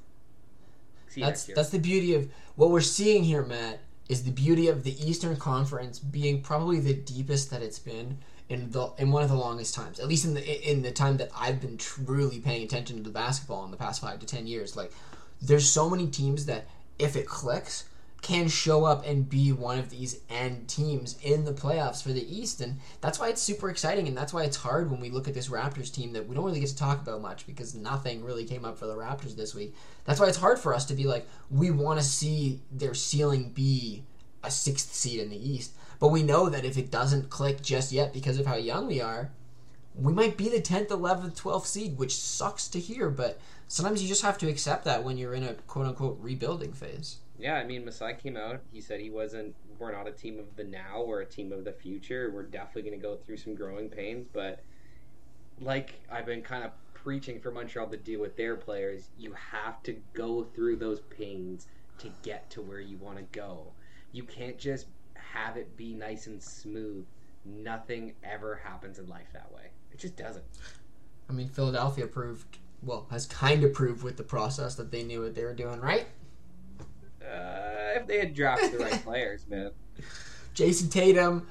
See 1.09 1.21
That's 1.21 1.45
that's 1.45 1.71
the 1.71 1.81
beauty 1.81 2.15
of 2.15 2.31
what 2.55 2.71
we're 2.71 2.81
seeing 2.81 3.25
here, 3.25 3.43
Matt. 3.43 3.81
Is 4.09 4.25
the 4.25 4.31
beauty 4.31 4.69
of 4.69 4.85
the 4.85 4.95
Eastern 5.09 5.37
Conference 5.37 5.99
being 5.99 6.43
probably 6.43 6.81
the 6.81 6.95
deepest 6.95 7.51
that 7.51 7.63
it's 7.63 7.79
been 7.79 8.19
in 8.49 8.71
the 8.71 8.91
in 8.99 9.11
one 9.11 9.23
of 9.23 9.31
the 9.31 9.37
longest 9.37 9.75
times, 9.75 9.99
at 9.99 10.07
least 10.07 10.25
in 10.25 10.35
the 10.35 10.71
in 10.71 10.83
the 10.83 10.93
time 10.93 11.17
that 11.17 11.31
I've 11.37 11.61
been 11.61 11.77
truly 11.77 12.39
paying 12.39 12.63
attention 12.63 12.99
to 12.99 13.03
the 13.03 13.11
basketball 13.11 13.65
in 13.65 13.71
the 13.71 13.77
past 13.77 14.01
five 14.01 14.21
to 14.21 14.27
ten 14.27 14.47
years. 14.47 14.77
Like, 14.77 14.93
there's 15.41 15.69
so 15.69 15.91
many 15.91 16.07
teams 16.07 16.47
that 16.47 16.67
if 16.99 17.17
it 17.17 17.27
clicks, 17.27 17.85
can 18.23 18.49
show 18.49 18.85
up 18.85 19.05
and 19.05 19.29
be 19.29 19.53
one 19.53 19.81
of 19.81 19.91
these 19.91 20.21
end 20.31 20.69
teams 20.69 21.19
in 21.23 21.45
the 21.45 21.53
playoffs 21.53 22.03
for 22.03 22.13
the 22.13 22.35
East, 22.35 22.61
and 22.61 22.79
that's 23.01 23.19
why 23.19 23.29
it's 23.29 23.43
super 23.43 23.69
exciting, 23.69 24.07
and 24.07 24.17
that's 24.17 24.33
why 24.33 24.45
it's 24.45 24.57
hard 24.57 24.91
when 24.91 25.01
we 25.01 25.11
look 25.11 25.27
at 25.27 25.35
this 25.35 25.49
Raptors 25.49 25.93
team 25.93 26.13
that 26.13 26.29
we 26.29 26.35
don't 26.37 26.45
really 26.45 26.61
get 26.61 26.69
to 26.69 26.77
talk 26.77 27.03
about 27.03 27.21
much 27.21 27.47
because 27.47 27.75
nothing 27.75 28.25
really 28.25 28.45
came 28.45 28.65
up 28.65 28.79
for 28.79 28.87
the 28.87 28.95
Raptors 28.95 29.35
this 29.37 29.57
week. 29.57 29.75
That's 30.05 30.21
why 30.21 30.29
it's 30.29 30.39
hard 30.39 30.61
for 30.61 30.73
us 30.73 30.85
to 30.87 30.95
be 30.95 31.05
like, 31.05 31.27
we 31.51 31.73
want 31.73 31.99
to 31.99 32.05
see 32.05 32.61
their 32.71 32.95
ceiling 32.95 33.51
be 33.51 34.05
a 34.45 34.51
sixth 34.51 34.95
seed 34.95 35.19
in 35.19 35.29
the 35.29 35.51
East, 35.51 35.75
but 35.99 36.09
we 36.09 36.23
know 36.23 36.49
that 36.49 36.65
if 36.65 36.79
it 36.79 36.93
doesn't 36.93 37.29
click 37.29 37.61
just 37.61 37.91
yet 37.91 38.13
because 38.13 38.39
of 38.39 38.47
how 38.47 38.57
young 38.57 38.87
we 38.87 39.01
are, 39.01 39.33
we 39.97 40.13
might 40.13 40.37
be 40.37 40.49
the 40.49 40.61
10th, 40.61 40.89
11th, 40.89 41.41
12th 41.41 41.67
seed, 41.67 41.99
which 41.99 42.17
sucks 42.17 42.69
to 42.69 42.79
hear, 42.79 43.11
but 43.11 43.41
sometimes 43.67 44.01
you 44.01 44.09
just 44.09 44.23
have 44.23 44.39
to 44.39 44.49
accept 44.49 44.85
that 44.85 45.03
when 45.03 45.19
you're 45.19 45.35
in 45.35 45.43
a 45.43 45.55
quote 45.55 45.87
unquote 45.87 46.19
rebuilding 46.21 46.73
phase. 46.73 47.17
Yeah, 47.43 47.57
I 47.57 47.65
mean, 47.65 47.85
Masai 47.85 48.15
came 48.15 48.37
out. 48.37 48.61
He 48.73 48.81
said 48.81 49.01
he 49.01 49.11
wasn't. 49.11 49.57
We're 49.79 49.91
not 49.91 50.07
a 50.07 50.13
team 50.13 50.39
of 50.39 50.55
the 50.55 50.63
now. 50.63 51.03
We're 51.05 51.23
a 51.23 51.27
team 51.27 51.53
of 51.53 51.65
the 51.65 51.73
future. 51.73 52.31
We're 52.33 52.45
definitely 52.45 52.83
going 52.83 53.01
to 53.01 53.03
go 53.03 53.17
through 53.17 53.39
some 53.39 53.57
growing 53.57 53.89
pains, 53.89 54.29
but 54.33 54.63
like 55.61 55.95
I've 56.11 56.25
been 56.25 56.43
kind 56.43 56.63
of 56.65 56.71
preaching 56.95 57.41
for 57.41 57.51
Montreal 57.51 57.89
to 57.89 57.97
deal 57.97 58.21
with 58.21 58.37
their 58.37 58.55
players, 58.57 59.09
you 59.19 59.35
have 59.51 59.83
to 59.83 59.97
go 60.15 60.45
through 60.55 60.77
those 60.77 61.01
pains 61.01 61.67
to 61.99 62.11
get 62.23 62.49
to 62.51 62.63
where 62.63 62.81
you 62.81 62.97
want 62.99 63.19
to 63.19 63.25
go. 63.37 63.73
You 64.13 64.23
can't 64.23 64.57
just 64.57 64.87
have 65.15 65.57
it 65.57 65.77
be 65.77 65.95
nice 65.95 66.29
and 66.29 66.41
smooth. 66.41 67.05
Nothing 67.45 68.15
ever 68.23 68.61
happens 68.63 69.01
in 69.01 69.09
life 69.09 69.27
that 69.33 69.53
way. 69.53 69.71
It 69.91 69.99
just 69.99 70.17
doesn't. 70.17 70.45
I 71.29 71.33
mean, 71.33 71.49
Philadelphia 71.49 72.07
proved, 72.07 72.59
well, 72.83 73.07
has 73.11 73.27
kind 73.27 73.65
of 73.65 73.73
proved 73.73 74.05
with 74.05 74.17
the 74.17 74.23
process 74.23 74.77
that 74.77 74.93
they 74.93 75.03
knew 75.03 75.23
what 75.23 75.35
they 75.35 75.45
were 75.45 75.55
doing, 75.55 75.81
right? 75.81 76.07
Uh, 77.23 77.99
if 77.99 78.07
they 78.07 78.19
had 78.19 78.35
drafted 78.35 78.73
the 78.73 78.79
right 78.79 79.03
players, 79.05 79.47
man. 79.49 79.71
Jayson 80.55 80.91
Tatum 80.91 81.47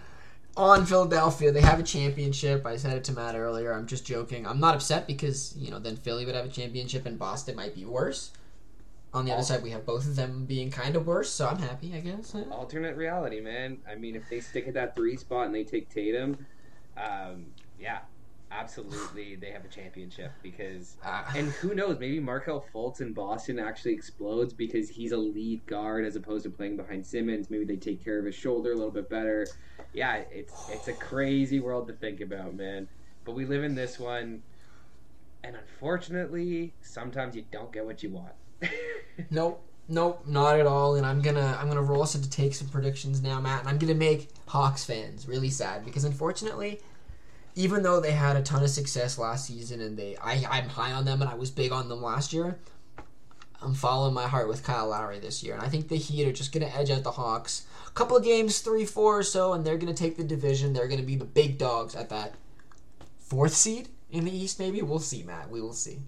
on 0.58 0.86
Philadelphia. 0.86 1.52
They 1.52 1.62
have 1.62 1.80
a 1.80 1.84
championship. 1.84 2.66
I 2.66 2.78
said 2.78 2.96
it 2.98 3.04
to 3.06 3.14
Matt 3.14 3.36
earlier. 3.36 3.74
I'm 3.74 3.88
just 3.88 4.06
joking. 4.06 4.46
I'm 4.46 4.60
not 4.60 4.76
upset 4.76 5.08
because, 5.08 5.56
you 5.58 5.72
know, 5.72 5.80
then 5.80 5.96
Philly 5.96 6.26
would 6.26 6.36
have 6.36 6.46
a 6.46 6.50
championship 6.50 7.06
and 7.06 7.18
Boston 7.18 7.56
might 7.56 7.76
be 7.76 7.86
worse. 7.86 8.32
On 9.14 9.26
the 9.26 9.34
other 9.34 9.44
side, 9.44 9.62
we 9.62 9.72
have 9.72 9.86
both 9.86 10.06
of 10.06 10.16
them 10.16 10.46
being 10.46 10.72
kind 10.72 10.96
of 10.96 11.06
worse, 11.06 11.30
so 11.30 11.46
I'm 11.46 11.58
happy, 11.58 11.94
I 11.94 12.00
guess. 12.00 12.34
alternate 12.50 12.96
reality, 12.96 13.42
man. 13.42 13.80
I 13.90 13.96
mean, 13.96 14.16
if 14.16 14.24
they 14.30 14.40
stick 14.40 14.70
at 14.70 14.74
that 14.76 14.96
three 14.96 15.18
spot 15.18 15.48
and 15.48 15.56
they 15.56 15.66
take 15.66 15.90
Tatum, 15.90 16.46
um, 16.96 17.48
yeah, 17.78 18.00
absolutely, 18.52 19.36
they 19.36 19.52
have 19.52 19.66
a 19.66 19.68
championship 19.68 20.32
because. 20.44 20.98
Uh, 21.04 21.24
And 21.36 21.50
who 21.50 21.74
knows? 21.74 21.98
Maybe 22.00 22.20
Markelle 22.20 22.66
Fultz 22.74 23.02
in 23.02 23.14
Boston 23.14 23.60
actually 23.60 23.94
explodes 23.94 24.54
because 24.54 24.90
he's 24.90 25.12
a 25.12 25.18
lead 25.18 25.66
guard 25.66 26.06
as 26.06 26.16
opposed 26.16 26.44
to 26.44 26.50
playing 26.50 26.78
behind 26.78 27.06
Simmons. 27.06 27.50
Maybe 27.50 27.66
they 27.66 27.78
take 27.78 28.04
care 28.04 28.20
of 28.20 28.26
his 28.26 28.36
shoulder 28.36 28.72
a 28.72 28.76
little 28.76 28.92
bit 28.92 29.10
better. 29.10 29.48
Yeah, 29.94 30.24
it's 30.32 30.70
it's 30.70 30.88
a 30.88 30.94
crazy 30.94 31.60
world 31.60 31.88
to 31.88 31.94
think 31.94 32.22
about, 32.22 32.56
man. 32.56 32.88
But 33.26 33.34
we 33.36 33.46
live 33.46 33.64
in 33.64 33.76
this 33.76 34.00
one, 34.00 34.42
and 35.44 35.56
unfortunately, 35.56 36.74
sometimes 36.82 37.36
you 37.36 37.44
don't 37.52 37.72
get 37.72 37.86
what 37.86 38.04
you 38.04 38.10
want. 38.10 38.34
Nope, 39.30 39.62
nope, 39.88 40.24
not 40.26 40.60
at 40.60 40.66
all. 40.66 40.96
And 40.96 41.06
I'm 41.06 41.22
gonna 41.22 41.58
I'm 41.60 41.68
gonna 41.68 41.82
roll 41.82 42.02
us 42.02 42.16
into 42.16 42.30
take 42.30 42.56
some 42.56 42.70
predictions 42.70 43.22
now, 43.22 43.40
Matt. 43.40 43.60
And 43.60 43.70
I'm 43.70 43.78
gonna 43.78 43.94
make 43.94 44.30
Hawks 44.48 44.84
fans 44.84 45.28
really 45.28 45.50
sad 45.50 45.86
because 45.86 46.06
unfortunately, 46.06 46.80
even 47.56 47.84
though 47.84 48.00
they 48.00 48.12
had 48.12 48.36
a 48.36 48.42
ton 48.42 48.64
of 48.64 48.70
success 48.70 49.18
last 49.18 49.48
season 49.48 49.82
and 49.82 49.98
they 49.98 50.16
I, 50.18 50.44
I'm 50.50 50.70
high 50.70 50.92
on 50.92 51.06
them 51.06 51.22
and 51.22 51.30
I 51.30 51.36
was 51.36 51.52
big 51.52 51.72
on 51.72 51.90
them 51.90 52.02
last 52.02 52.34
year, 52.34 52.58
I'm 53.62 53.74
following 53.74 54.14
my 54.14 54.28
heart 54.28 54.48
with 54.48 54.64
Kyle 54.64 54.88
Lowry 54.88 55.20
this 55.20 55.44
year. 55.44 55.54
And 55.54 55.62
I 55.62 55.68
think 55.68 55.88
the 55.88 55.96
Heat 55.98 56.28
are 56.28 56.32
just 56.32 56.52
gonna 56.52 56.68
edge 56.68 56.90
out 56.90 57.04
the 57.04 57.12
Hawks. 57.12 57.66
A 57.88 57.92
couple 57.92 58.18
of 58.18 58.24
games, 58.24 58.60
three, 58.60 58.86
four 58.86 59.20
or 59.20 59.24
so, 59.24 59.54
and 59.54 59.64
they're 59.64 59.78
gonna 59.78 59.94
take 59.94 60.18
the 60.18 60.24
division. 60.24 60.74
They're 60.74 60.88
gonna 60.88 61.04
be 61.04 61.16
the 61.16 61.26
big 61.26 61.58
dogs 61.58 61.96
at 61.96 62.10
that 62.10 62.34
fourth 63.20 63.54
seed 63.54 63.90
in 64.10 64.26
the 64.26 64.36
East, 64.36 64.60
maybe. 64.60 64.82
We'll 64.82 65.00
see, 65.00 65.24
Matt. 65.24 65.50
We 65.50 65.62
will 65.62 65.74
see. 65.74 66.00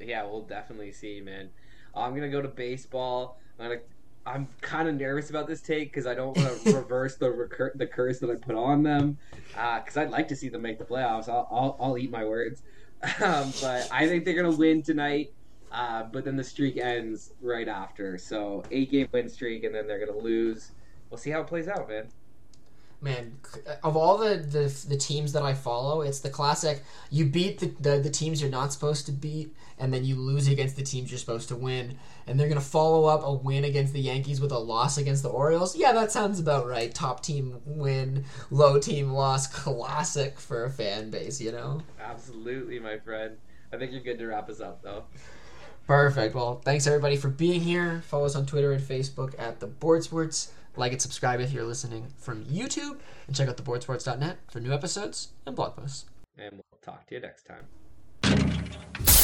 yeah, 0.00 0.24
we'll 0.24 0.42
definitely 0.42 0.92
see, 0.92 1.20
man. 1.20 1.50
I'm 1.94 2.14
gonna 2.14 2.30
go 2.30 2.40
to 2.40 2.48
baseball. 2.48 3.38
I'm 3.58 3.68
gonna 3.68 3.80
I'm 4.26 4.48
kind 4.60 4.88
of 4.88 4.94
nervous 4.94 5.30
about 5.30 5.46
this 5.46 5.60
take 5.60 5.92
because 5.92 6.06
I 6.06 6.14
don't 6.14 6.36
want 6.36 6.62
to 6.62 6.72
reverse 6.76 7.16
the 7.16 7.30
recur- 7.30 7.72
the 7.74 7.86
curse 7.86 8.18
that 8.20 8.30
I 8.30 8.36
put 8.36 8.54
on 8.54 8.82
them. 8.82 9.18
Because 9.48 9.96
uh, 9.96 10.00
I'd 10.00 10.10
like 10.10 10.28
to 10.28 10.36
see 10.36 10.48
them 10.48 10.62
make 10.62 10.78
the 10.78 10.84
playoffs. 10.84 11.28
I'll 11.28 11.48
I'll, 11.50 11.76
I'll 11.80 11.98
eat 11.98 12.10
my 12.10 12.24
words. 12.24 12.62
Um, 13.20 13.52
but 13.60 13.86
I 13.92 14.08
think 14.08 14.24
they're 14.24 14.34
gonna 14.34 14.56
win 14.56 14.82
tonight. 14.82 15.34
Uh, 15.70 16.04
but 16.04 16.24
then 16.24 16.36
the 16.36 16.44
streak 16.44 16.78
ends 16.78 17.34
right 17.42 17.68
after. 17.68 18.16
So 18.16 18.62
eight 18.70 18.90
game 18.90 19.08
win 19.12 19.28
streak, 19.28 19.64
and 19.64 19.74
then 19.74 19.86
they're 19.86 20.04
gonna 20.04 20.18
lose. 20.18 20.72
We'll 21.10 21.18
see 21.18 21.28
how 21.28 21.42
it 21.42 21.46
plays 21.46 21.68
out, 21.68 21.86
man 21.86 22.08
man 23.04 23.36
of 23.82 23.96
all 23.96 24.16
the, 24.18 24.36
the 24.36 24.86
the 24.88 24.96
teams 24.96 25.32
that 25.32 25.42
i 25.42 25.54
follow 25.54 26.00
it's 26.00 26.20
the 26.20 26.30
classic 26.30 26.82
you 27.10 27.24
beat 27.24 27.58
the, 27.58 27.66
the, 27.80 27.98
the 28.00 28.10
teams 28.10 28.40
you're 28.40 28.50
not 28.50 28.72
supposed 28.72 29.06
to 29.06 29.12
beat 29.12 29.54
and 29.78 29.92
then 29.92 30.04
you 30.04 30.16
lose 30.16 30.48
against 30.48 30.76
the 30.76 30.82
teams 30.82 31.10
you're 31.10 31.18
supposed 31.18 31.48
to 31.48 31.56
win. 31.56 31.98
And 32.26 32.38
they're 32.38 32.48
going 32.48 32.60
to 32.60 32.66
follow 32.66 33.06
up 33.06 33.22
a 33.24 33.32
win 33.32 33.64
against 33.64 33.92
the 33.92 34.00
yankees 34.00 34.40
with 34.40 34.52
a 34.52 34.58
loss 34.58 34.98
against 34.98 35.22
the 35.22 35.28
orioles. 35.28 35.76
Yeah 35.76 35.92
that 35.92 36.12
sounds 36.12 36.38
about 36.38 36.66
right. 36.66 36.94
Top 36.94 37.22
team 37.22 37.60
win 37.66 38.24
low 38.50 38.78
team 38.78 39.10
loss 39.12 39.46
classic 39.64 40.38
for 40.38 40.64
a 40.64 40.70
fan 40.70 41.10
base 41.10 41.40
you 41.40 41.52
know? 41.52 41.82
Absolutely 42.00 42.78
my 42.78 42.98
friend. 42.98 43.36
I 43.72 43.76
think 43.76 43.92
you're 43.92 44.00
good 44.00 44.18
to 44.18 44.26
wrap 44.26 44.48
us 44.48 44.60
up 44.60 44.82
though. 44.82 45.04
Perfect. 45.86 46.34
Well 46.34 46.60
thanks 46.64 46.86
everybody 46.86 47.16
for 47.16 47.28
being 47.28 47.60
here. 47.60 48.02
Follow 48.06 48.26
us 48.26 48.36
on 48.36 48.46
twitter 48.46 48.72
and 48.72 48.82
facebook 48.82 49.38
at 49.38 49.60
the 49.60 49.66
board 49.66 50.04
sports 50.04 50.52
like 50.76 50.92
and 50.92 51.00
subscribe 51.00 51.40
if 51.40 51.52
you're 51.52 51.64
listening 51.64 52.08
from 52.18 52.44
YouTube, 52.46 52.98
and 53.26 53.36
check 53.36 53.48
out 53.48 53.56
theboardsports.net 53.56 54.38
for 54.50 54.60
new 54.60 54.72
episodes 54.72 55.28
and 55.46 55.54
blog 55.54 55.76
posts. 55.76 56.06
And 56.36 56.52
we'll 56.52 56.80
talk 56.82 57.06
to 57.06 57.14
you 57.14 57.20
next 57.20 57.46
time. 57.46 59.23